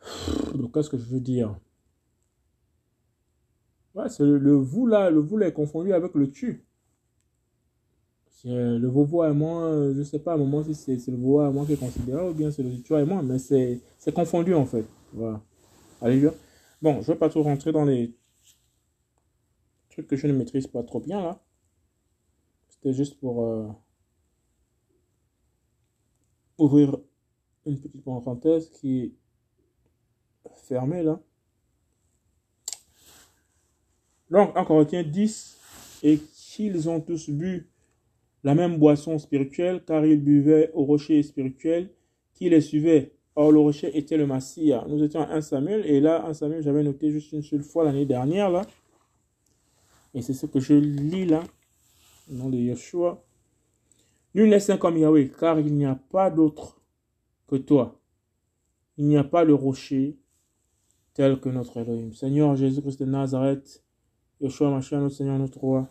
donc 0.54 0.74
qu'est-ce 0.74 0.90
que 0.90 0.98
je 0.98 1.04
veux 1.06 1.20
dire? 1.20 1.54
Ouais, 3.94 4.08
c'est 4.08 4.24
le, 4.24 4.54
vous 4.54 4.86
là, 4.86 5.10
le 5.10 5.20
vous 5.20 5.38
là 5.38 5.48
est 5.48 5.52
confondu 5.52 5.92
avec 5.92 6.14
le 6.14 6.30
tu. 6.30 6.66
Le 8.44 8.86
vovo 8.86 9.24
et 9.24 9.32
moi, 9.32 9.92
je 9.96 10.02
sais 10.04 10.20
pas 10.20 10.32
à 10.32 10.34
un 10.34 10.38
moment 10.38 10.62
si 10.62 10.74
c'est 10.74 11.10
le 11.10 11.16
vovo 11.16 11.44
et 11.48 11.52
moi 11.52 11.66
qui 11.66 11.72
est 11.72 11.76
considéré 11.76 12.28
ou 12.28 12.32
bien 12.32 12.50
c'est 12.52 12.62
le 12.62 12.70
tu 12.80 12.94
et 12.94 13.04
moi, 13.04 13.20
mais 13.22 13.38
c'est 13.38 13.80
c'est 13.98 14.12
confondu 14.12 14.54
en 14.54 14.64
fait. 14.66 14.84
Voilà. 15.12 15.40
Alléluia. 16.00 16.32
Bon, 16.82 17.00
je 17.02 17.12
vais 17.12 17.18
pas 17.18 17.28
trop 17.28 17.42
rentrer 17.42 17.72
dans 17.72 17.84
les 17.84 18.14
trucs 19.96 20.08
que 20.08 20.16
je 20.16 20.26
ne 20.26 20.32
maîtrise 20.34 20.66
pas 20.66 20.82
trop 20.82 21.00
bien 21.00 21.22
là. 21.22 21.42
C'était 22.68 22.92
juste 22.92 23.18
pour 23.18 23.42
euh, 23.42 23.68
ouvrir 26.58 26.98
une 27.64 27.80
petite 27.80 28.04
parenthèse 28.04 28.68
qui 28.70 29.00
est 29.00 29.12
fermée 30.68 31.02
là. 31.02 31.20
Donc, 34.30 34.56
en 34.56 34.64
Corinthiens 34.64 35.04
10, 35.04 35.56
et 36.02 36.18
qu'ils 36.18 36.88
ont 36.90 37.00
tous 37.00 37.30
bu 37.30 37.70
la 38.44 38.54
même 38.54 38.76
boisson 38.76 39.18
spirituelle, 39.18 39.82
car 39.84 40.04
ils 40.04 40.22
buvaient 40.22 40.70
au 40.74 40.84
rocher 40.84 41.22
spirituel 41.22 41.90
qui 42.34 42.50
les 42.50 42.60
suivait. 42.60 43.12
Or, 43.34 43.52
le 43.52 43.60
rocher 43.60 43.96
était 43.96 44.16
le 44.16 44.26
Massia. 44.26 44.84
Nous 44.88 45.02
étions 45.02 45.20
à 45.20 45.32
1 45.32 45.40
Samuel, 45.40 45.86
et 45.86 46.00
là, 46.00 46.26
1 46.26 46.34
Samuel, 46.34 46.62
j'avais 46.62 46.82
noté 46.82 47.10
juste 47.10 47.32
une 47.32 47.42
seule 47.42 47.62
fois 47.62 47.84
l'année 47.84 48.04
dernière, 48.04 48.50
là. 48.50 48.62
Et 50.16 50.22
c'est 50.22 50.32
ce 50.32 50.46
que 50.46 50.60
je 50.60 50.72
lis 50.72 51.26
là, 51.26 51.44
au 52.30 52.34
nom 52.34 52.48
de 52.48 52.56
Yeshua. 52.56 53.22
Nul 54.34 54.48
n'est 54.48 54.60
saint 54.60 54.78
comme 54.78 54.96
Yahweh, 54.96 55.30
car 55.38 55.60
il 55.60 55.74
n'y 55.74 55.84
a 55.84 55.94
pas 55.94 56.30
d'autre 56.30 56.80
que 57.46 57.56
toi. 57.56 58.00
Il 58.96 59.08
n'y 59.08 59.18
a 59.18 59.24
pas 59.24 59.44
de 59.44 59.52
rocher 59.52 60.16
tel 61.12 61.38
que 61.38 61.50
notre 61.50 61.76
Elohim. 61.76 62.14
Seigneur 62.14 62.56
Jésus-Christ 62.56 62.98
de 63.00 63.04
Nazareth, 63.04 63.84
Yeshua 64.40 64.70
Mashiach, 64.70 65.00
notre 65.00 65.14
Seigneur, 65.14 65.38
notre 65.38 65.58
Roi, 65.58 65.86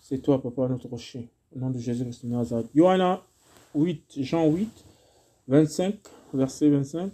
c'est 0.00 0.22
toi, 0.22 0.40
Papa, 0.40 0.68
notre 0.68 0.88
rocher. 0.88 1.28
Au 1.54 1.58
nom 1.58 1.68
de 1.68 1.78
Jésus-Christ 1.78 2.24
de 2.24 2.30
Nazareth. 2.30 2.70
Johanna 2.74 3.22
8, 3.74 4.22
Jean 4.22 4.50
8, 4.50 4.84
25, 5.48 5.98
verset 6.32 6.70
25. 6.70 7.12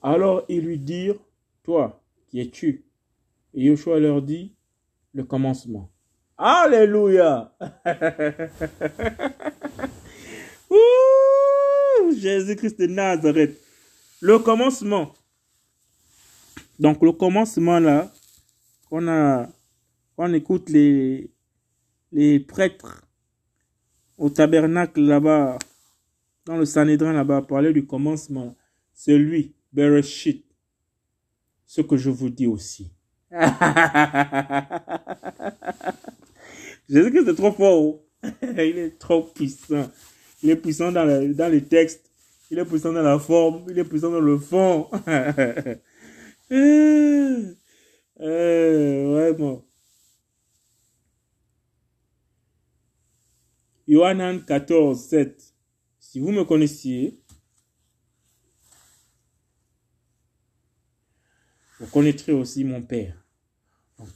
Alors 0.00 0.44
ils 0.48 0.62
lui 0.62 0.78
dirent, 0.78 1.20
Toi, 1.62 2.00
qui 2.28 2.40
es-tu? 2.40 2.86
Et 3.52 3.64
Yeshua 3.64 4.00
leur 4.00 4.22
dit, 4.22 4.53
Le 5.14 5.24
commencement. 5.24 5.90
Alléluia 6.36 7.56
Jésus-Christ 12.18 12.80
de 12.80 12.86
Nazareth. 12.86 13.60
Le 14.20 14.38
commencement. 14.40 15.14
Donc 16.78 17.02
le 17.02 17.12
commencement 17.12 17.78
là, 17.78 18.12
on 18.90 19.06
a, 19.06 19.48
on 20.16 20.34
écoute 20.34 20.68
les, 20.68 21.30
les 22.10 22.40
prêtres 22.40 23.06
au 24.18 24.30
tabernacle 24.30 25.00
là-bas, 25.00 25.58
dans 26.46 26.56
le 26.56 26.64
Sanhédrin 26.64 27.12
là-bas, 27.12 27.42
parler 27.42 27.72
du 27.72 27.86
commencement. 27.86 28.56
C'est 28.92 29.18
lui, 29.18 29.54
Bereshit. 29.72 30.44
Ce 31.66 31.80
que 31.80 31.96
je 31.96 32.10
vous 32.10 32.30
dis 32.30 32.46
aussi. 32.46 32.92
Jésus-Christ 36.88 37.28
est 37.28 37.34
trop 37.34 37.52
fort. 37.52 37.82
oh. 37.82 38.00
Il 38.42 38.78
est 38.78 38.98
trop 38.98 39.22
puissant. 39.22 39.90
Il 40.42 40.50
est 40.50 40.56
puissant 40.56 40.92
dans, 40.92 41.04
le- 41.04 41.34
dans 41.34 41.50
les 41.50 41.62
textes. 41.62 42.10
Il 42.50 42.58
est 42.58 42.64
puissant 42.64 42.92
dans 42.92 43.02
la 43.02 43.18
forme. 43.18 43.64
Il 43.70 43.78
est 43.78 43.84
puissant 43.84 44.10
dans 44.10 44.20
le 44.20 44.38
fond. 44.38 44.88
Euh, 46.52 47.54
euh, 48.20 49.32
vraiment. 49.32 49.64
Yohanan 53.86 54.44
14, 54.44 55.08
7. 55.08 55.54
Si 55.98 56.20
vous 56.20 56.32
me 56.32 56.44
connaissiez, 56.44 57.18
vous 61.78 61.86
connaîtrez 61.86 62.32
aussi 62.32 62.64
mon 62.64 62.82
Père. 62.82 63.23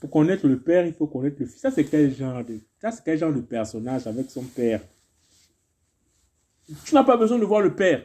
Pour 0.01 0.11
connaître 0.11 0.47
le 0.47 0.59
Père, 0.59 0.86
il 0.86 0.93
faut 0.93 1.07
connaître 1.07 1.36
le 1.41 1.47
Fils. 1.47 1.61
Ça, 1.61 1.70
c'est 1.70 1.84
quel 1.84 2.14
genre 2.14 2.45
de, 2.45 2.61
quel 3.05 3.18
genre 3.18 3.32
de 3.32 3.41
personnage 3.41 4.07
avec 4.07 4.30
son 4.30 4.43
Père? 4.43 4.80
Tu 6.84 6.95
n'as 6.95 7.05
pas 7.05 7.16
besoin 7.16 7.39
de 7.39 7.45
voir 7.45 7.61
le 7.61 7.74
Père. 7.74 8.05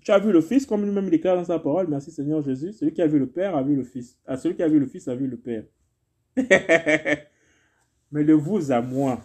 Tu 0.00 0.10
as 0.10 0.18
vu 0.18 0.32
le 0.32 0.40
Fils, 0.40 0.64
comme 0.64 0.84
lui-même 0.84 1.04
il 1.04 1.10
déclare 1.10 1.36
dans 1.36 1.44
sa 1.44 1.58
parole, 1.58 1.86
merci 1.86 2.10
Seigneur 2.10 2.42
Jésus, 2.42 2.72
celui 2.72 2.92
qui 2.92 3.02
a 3.02 3.06
vu 3.06 3.18
le 3.18 3.28
Père 3.28 3.54
a 3.54 3.62
vu 3.62 3.76
le 3.76 3.84
Fils. 3.84 4.18
Ah, 4.26 4.36
celui 4.36 4.56
qui 4.56 4.62
a 4.62 4.68
vu 4.68 4.78
le 4.78 4.86
Fils 4.86 5.06
a 5.08 5.14
vu 5.14 5.26
le 5.26 5.36
Père. 5.36 5.64
Mais 8.10 8.24
de 8.24 8.32
vous 8.32 8.72
à 8.72 8.80
moi, 8.80 9.22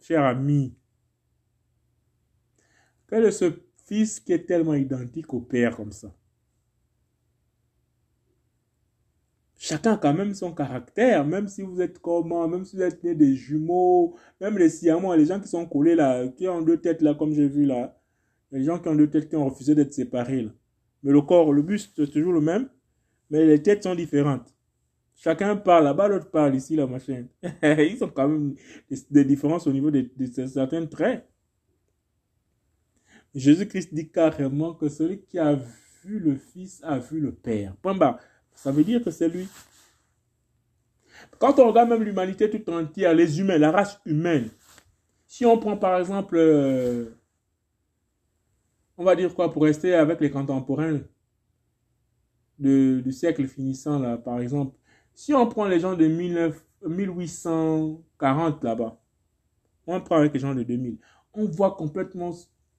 cher 0.00 0.22
ami, 0.22 0.74
quel 3.08 3.24
est 3.24 3.32
ce 3.32 3.52
Fils 3.86 4.20
qui 4.20 4.32
est 4.32 4.46
tellement 4.46 4.74
identique 4.74 5.32
au 5.32 5.40
Père 5.40 5.76
comme 5.76 5.92
ça? 5.92 6.14
Chacun 9.62 9.92
a 9.92 9.96
quand 9.98 10.14
même 10.14 10.32
son 10.32 10.54
caractère, 10.54 11.26
même 11.26 11.46
si 11.46 11.60
vous 11.60 11.82
êtes 11.82 11.98
comment, 11.98 12.48
même 12.48 12.64
si 12.64 12.76
vous 12.76 12.82
êtes 12.82 13.04
nés 13.04 13.14
des 13.14 13.34
jumeaux, 13.36 14.16
même 14.40 14.56
les 14.56 14.70
siamois, 14.70 15.18
les 15.18 15.26
gens 15.26 15.38
qui 15.38 15.48
sont 15.48 15.66
collés 15.66 15.94
là, 15.94 16.26
qui 16.28 16.48
ont 16.48 16.62
deux 16.62 16.78
têtes 16.80 17.02
là, 17.02 17.14
comme 17.14 17.34
j'ai 17.34 17.46
vu 17.46 17.66
là, 17.66 17.94
les 18.52 18.64
gens 18.64 18.78
qui 18.78 18.88
ont 18.88 18.94
deux 18.94 19.10
têtes 19.10 19.28
qui 19.28 19.36
ont 19.36 19.44
refusé 19.50 19.74
d'être 19.74 19.92
séparés 19.92 20.42
là. 20.44 20.50
Mais 21.02 21.12
le 21.12 21.20
corps, 21.20 21.52
le 21.52 21.60
buste, 21.60 21.92
c'est 21.94 22.10
toujours 22.10 22.32
le 22.32 22.40
même, 22.40 22.70
mais 23.28 23.44
les 23.44 23.62
têtes 23.62 23.82
sont 23.82 23.94
différentes. 23.94 24.48
Chacun 25.14 25.54
parle 25.56 25.84
là-bas, 25.84 26.08
l'autre 26.08 26.30
parle 26.30 26.54
ici, 26.54 26.74
la 26.74 26.86
machin. 26.86 27.26
Ils 27.62 28.02
ont 28.02 28.08
quand 28.08 28.28
même 28.28 28.54
des, 28.90 28.96
des 29.10 29.24
différences 29.26 29.66
au 29.66 29.72
niveau 29.74 29.90
de, 29.90 30.08
de 30.16 30.46
certains 30.46 30.86
traits. 30.86 31.28
Jésus-Christ 33.34 33.92
dit 33.92 34.08
carrément 34.10 34.72
que 34.72 34.88
celui 34.88 35.20
qui 35.20 35.38
a 35.38 35.54
vu 36.02 36.18
le 36.18 36.36
Fils 36.36 36.80
a 36.82 36.98
vu 36.98 37.20
le 37.20 37.32
Père. 37.32 37.76
Point 37.82 37.94
barre. 37.94 38.18
Ça 38.54 38.72
veut 38.72 38.84
dire 38.84 39.02
que 39.02 39.10
c'est 39.10 39.28
lui. 39.28 39.48
Quand 41.38 41.58
on 41.58 41.68
regarde 41.68 41.88
même 41.88 42.02
l'humanité 42.02 42.50
tout 42.50 42.70
entière, 42.70 43.14
les 43.14 43.40
humains, 43.40 43.58
la 43.58 43.70
race 43.70 44.00
humaine, 44.04 44.50
si 45.26 45.46
on 45.46 45.58
prend 45.58 45.76
par 45.76 45.98
exemple, 45.98 46.36
euh, 46.36 47.10
on 48.98 49.04
va 49.04 49.16
dire 49.16 49.34
quoi, 49.34 49.50
pour 49.50 49.62
rester 49.62 49.94
avec 49.94 50.20
les 50.20 50.30
contemporains 50.30 51.00
de, 52.58 53.00
du 53.00 53.12
siècle 53.12 53.46
finissant, 53.46 53.98
là, 53.98 54.18
par 54.18 54.40
exemple, 54.40 54.76
si 55.14 55.32
on 55.32 55.46
prend 55.46 55.66
les 55.66 55.80
gens 55.80 55.94
de 55.94 56.06
19, 56.06 56.62
1840 56.86 58.64
là-bas, 58.64 59.00
on 59.86 60.00
prend 60.00 60.16
avec 60.16 60.34
les 60.34 60.40
gens 60.40 60.54
de 60.54 60.62
2000, 60.62 60.98
on 61.32 61.46
voit 61.46 61.74
complètement 61.74 62.32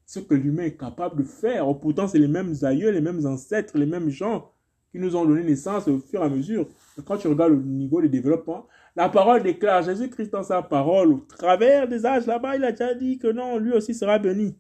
ce 0.05 0.19
que 0.19 0.35
l'humain 0.35 0.63
est 0.63 0.77
capable 0.77 1.23
de 1.23 1.27
faire. 1.27 1.65
Pourtant, 1.79 2.07
c'est 2.07 2.19
les 2.19 2.27
mêmes 2.27 2.53
aïeux, 2.63 2.91
les 2.91 3.01
mêmes 3.01 3.25
ancêtres, 3.25 3.77
les 3.77 3.85
mêmes 3.85 4.09
gens 4.09 4.51
qui 4.91 4.99
nous 4.99 5.15
ont 5.15 5.25
donné 5.25 5.43
naissance 5.43 5.87
au 5.87 5.99
fur 5.99 6.21
et 6.21 6.25
à 6.25 6.29
mesure. 6.29 6.67
Quand 7.05 7.17
tu 7.17 7.27
regardes 7.27 7.53
le 7.53 7.61
niveau 7.61 8.01
de 8.01 8.07
développement, 8.07 8.67
la 8.95 9.07
parole 9.07 9.41
déclare 9.41 9.83
Jésus-Christ 9.83 10.31
dans 10.31 10.43
sa 10.43 10.61
parole, 10.61 11.13
au 11.13 11.25
travers 11.37 11.87
des 11.87 12.05
âges 12.05 12.27
là-bas, 12.27 12.57
il 12.57 12.63
a 12.65 12.71
déjà 12.71 12.93
dit 12.93 13.17
que 13.17 13.27
non, 13.27 13.57
lui 13.57 13.71
aussi 13.71 13.93
sera 13.93 14.19
béni. 14.19 14.57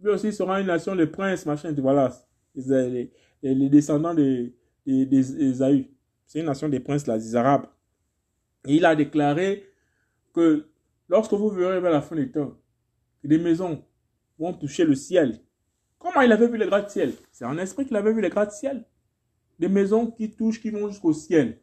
Lui 0.00 0.10
aussi 0.10 0.32
sera 0.32 0.60
une 0.60 0.66
nation 0.66 0.96
de 0.96 1.04
princes, 1.04 1.44
machin, 1.44 1.74
voilà. 1.78 2.10
Les, 2.54 3.10
les, 3.42 3.54
les 3.54 3.68
descendants 3.68 4.14
des, 4.14 4.54
des, 4.86 5.04
des. 5.04 5.22
C'est 6.26 6.40
une 6.40 6.46
nation 6.46 6.68
des 6.68 6.80
princes, 6.80 7.06
là, 7.06 7.18
des 7.18 7.36
Arabes. 7.36 7.66
Et 8.66 8.76
il 8.76 8.84
a 8.86 8.96
déclaré 8.96 9.64
que 10.32 10.66
lorsque 11.08 11.34
vous 11.34 11.50
verrez 11.50 11.80
vers 11.80 11.92
la 11.92 12.00
fin 12.00 12.16
des 12.16 12.30
temps, 12.30 12.56
des 13.22 13.38
maisons 13.38 13.82
vont 14.38 14.54
toucher 14.54 14.84
le 14.84 14.94
ciel. 14.94 15.38
Comment 15.98 16.22
il 16.22 16.32
avait 16.32 16.48
vu 16.48 16.56
les 16.56 16.66
gratte-ciel? 16.66 17.12
C'est 17.30 17.44
en 17.44 17.58
esprit 17.58 17.84
qu'il 17.84 17.96
avait 17.96 18.12
vu 18.12 18.20
les 18.20 18.30
gratte-ciel 18.30 18.84
des 19.58 19.68
maisons 19.68 20.10
qui 20.10 20.30
touchent, 20.30 20.60
qui 20.60 20.70
vont 20.70 20.88
jusqu'au 20.88 21.12
ciel. 21.12 21.58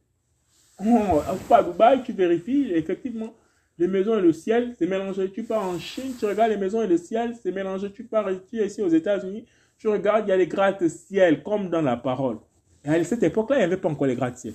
Oh, 0.80 1.22
à 1.50 1.64
Dubaï, 1.64 2.04
tu 2.04 2.14
vérifies, 2.14 2.72
effectivement, 2.74 3.34
les 3.78 3.88
maisons 3.88 4.18
et 4.18 4.22
le 4.22 4.34
ciel, 4.34 4.76
c'est 4.78 4.88
mélangé. 4.88 5.32
Tu 5.32 5.44
pars 5.44 5.64
en 5.64 5.80
Chine, 5.80 6.14
tu 6.20 6.26
regardes 6.26 6.52
les 6.52 6.58
maisons 6.58 6.82
et 6.82 6.88
le 6.88 6.98
ciel, 6.98 7.36
c'est 7.42 7.52
mélangé. 7.52 7.92
Tu 7.92 8.04
pars 8.04 8.30
ici 8.52 8.82
aux 8.82 8.90
États-Unis, 8.90 9.46
tu 9.78 9.88
regardes, 9.88 10.28
il 10.28 10.30
y 10.30 10.32
a 10.32 10.38
les 10.38 10.48
gratte-ciel, 10.48 11.44
comme 11.44 11.70
dans 11.70 11.82
la 11.82 11.98
parole. 11.98 12.38
À 12.84 13.04
cette 13.04 13.24
époque-là, 13.24 13.58
il 13.58 13.60
n'y 13.60 13.66
avait 13.66 13.78
pas 13.78 13.90
encore 13.90 14.08
les 14.08 14.16
gratte-ciel. 14.16 14.54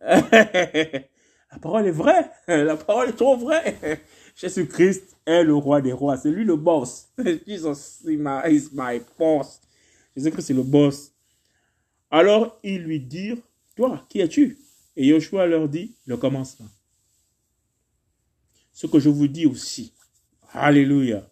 la 0.00 1.58
parole 1.60 1.86
est 1.86 1.92
vraie. 1.92 2.30
La 2.46 2.76
parole 2.76 3.10
est 3.10 3.16
trop 3.16 3.36
vraie. 3.36 4.00
Jésus-Christ 4.34 5.16
est 5.26 5.44
le 5.44 5.54
roi 5.54 5.80
des 5.80 5.92
rois. 5.92 6.16
C'est 6.16 6.30
lui 6.30 6.44
le 6.44 6.56
boss. 6.56 7.08
Jesus 7.46 8.02
is 8.06 8.16
my 8.72 9.00
boss. 9.18 9.60
Jésus-Christ 10.16 10.50
est 10.50 10.54
le 10.54 10.62
boss. 10.62 11.12
Alors 12.10 12.58
ils 12.62 12.82
lui 12.82 13.00
dirent, 13.00 13.38
toi, 13.76 14.04
qui 14.08 14.20
es-tu? 14.20 14.58
Et 14.96 15.08
Joshua 15.08 15.46
leur 15.46 15.68
dit, 15.68 15.94
le 16.06 16.16
commencement. 16.16 16.68
Ce 18.72 18.86
que 18.86 18.98
je 18.98 19.08
vous 19.08 19.28
dis 19.28 19.46
aussi. 19.46 19.92
Alléluia. 20.52 21.28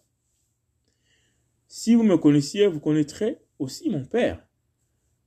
Si 1.67 1.95
vous 1.95 2.03
me 2.03 2.17
connaissiez, 2.17 2.67
vous 2.67 2.79
connaîtrez 2.79 3.37
aussi 3.59 3.89
mon 3.89 4.03
Père. 4.03 4.41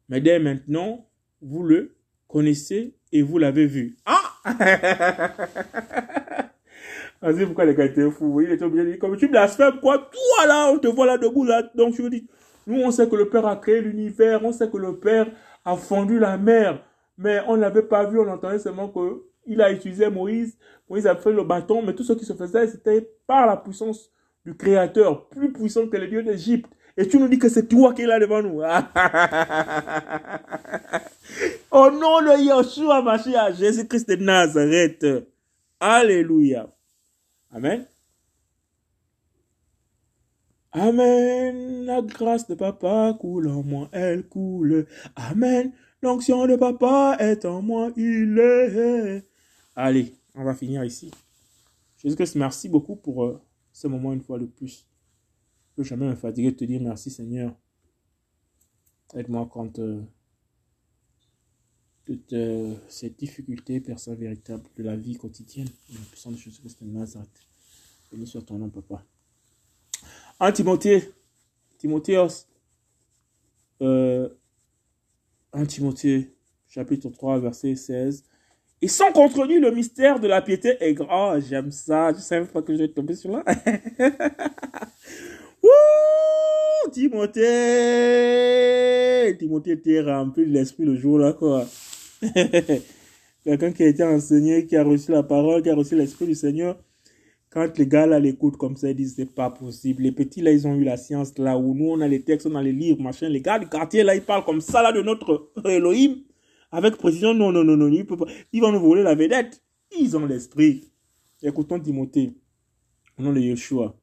Mais 0.09 0.21
dès 0.21 0.39
maintenant, 0.39 1.09
vous 1.41 1.63
le 1.63 1.97
connaissez 2.27 2.95
et 3.13 3.23
vous 3.23 3.39
l'avez 3.39 3.67
vu. 3.67 3.97
Ah 4.05 4.19
Vas-y, 7.23 7.47
pourquoi 7.47 7.67
les 7.67 7.75
gars 7.75 7.85
étaient 7.85 8.11
fous? 8.11 8.41
Il 8.41 8.51
était 8.51 8.65
obligé 8.65 8.85
de 8.85 8.91
dire, 8.91 8.99
comme 8.99 9.17
tu 9.17 9.29
blasphèmes, 9.29 9.79
quoi? 9.81 9.99
Toi 9.99 10.47
là, 10.47 10.73
on 10.73 10.79
te 10.79 10.89
voit 10.89 11.07
là 11.07 11.19
debout 11.19 11.45
là. 11.45 11.63
Donc 11.77 11.95
je 11.95 12.03
veux 12.03 12.11
dire, 12.11 12.23
nous 12.67 12.83
on 12.83 12.91
sait 12.91 13.09
que 13.09 13.17
le 13.17 13.29
Père 13.29 13.47
a 13.47 13.57
créé 13.57 13.81
l'univers, 13.81 14.45
on 14.45 14.53
sait 14.53 14.71
que 14.71 14.77
le 14.77 14.97
Père 14.97 15.27
a 15.65 15.77
fondu 15.77 16.19
la 16.19 16.37
mer. 16.37 16.83
Mais 17.19 17.41
on 17.47 17.57
n'avait 17.57 17.83
pas 17.83 18.05
vu, 18.05 18.19
on 18.19 18.29
entendait 18.29 18.59
seulement 18.59 18.89
que 18.89 19.23
il 19.47 19.61
a 19.61 19.73
utilisé 19.73 20.09
Moïse. 20.09 20.57
Moïse 20.89 21.07
a 21.07 21.17
fait 21.17 21.33
le 21.33 21.45
bâton, 21.45 21.83
mais 21.83 21.95
tout 21.95 22.05
ce 22.05 22.13
qui 22.13 22.25
se 22.25 22.33
faisait, 22.33 22.69
c'était 22.69 23.09
par 23.27 23.47
la 23.47 23.57
puissance 23.57 24.11
du 24.45 24.57
Créateur, 24.57 25.29
plus 25.29 25.53
puissant 25.53 25.89
que 25.89 25.97
les 25.97 26.09
dieux 26.09 26.23
d'Égypte. 26.23 26.71
Et 26.97 27.09
tu 27.09 27.19
nous 27.19 27.29
dis 27.29 27.39
que 27.39 27.49
c'est 27.49 27.69
toi 27.69 27.95
qui 27.95 28.03
es 28.03 28.07
là 28.07 28.21
devant 28.21 28.43
nous. 28.43 28.61
Au 31.71 31.91
nom 31.91 32.21
de 32.21 32.39
Yeshua, 32.39 33.03
Jésus-Christ 33.53 34.09
de 34.09 34.17
Nazareth. 34.17 35.07
Alléluia. 35.81 36.69
Amen. 37.51 37.87
Amen. 40.73 41.85
La 41.85 42.01
grâce 42.01 42.47
de 42.49 42.55
papa 42.55 43.17
coule 43.21 43.49
en 43.49 43.63
moi, 43.63 43.89
elle 43.93 44.27
coule. 44.27 44.87
Amen. 45.17 45.73
L'onction 46.01 46.47
de 46.47 46.57
papa 46.57 47.17
est 47.21 47.45
en 47.45 47.63
moi, 47.63 47.93
il 47.97 48.39
est. 48.39 49.25
Allez, 49.77 50.15
on 50.35 50.45
va 50.45 50.55
finir 50.55 50.83
ici. 50.85 51.11
Jésus-Christ, 51.99 52.37
merci 52.37 52.69
beaucoup 52.69 52.97
pour 52.97 53.25
euh, 53.25 53.41
ce 53.73 53.87
moment 53.87 54.13
une 54.13 54.23
fois 54.23 54.39
de 54.39 54.47
plus. 54.47 54.87
Je 55.71 55.77
peux 55.77 55.85
jamais 55.85 56.07
me 56.07 56.15
fatiguer 56.15 56.51
de 56.51 56.57
te 56.57 56.65
dire 56.65 56.81
merci 56.81 57.11
Seigneur. 57.11 57.55
Aide-moi 59.15 59.49
quand 59.53 59.79
euh, 59.79 60.01
toutes 62.05 62.35
ces 62.89 63.11
difficultés, 63.11 63.81
personne 63.81 64.17
véritable 64.17 64.65
de 64.77 64.83
la 64.83 64.97
vie 64.97 65.17
quotidienne. 65.17 65.69
La 65.93 66.01
puissance 66.11 66.33
de 66.33 66.39
Jésus-Christ 66.39 66.83
de 66.83 66.89
Nazareth. 66.89 67.29
Béni 68.11 68.31
ton 68.45 68.59
nom, 68.59 68.69
papa. 68.71 69.05
En 70.41 70.53
Timothée, 70.53 71.13
Timothéos, 71.79 72.47
euh, 73.81 74.29
1 75.53 75.67
Timothée, 75.67 76.35
chapitre 76.69 77.09
3, 77.11 77.39
verset 77.41 77.75
16. 77.75 78.25
Et 78.81 78.89
sans 78.89 79.13
contredire, 79.13 79.61
le 79.61 79.71
mystère 79.71 80.19
de 80.19 80.27
la 80.27 80.43
piété 80.43 80.77
est 80.81 80.95
grand. 80.95 81.39
J'aime 81.39 81.71
ça. 81.71 82.13
Je 82.13 82.19
savais 82.19 82.47
pas 82.47 82.63
que 82.63 82.73
je 82.73 82.79
vais 82.79 82.89
tomber 82.89 83.15
sur 83.15 83.31
là. 83.31 83.45
Wouh, 85.63 86.91
Timothée! 86.91 87.43
Timothée 89.39 89.71
était 89.73 90.01
rempli 90.01 90.45
de 90.45 90.51
l'esprit 90.51 90.85
le 90.85 90.97
jour 90.97 91.19
là, 91.19 91.33
quoi. 91.33 91.65
Quelqu'un 93.45 93.73
qui 93.73 93.85
a 93.85 93.87
été 93.87 94.03
enseigné, 94.03 94.67
qui 94.67 94.77
a 94.77 94.83
reçu 94.83 95.13
la 95.13 95.23
parole, 95.23 95.63
qui 95.63 95.71
a 95.71 95.75
reçu 95.77 95.95
l'esprit 95.95 96.27
du 96.27 96.35
Seigneur. 96.35 96.77
Quand 97.53 97.77
les 97.77 97.87
gars 97.87 98.07
là 98.07 98.19
l'écoutent 98.19 98.57
comme 98.57 98.77
ça, 98.77 98.89
ils 98.89 98.97
disent 98.97 99.15
c'est 99.17 99.27
pas 99.27 99.51
possible. 99.51 100.03
Les 100.03 100.13
petits 100.13 100.41
là, 100.41 100.53
ils 100.53 100.67
ont 100.67 100.75
eu 100.75 100.85
la 100.85 100.97
science 100.97 101.37
là 101.37 101.59
où 101.59 101.75
nous 101.75 101.91
on 101.91 102.01
a 102.01 102.09
les 102.09 102.23
textes, 102.23 102.47
on 102.47 102.55
a 102.55 102.63
les 102.63 102.73
livres, 102.73 103.03
machin. 103.03 103.29
Les 103.29 103.43
gars 103.43 103.59
du 103.59 103.69
quartier 103.69 104.03
là, 104.03 104.15
ils 104.15 104.23
parlent 104.23 104.45
comme 104.45 104.63
ça 104.63 104.83
là 104.83 104.91
de 104.91 105.03
notre 105.03 105.53
Elohim. 105.65 106.17
Avec 106.71 106.97
précision, 106.97 107.35
non, 107.35 107.53
non, 107.53 107.63
non, 107.63 107.77
non, 107.77 107.89
ils, 107.89 108.07
pas. 108.07 108.17
ils 108.53 108.63
vont 108.63 108.73
nous 108.73 108.81
voler 108.81 109.03
la 109.03 109.15
vedette. 109.15 109.63
Ils 109.99 110.17
ont 110.17 110.25
l'esprit. 110.25 110.91
Écoutons 111.43 111.79
Timothée, 111.79 112.33
au 113.19 113.23
nom 113.23 113.35
de 113.35 113.41
Yeshua. 113.41 113.95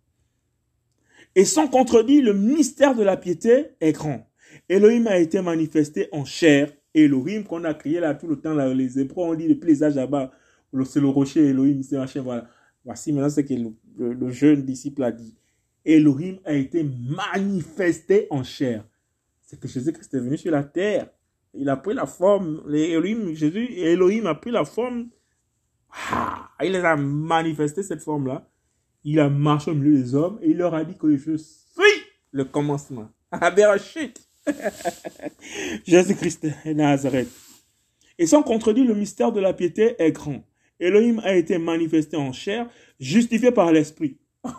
Et 1.33 1.45
sans 1.45 1.67
contredire, 1.67 2.23
le 2.23 2.33
mystère 2.33 2.93
de 2.93 3.01
la 3.01 3.17
piété 3.17 3.69
est 3.81 3.93
grand. 3.93 4.27
Elohim 4.67 5.07
a 5.07 5.17
été 5.17 5.41
manifesté 5.41 6.07
en 6.11 6.23
chair. 6.25 6.71
Elohim 6.93 7.43
qu'on 7.43 7.63
a 7.63 7.73
crié 7.73 7.99
là 7.99 8.13
tout 8.13 8.27
le 8.27 8.35
temps, 8.35 8.53
là, 8.53 8.71
les 8.71 8.99
hébreux 8.99 9.25
ont 9.25 9.33
dit 9.33 9.47
depuis 9.47 9.69
les 9.69 9.83
âges 9.83 9.95
là-bas, 9.95 10.31
c'est 10.85 10.99
le 10.99 11.07
rocher 11.07 11.47
Elohim, 11.47 11.81
c'est 11.81 11.97
machin, 11.97 12.21
voilà. 12.21 12.47
Voici 12.89 13.13
maintenant 13.13 13.29
ce 13.29 13.41
que 13.41 13.53
le, 13.99 14.31
jeune 14.31 14.63
disciple 14.63 15.03
a 15.03 15.11
dit. 15.11 15.35
Elohim 15.85 16.39
a 16.43 16.53
été 16.53 16.83
manifesté 16.83 18.25
en 18.31 18.41
chair. 18.41 18.83
C'est 19.43 19.59
que 19.59 19.67
Jésus-Christ 19.67 20.11
est 20.15 20.19
venu 20.19 20.39
sur 20.39 20.51
la 20.51 20.63
terre. 20.63 21.07
Il 21.53 21.69
a 21.69 21.77
pris 21.77 21.93
la 21.93 22.07
forme, 22.07 22.63
Elohim, 22.67 23.35
Jésus, 23.35 23.67
Elohim 23.77 24.25
a 24.25 24.33
pris 24.33 24.49
la 24.49 24.65
forme. 24.65 25.09
Ah, 26.09 26.49
il 26.63 26.71
les 26.71 26.79
a 26.79 26.95
manifesté 26.95 27.83
cette 27.83 28.01
forme-là. 28.01 28.49
Il 29.03 29.19
a 29.19 29.29
marché 29.29 29.69
au 29.69 29.75
milieu 29.75 29.95
des 29.95 30.15
hommes 30.15 30.39
et 30.41 30.49
il 30.49 30.57
leur 30.57 30.73
a 30.73 30.83
dit 30.83 30.97
que 30.97 31.15
je 31.15 31.37
suis 31.37 32.01
le 32.31 32.45
commencement. 32.45 33.07
Berachit. 33.55 34.15
Jésus-Christ 35.85 36.43
de 36.43 36.73
Nazareth. 36.73 37.29
Et 38.17 38.25
sans 38.25 38.41
contredire, 38.41 38.85
le 38.85 38.95
mystère 38.95 39.31
de 39.31 39.41
la 39.41 39.53
piété 39.53 39.93
est 39.99 40.11
grand. 40.11 40.43
Elohim 40.79 41.19
a 41.23 41.35
été 41.35 41.57
manifesté 41.57 42.17
en 42.17 42.31
chair, 42.31 42.69
justifié 42.99 43.51
par 43.51 43.71
l'esprit. 43.71 44.19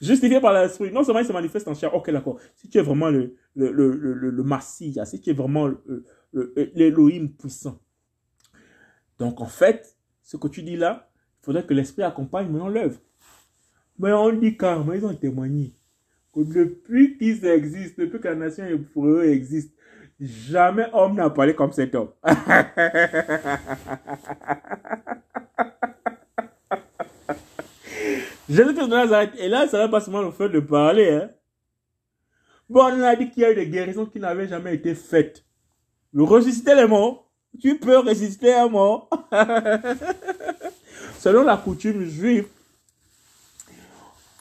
justifié 0.00 0.40
par 0.40 0.52
l'esprit. 0.54 0.92
Non 0.92 1.04
seulement 1.04 1.20
il 1.20 1.26
se 1.26 1.32
manifeste 1.32 1.68
en 1.68 1.74
chair, 1.74 1.94
ok 1.94 2.10
d'accord. 2.10 2.38
Si 2.54 2.68
tu 2.68 2.78
es 2.78 2.82
vraiment 2.82 3.10
le, 3.10 3.34
le, 3.54 3.70
le, 3.72 3.92
le, 3.92 4.30
le 4.30 4.42
Massia, 4.42 5.04
si 5.04 5.20
tu 5.20 5.30
es 5.30 5.32
vraiment 5.32 5.70
l'Elohim 6.32 7.28
puissant. 7.28 7.78
Donc 9.18 9.40
en 9.40 9.46
fait, 9.46 9.96
ce 10.22 10.36
que 10.36 10.48
tu 10.48 10.62
dis 10.62 10.76
là, 10.76 11.10
il 11.42 11.44
faudrait 11.46 11.66
que 11.66 11.74
l'esprit 11.74 12.02
accompagne 12.02 12.48
maintenant 12.48 12.68
l'œuvre. 12.68 13.00
Mais 13.98 14.12
on 14.12 14.32
dit 14.32 14.56
carrément, 14.56 14.92
ils 14.92 15.04
ont 15.06 15.14
témoigné 15.14 15.74
que 16.32 16.40
depuis 16.40 17.16
qu'ils 17.16 17.46
existent, 17.46 18.02
depuis 18.02 18.20
que 18.20 18.28
la 18.28 18.34
nation 18.34 18.66
hébreu 18.66 19.24
existe, 19.24 19.74
Jamais 20.18 20.86
homme 20.94 21.14
n'a 21.14 21.28
parlé 21.28 21.54
comme 21.54 21.72
cet 21.72 21.94
homme. 21.94 22.08
Jésus-Christ 28.48 28.86
de 28.86 28.94
Nazareth, 28.94 29.32
et 29.38 29.48
là, 29.48 29.66
ça 29.66 29.78
va 29.78 29.88
pas 29.88 30.00
seulement 30.00 30.22
le 30.22 30.30
fait 30.30 30.48
de 30.48 30.60
parler. 30.60 31.10
Hein. 31.10 31.30
Bon, 32.68 32.84
on 32.84 33.02
a 33.02 33.14
dit 33.16 33.28
qu'il 33.30 33.42
y 33.42 33.44
a 33.44 33.52
eu 33.52 33.54
des 33.54 33.68
guérisons 33.68 34.06
qui 34.06 34.18
n'avaient 34.18 34.48
jamais 34.48 34.74
été 34.74 34.94
faites. 34.94 35.44
Le 36.12 36.22
ressusciter 36.22 36.74
les 36.74 36.86
morts, 36.86 37.30
tu 37.60 37.78
peux 37.78 37.98
résister 37.98 38.54
à 38.54 38.68
mort. 38.68 39.10
Selon 41.18 41.42
la 41.42 41.56
coutume 41.56 42.04
juive, 42.04 42.46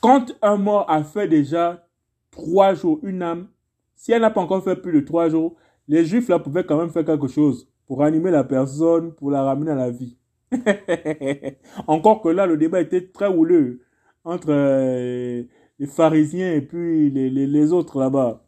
quand 0.02 0.34
un 0.42 0.58
mort 0.58 0.90
a 0.90 1.04
fait 1.04 1.28
déjà 1.28 1.86
trois 2.32 2.76
jours, 2.76 3.00
une 3.04 3.24
âme, 3.24 3.48
si 3.96 4.12
elle 4.12 4.22
n'a 4.22 4.30
pas 4.30 4.42
encore 4.42 4.64
fait 4.64 4.76
plus 4.76 4.94
de 4.94 5.06
trois 5.06 5.30
jours, 5.30 5.56
les 5.88 6.06
juifs 6.06 6.28
là 6.28 6.40
pouvaient 6.40 6.66
quand 6.66 6.78
même 6.78 6.90
faire 6.90 7.06
quelque 7.06 7.28
chose 7.28 7.68
pour 7.88 8.04
animer 8.04 8.32
la 8.32 8.44
personne, 8.44 9.14
pour 9.14 9.32
la 9.32 9.44
ramener 9.44 9.72
à 9.72 9.76
la 9.76 9.92
vie. 9.92 10.18
Encore 11.88 12.22
que 12.22 12.30
là, 12.30 12.46
le 12.46 12.58
débat 12.58 12.82
était 12.82 13.08
très 13.08 13.28
houleux 13.28 13.82
entre 14.24 14.48
euh, 14.50 15.44
les 15.80 15.88
pharisiens 15.88 16.54
et 16.54 16.62
puis 16.62 17.10
les, 17.10 17.30
les, 17.30 17.48
les 17.48 17.74
autres 17.74 18.00
là-bas. 18.00 18.42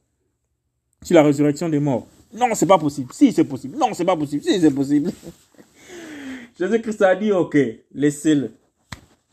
Sur 1.04 1.16
la 1.16 1.24
résurrection 1.24 1.70
des 1.70 1.80
morts. 1.80 2.08
Non, 2.34 2.48
c'est 2.54 2.66
pas 2.66 2.78
possible. 2.80 3.14
Si, 3.14 3.32
c'est 3.32 3.44
possible. 3.44 3.78
Non, 3.78 3.94
c'est 3.94 4.06
pas 4.06 4.18
possible. 4.18 4.44
Si, 4.44 4.60
c'est 4.60 4.72
possible. 4.74 5.12
Jésus-Christ 6.60 7.02
a 7.04 7.16
dit, 7.16 7.32
ok, 7.32 7.58
laissez-le. 7.94 8.52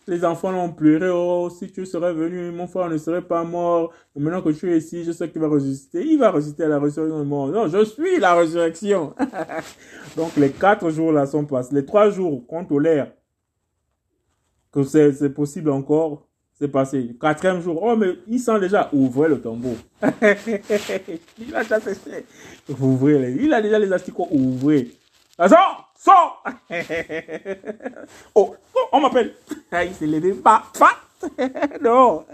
Les 0.07 0.25
enfants 0.25 0.53
l'ont 0.53 0.71
pleuré, 0.71 1.09
oh, 1.09 1.49
si 1.49 1.73
tu 1.73 1.87
serais 1.87 2.13
venu, 2.13 2.51
mon 2.51 2.67
frère 2.67 2.91
ne 2.91 2.99
serait 2.99 3.23
pas 3.23 3.43
mort. 3.43 3.93
Maintenant 4.15 4.43
que 4.43 4.51
je 4.51 4.57
suis 4.57 4.77
ici, 4.77 5.05
je 5.05 5.13
sais 5.13 5.31
qu'il 5.31 5.41
va 5.41 5.49
résister. 5.49 6.05
Il 6.05 6.19
va 6.19 6.31
résister 6.31 6.65
à 6.65 6.69
la 6.69 6.79
résurrection 6.79 7.19
des 7.19 7.25
morts. 7.25 7.49
Non, 7.49 7.69
je 7.69 7.85
suis 7.85 8.19
la 8.19 8.35
résurrection. 8.35 9.15
Donc 10.17 10.37
les 10.37 10.51
quatre 10.51 10.91
jours 10.91 11.13
là 11.13 11.27
sont 11.27 11.47
passés. 11.47 11.75
Les 11.75 11.87
trois 11.87 12.11
jours 12.11 12.47
qu'on 12.47 12.65
tolère 12.65 13.13
que 14.71 14.83
c'est 14.83 15.31
possible 15.31 15.71
encore, 15.71 16.27
c'est 16.53 16.69
passé. 16.69 17.17
Quatrième 17.21 17.61
jour, 17.63 17.81
oh 17.83 17.97
mais 17.97 18.11
il 18.29 18.41
sent 18.41 18.61
déjà, 18.61 18.91
ouvrez 18.93 19.29
le 19.29 19.41
tombeau. 19.41 19.77
il 20.03 21.55
a 21.55 21.63
déjà 21.63 21.81
cessé. 21.81 22.27
Ouvrez, 22.81 23.37
il 23.41 23.53
a 23.53 23.63
déjà 23.63 23.79
les 23.79 23.93
asticots, 23.93 24.29
ouvrez. 24.31 24.91
Sors 25.39 25.84
Sors 26.05 26.45
oh, 28.35 28.55
oh, 28.75 28.81
on 28.93 29.01
m'appelle. 29.01 29.35
Il 29.73 29.95
s'est 29.95 30.07
levé. 30.07 30.35
Pas, 30.35 30.65
pas. 30.79 30.99
non. 31.81 32.27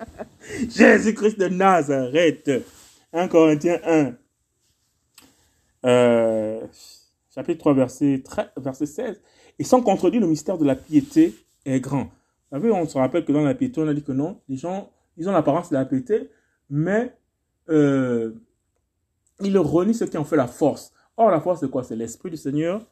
Jésus-Christ 0.70 1.38
de 1.38 1.48
Nazareth. 1.48 2.50
1 3.12 3.28
Corinthiens 3.28 3.78
1. 3.84 4.14
Euh, 5.84 6.66
chapitre 7.34 7.58
3, 7.58 7.74
verset, 7.74 8.22
13, 8.24 8.46
verset 8.56 8.86
16. 8.86 9.20
Et 9.58 9.64
sans 9.64 9.82
contredire, 9.82 10.22
le 10.22 10.26
mystère 10.26 10.56
de 10.56 10.64
la 10.64 10.74
piété 10.74 11.34
est 11.66 11.80
grand. 11.80 12.04
Vous 12.04 12.58
savez, 12.58 12.70
on 12.70 12.88
se 12.88 12.96
rappelle 12.96 13.26
que 13.26 13.32
dans 13.32 13.42
la 13.42 13.54
piété, 13.54 13.82
on 13.82 13.88
a 13.88 13.92
dit 13.92 14.02
que 14.02 14.12
non, 14.12 14.40
les 14.48 14.56
gens, 14.56 14.90
ils 15.18 15.28
ont 15.28 15.32
l'apparence 15.32 15.68
de 15.68 15.74
la 15.74 15.84
piété, 15.84 16.30
mais 16.70 17.14
euh, 17.68 18.32
ils 19.42 19.58
renient 19.58 19.92
ce 19.92 20.04
qui 20.04 20.16
en 20.16 20.24
fait 20.24 20.36
la 20.36 20.46
force. 20.46 20.94
Or, 21.18 21.30
la 21.30 21.42
force, 21.42 21.60
c'est 21.60 21.70
quoi? 21.70 21.84
C'est 21.84 21.96
l'Esprit 21.96 22.30
du 22.30 22.38
Seigneur 22.38 22.86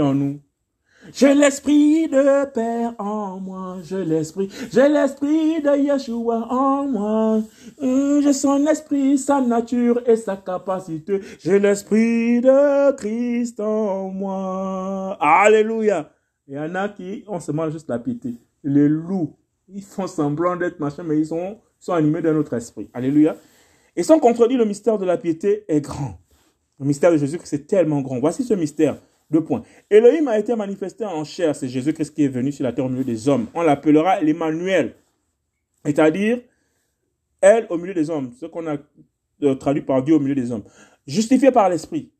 en 0.00 0.14
nous. 0.14 0.40
J'ai 1.12 1.34
l'esprit 1.34 2.08
de 2.08 2.46
Père 2.46 2.94
en 2.98 3.38
moi, 3.38 3.76
j'ai 3.82 4.06
l'esprit, 4.06 4.48
j'ai 4.72 4.88
l'esprit 4.88 5.60
de 5.60 5.76
Yeshua 5.76 6.46
en 6.50 6.88
moi. 6.88 7.42
Hum, 7.78 8.22
j'ai 8.22 8.32
son 8.32 8.66
esprit, 8.66 9.18
sa 9.18 9.42
nature 9.42 10.00
et 10.06 10.16
sa 10.16 10.36
capacité. 10.38 11.20
J'ai 11.40 11.58
l'esprit 11.58 12.40
de 12.40 12.92
Christ 12.96 13.60
en 13.60 14.08
moi. 14.08 15.18
Alléluia. 15.20 16.10
Il 16.48 16.54
y 16.54 16.58
en 16.58 16.74
a 16.74 16.88
qui 16.88 17.24
ont 17.28 17.40
seulement 17.40 17.68
juste 17.70 17.88
la 17.88 17.98
piété. 17.98 18.36
Les 18.62 18.88
loups, 18.88 19.36
ils 19.68 19.82
font 19.82 20.06
semblant 20.06 20.56
d'être 20.56 20.80
machin, 20.80 21.02
mais 21.02 21.18
ils 21.18 21.26
sont, 21.26 21.58
sont 21.78 21.92
animés 21.92 22.22
d'un 22.22 22.36
autre 22.36 22.54
esprit. 22.54 22.88
Alléluia. 22.94 23.36
Et 23.94 24.02
sans 24.02 24.18
contredire, 24.18 24.58
le 24.58 24.64
mystère 24.64 24.96
de 24.96 25.04
la 25.04 25.18
piété 25.18 25.64
est 25.68 25.82
grand. 25.82 26.18
Le 26.80 26.86
mystère 26.86 27.12
de 27.12 27.18
Jésus, 27.18 27.38
c'est 27.44 27.66
tellement 27.66 28.00
grand. 28.00 28.18
Voici 28.20 28.42
ce 28.42 28.54
mystère. 28.54 28.96
Deux 29.30 29.42
points. 29.42 29.62
Elohim 29.90 30.28
a 30.28 30.38
été 30.38 30.54
manifesté 30.54 31.04
en 31.04 31.24
chair. 31.24 31.56
C'est 31.56 31.68
Jésus-Christ 31.68 32.14
qui 32.14 32.24
est 32.24 32.28
venu 32.28 32.52
sur 32.52 32.64
la 32.64 32.72
terre 32.72 32.84
au 32.84 32.88
milieu 32.88 33.04
des 33.04 33.28
hommes. 33.28 33.46
On 33.54 33.62
l'appellera 33.62 34.20
l'Emmanuel. 34.20 34.94
C'est-à-dire, 35.84 36.40
elle 37.40 37.66
au 37.70 37.78
milieu 37.78 37.94
des 37.94 38.10
hommes. 38.10 38.32
Ce 38.38 38.46
qu'on 38.46 38.66
a 38.66 38.76
euh, 39.42 39.54
traduit 39.54 39.82
par 39.82 40.02
Dieu 40.02 40.14
au 40.14 40.20
milieu 40.20 40.34
des 40.34 40.52
hommes. 40.52 40.64
Justifié 41.06 41.50
par 41.50 41.68
l'Esprit. 41.68 42.10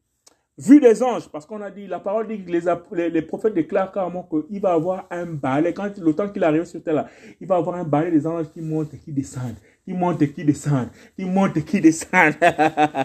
Vu 0.56 0.80
des 0.80 1.02
anges, 1.02 1.28
parce 1.28 1.46
qu'on 1.46 1.60
a 1.62 1.70
dit, 1.70 1.88
la 1.88 1.98
parole 1.98 2.28
dit 2.28 2.44
que 2.44 2.50
les, 2.94 3.10
les, 3.10 3.22
prophètes 3.22 3.54
déclarent 3.54 3.90
carrément 3.90 4.22
qu'il 4.22 4.60
va 4.60 4.72
avoir 4.72 5.08
un 5.10 5.26
balai. 5.26 5.74
Quand 5.74 5.90
le 5.98 6.12
temps 6.14 6.28
qu'il 6.28 6.44
arrive 6.44 6.64
sur 6.64 6.80
terre 6.80 6.94
là, 6.94 7.08
il 7.40 7.46
va 7.48 7.56
avoir 7.56 7.74
un 7.74 7.82
balai 7.82 8.12
des 8.12 8.24
anges 8.24 8.48
qui 8.52 8.60
montent 8.60 8.94
et 8.94 8.98
qui 8.98 9.12
descendent 9.12 9.56
qui 9.84 9.92
monte 9.92 10.22
et 10.22 10.32
qui 10.32 10.44
descend, 10.44 10.88
qui 11.16 11.24
monte 11.24 11.56
et 11.56 11.62
qui 11.62 11.80
descend. 11.80 12.34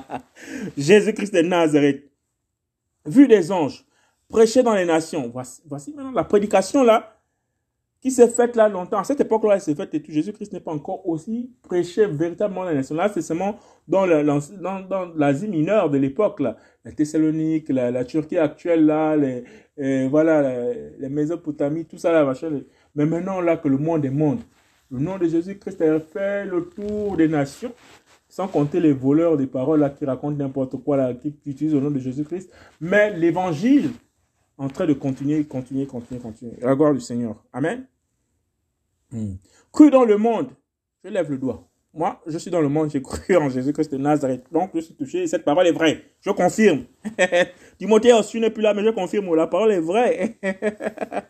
Jésus-Christ 0.77 1.33
de 1.33 1.41
Nazareth, 1.41 2.09
vu 3.05 3.27
des 3.27 3.51
anges, 3.51 3.85
prêché 4.29 4.63
dans 4.63 4.75
les 4.75 4.85
nations. 4.85 5.29
Voici, 5.33 5.93
maintenant 5.93 6.11
la 6.11 6.23
prédication 6.23 6.83
là, 6.83 7.15
qui 8.01 8.11
s'est 8.11 8.29
faite 8.29 8.55
là 8.55 8.69
longtemps. 8.69 8.99
À 8.99 9.03
cette 9.03 9.19
époque-là, 9.19 9.55
elle 9.55 9.61
s'est 9.61 9.75
faite 9.75 9.93
et 9.93 10.01
tout. 10.01 10.11
Jésus-Christ 10.11 10.53
n'est 10.53 10.61
pas 10.61 10.71
encore 10.71 11.05
aussi 11.07 11.51
prêché 11.63 12.05
véritablement 12.05 12.63
dans 12.63 12.69
les 12.69 12.75
nations. 12.75 12.95
Là, 12.95 13.09
c'est 13.09 13.21
seulement 13.21 13.59
dans 13.87 14.05
l'Asie 15.15 15.49
mineure 15.49 15.89
de 15.89 15.97
l'époque, 15.97 16.39
là. 16.39 16.55
La 16.85 16.93
Thessalonique, 16.93 17.67
la, 17.69 18.05
Turquie 18.05 18.37
actuelle, 18.37 18.85
là, 18.85 19.17
les, 19.17 19.43
euh, 19.79 20.07
voilà, 20.09 20.71
les, 20.97 21.09
Mésopotamies, 21.09 21.85
tout 21.85 21.97
ça 21.97 22.13
là, 22.13 22.23
machin. 22.23 22.61
Mais 22.95 23.05
maintenant, 23.05 23.41
là, 23.41 23.57
que 23.57 23.67
le 23.67 23.77
monde 23.77 24.05
est 24.05 24.09
monde. 24.09 24.39
Le 24.91 24.99
nom 24.99 25.17
de 25.17 25.27
Jésus-Christ 25.27 25.81
a 25.81 25.99
fait 25.99 26.45
le 26.45 26.69
tour 26.69 27.17
des 27.17 27.27
nations, 27.27 27.73
sans 28.29 28.47
compter 28.47 28.79
les 28.79 28.93
voleurs 28.93 29.35
des 29.35 29.45
paroles 29.45 29.81
là, 29.81 29.89
qui 29.89 30.05
racontent 30.05 30.37
n'importe 30.37 30.77
quoi, 30.77 30.95
là, 30.95 31.13
qui, 31.13 31.35
utilisent 31.45 31.73
le 31.73 31.81
nom 31.81 31.91
de 31.91 31.99
Jésus-Christ. 31.99 32.49
Mais 32.79 33.15
l'évangile 33.15 33.91
en 34.59 34.67
train 34.67 34.85
de 34.85 34.93
continuer, 34.93 35.43
continuer, 35.45 35.87
continuer, 35.87 36.19
continuer. 36.19 36.53
La 36.61 36.75
gloire 36.75 36.93
du 36.93 36.99
Seigneur. 36.99 37.41
Amen. 37.53 37.85
Hmm. 39.09 39.35
Cru 39.71 39.89
dans 39.89 40.03
le 40.03 40.17
monde. 40.17 40.49
Je 41.03 41.09
lève 41.09 41.31
le 41.31 41.37
doigt. 41.37 41.65
Moi, 41.93 42.21
je 42.27 42.37
suis 42.37 42.51
dans 42.51 42.61
le 42.61 42.69
monde, 42.69 42.91
j'ai 42.91 43.01
cru 43.01 43.35
en 43.37 43.49
Jésus-Christ 43.49 43.91
de 43.91 43.97
Nazareth. 43.97 44.45
Donc, 44.51 44.71
je 44.75 44.81
suis 44.81 44.93
touché. 44.93 45.25
Cette 45.27 45.45
parole 45.45 45.65
est 45.65 45.71
vraie. 45.71 46.03
Je 46.21 46.29
confirme. 46.31 46.83
Timothée 47.79 48.13
aussi 48.13 48.39
n'est 48.39 48.51
plus 48.51 48.61
là, 48.61 48.73
mais 48.73 48.83
je 48.83 48.89
confirme. 48.89 49.33
La 49.33 49.47
parole 49.47 49.71
est 49.71 49.79
vraie. 49.79 50.37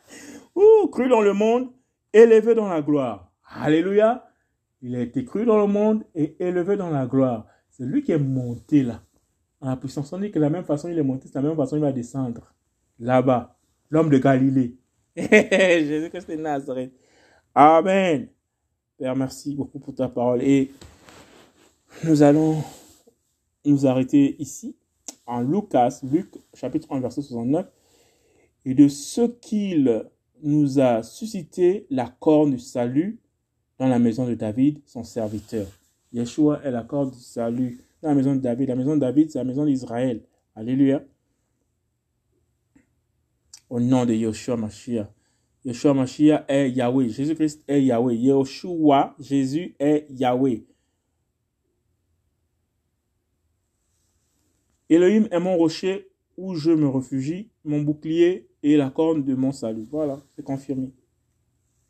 Ouh, 0.56 0.88
cru 0.88 1.08
dans 1.08 1.22
le 1.22 1.34
monde, 1.34 1.70
élevé 2.12 2.56
dans 2.56 2.68
la 2.68 2.82
gloire. 2.82 3.32
Alléluia. 3.48 4.26
Il 4.82 4.96
a 4.96 5.02
été 5.02 5.24
cru 5.24 5.46
dans 5.46 5.60
le 5.60 5.68
monde 5.68 6.04
et 6.16 6.36
élevé 6.40 6.78
dans 6.78 6.90
la 6.90 7.06
gloire. 7.06 7.46
C'est 7.70 7.86
lui 7.86 8.02
qui 8.02 8.12
est 8.12 8.18
monté 8.18 8.82
là. 8.82 9.02
En 9.62 9.70
la 9.70 9.78
puissance, 9.78 10.12
on 10.14 10.18
dit 10.18 10.32
que 10.32 10.40
de 10.40 10.44
la 10.44 10.50
même 10.50 10.64
façon 10.64 10.90
il 10.90 10.98
est 10.98 11.04
monté, 11.04 11.28
c'est 11.28 11.36
la 11.36 11.48
même 11.48 11.58
façon 11.58 11.76
il 11.76 11.82
va 11.82 11.92
descendre. 11.92 12.54
Là-bas. 13.00 13.58
L'homme 13.90 14.10
de 14.10 14.18
Galilée. 14.18 14.76
Jésus-Christ 15.16 16.30
de 16.30 16.36
Nazareth. 16.36 16.92
Amen. 17.56 18.28
Père, 18.98 19.16
merci 19.16 19.56
beaucoup 19.56 19.80
pour 19.80 19.96
ta 19.96 20.08
parole. 20.08 20.42
Et 20.44 20.72
nous 22.04 22.22
allons 22.22 22.62
nous 23.66 23.88
arrêter 23.88 24.36
ici, 24.42 24.76
en 25.26 25.42
Lucas, 25.42 26.00
Luc, 26.04 26.30
chapitre 26.54 26.88
1, 26.92 27.00
verset 27.00 27.22
69. 27.22 27.66
Et 28.66 28.74
de 28.74 28.88
ce 28.88 29.22
qu'il 29.22 30.06
nous 30.44 30.80
a 30.80 31.04
suscité 31.04 31.88
la 31.90 32.08
corne 32.20 32.52
du 32.52 32.60
salut 32.60 33.20
dans 33.78 33.88
la 33.88 34.00
maison 34.00 34.28
de 34.28 34.36
David, 34.36 34.82
son 34.86 35.04
serviteur. 35.04 35.66
Yeshua 36.12 36.62
est 36.64 36.72
l'accord 36.72 37.10
du 37.10 37.20
salut 37.20 37.80
dans 38.02 38.10
la 38.10 38.16
maison 38.16 38.36
de 38.36 38.42
David. 38.42 38.70
La 38.70 38.76
maison 38.76 38.96
de 38.96 39.00
David, 39.00 39.32
c'est 39.32 39.40
la 39.40 39.46
maison 39.46 39.66
d'Israël. 39.66 40.22
Alléluia. 40.56 41.04
Au 43.70 43.80
nom 43.80 44.06
de 44.06 44.14
Yeshua 44.14 44.58
Mashiach. 44.58 45.08
Yeshua 45.64 45.94
Mashiach 45.94 46.46
est 46.48 46.72
Yahweh. 46.72 47.10
Jésus-Christ 47.10 47.64
est 47.68 47.84
Yahweh. 47.84 48.16
Yeshua, 48.16 49.16
Jésus 49.20 49.76
est 49.80 50.08
Yahweh. 50.10 50.64
Elohim 54.90 55.28
est 55.30 55.40
mon 55.40 55.56
rocher 55.56 56.10
où 56.36 56.56
je 56.56 56.72
me 56.72 56.88
réfugie, 56.88 57.52
mon 57.64 57.82
bouclier 57.82 58.50
et 58.64 58.76
la 58.76 58.90
corne 58.90 59.24
de 59.24 59.36
mon 59.36 59.52
salut. 59.52 59.86
Voilà, 59.92 60.20
c'est 60.36 60.44
confirmé. 60.44 60.92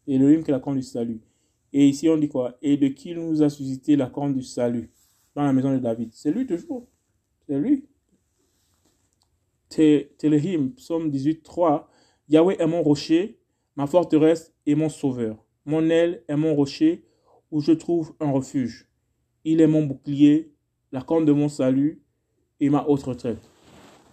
Elohim 0.06 0.44
qui 0.44 0.52
est 0.52 0.54
la 0.54 0.60
corne 0.60 0.78
du 0.78 0.84
salut. 0.84 1.22
Et 1.72 1.88
ici, 1.88 2.10
on 2.10 2.18
dit 2.18 2.28
quoi? 2.28 2.58
Et 2.62 2.78
de 2.78 2.88
qui 2.88 3.14
nous 3.14 3.42
a 3.44 3.50
suscité 3.50 3.96
la 3.96 4.08
corne 4.08 4.34
du 4.34 4.44
salut 4.44 4.90
dans 5.36 5.44
la 5.44 5.54
maison 5.54 5.72
de 5.72 5.78
David? 5.78 6.10
C'est 6.14 6.32
lui 6.32 6.46
toujours. 6.46 6.88
C'est 7.48 7.60
lui. 7.60 7.86
Telehim, 9.70 10.72
psaume 10.76 11.10
18, 11.10 11.44
3. 11.44 11.90
Yahweh 12.28 12.56
est 12.60 12.68
mon 12.68 12.82
rocher, 12.82 13.40
ma 13.76 13.88
forteresse 13.88 14.54
et 14.66 14.76
mon 14.76 14.90
sauveur. 14.90 15.44
Mon 15.66 15.90
aile 15.90 16.24
est 16.28 16.36
mon 16.36 16.56
rocher 16.56 17.06
où 17.52 17.62
je 17.62 17.72
trouve 17.72 18.14
un 18.20 18.32
refuge. 18.32 18.88
Il 19.44 19.62
est 19.62 19.68
mon 19.68 19.86
bouclier, 19.86 20.54
la 20.92 21.02
corne 21.02 21.26
de 21.26 21.32
mon 21.32 21.50
salut 21.50 22.02
et 22.60 22.70
ma 22.70 22.84
haute 22.88 23.04
retraite. 23.04 23.40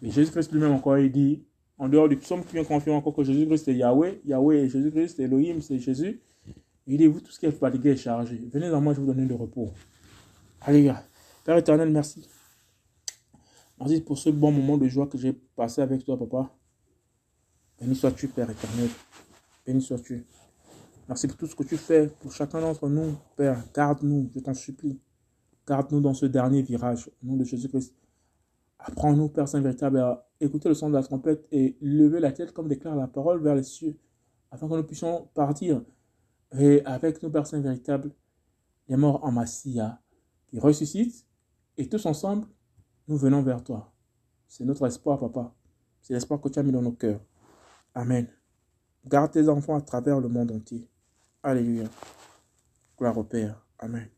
Et 0.02 0.10
Jésus-Christ 0.10 0.52
lui-même 0.52 0.72
encore, 0.72 0.98
il 0.98 1.10
dit, 1.10 1.42
en 1.78 1.88
dehors 1.88 2.08
du 2.08 2.16
psaume 2.16 2.44
qui 2.44 2.54
vient 2.54 2.64
confirmer 2.64 2.98
encore 2.98 3.14
que 3.14 3.24
Jésus-Christ 3.24 3.68
est 3.68 3.74
Yahweh, 3.74 4.20
Yahweh 4.24 4.64
et 4.64 4.68
Jésus-Christ, 4.68 5.20
Elohim, 5.20 5.60
c'est 5.60 5.78
Jésus. 5.78 6.20
Il 6.86 6.98
dit, 6.98 7.06
vous, 7.06 7.20
tout 7.20 7.32
ce 7.32 7.40
qui 7.40 7.46
est 7.46 7.50
fatigué 7.50 7.90
est 7.90 7.96
chargé. 7.96 8.40
Venez 8.52 8.70
dans 8.70 8.80
moi, 8.80 8.94
je 8.94 9.00
vous 9.00 9.06
donner 9.06 9.26
le 9.26 9.34
repos. 9.34 9.70
Allez, 10.60 10.92
Père 11.44 11.56
éternel, 11.56 11.90
merci. 11.90 12.28
Merci 13.78 14.00
pour 14.00 14.16
ce 14.16 14.30
bon 14.30 14.52
moment 14.52 14.78
de 14.78 14.88
joie 14.88 15.06
que 15.06 15.18
j'ai 15.18 15.32
passé 15.32 15.82
avec 15.82 16.04
toi, 16.04 16.18
papa. 16.18 16.50
Béni 17.78 17.94
sois-tu, 17.94 18.28
Père 18.28 18.48
éternel. 18.48 18.88
Béni 19.66 19.82
sois-tu. 19.82 20.24
Merci 21.08 21.28
pour 21.28 21.36
tout 21.36 21.46
ce 21.46 21.54
que 21.54 21.62
tu 21.62 21.76
fais 21.76 22.08
pour 22.20 22.32
chacun 22.32 22.60
d'entre 22.60 22.88
nous, 22.88 23.14
Père. 23.36 23.62
Garde-nous, 23.74 24.30
je 24.34 24.40
t'en 24.40 24.54
supplie. 24.54 24.98
Garde-nous 25.68 26.00
dans 26.00 26.14
ce 26.14 26.24
dernier 26.24 26.62
virage. 26.62 27.10
Au 27.22 27.26
nom 27.26 27.36
de 27.36 27.44
Jésus-Christ. 27.44 27.94
Apprends-nous, 28.78 29.28
Père 29.28 29.48
Saint 29.48 29.60
véritable, 29.60 29.98
à 29.98 30.26
écouter 30.40 30.68
le 30.68 30.74
son 30.74 30.88
de 30.88 30.94
la 30.94 31.02
trompette 31.02 31.46
et 31.52 31.76
lever 31.80 32.20
la 32.20 32.32
tête 32.32 32.52
comme 32.52 32.68
déclare 32.68 32.96
la 32.96 33.08
parole 33.08 33.42
vers 33.42 33.54
les 33.54 33.62
cieux, 33.62 33.98
afin 34.50 34.68
que 34.68 34.74
nous 34.74 34.84
puissions 34.84 35.28
partir 35.34 35.82
et 36.58 36.82
avec 36.84 37.22
nos 37.22 37.30
personnes 37.30 37.62
véritables, 37.62 38.10
les 38.88 38.96
morts 38.96 39.22
en 39.24 39.32
Massia, 39.32 40.00
qui 40.46 40.58
ressuscitent, 40.58 41.26
et 41.76 41.88
tous 41.88 42.06
ensemble, 42.06 42.46
nous 43.08 43.16
venons 43.16 43.42
vers 43.42 43.62
toi. 43.62 43.92
C'est 44.48 44.64
notre 44.64 44.86
espoir, 44.86 45.18
papa. 45.18 45.52
C'est 46.02 46.14
l'espoir 46.14 46.40
que 46.40 46.48
tu 46.48 46.58
as 46.58 46.62
mis 46.62 46.72
dans 46.72 46.82
nos 46.82 46.92
cœurs. 46.92 47.20
Amen. 47.94 48.28
Garde 49.04 49.32
tes 49.32 49.48
enfants 49.48 49.76
à 49.76 49.80
travers 49.80 50.20
le 50.20 50.28
monde 50.28 50.52
entier. 50.52 50.88
Alléluia. 51.42 51.88
Gloire 52.98 53.16
au 53.18 53.24
Père. 53.24 53.64
Amen. 53.78 54.15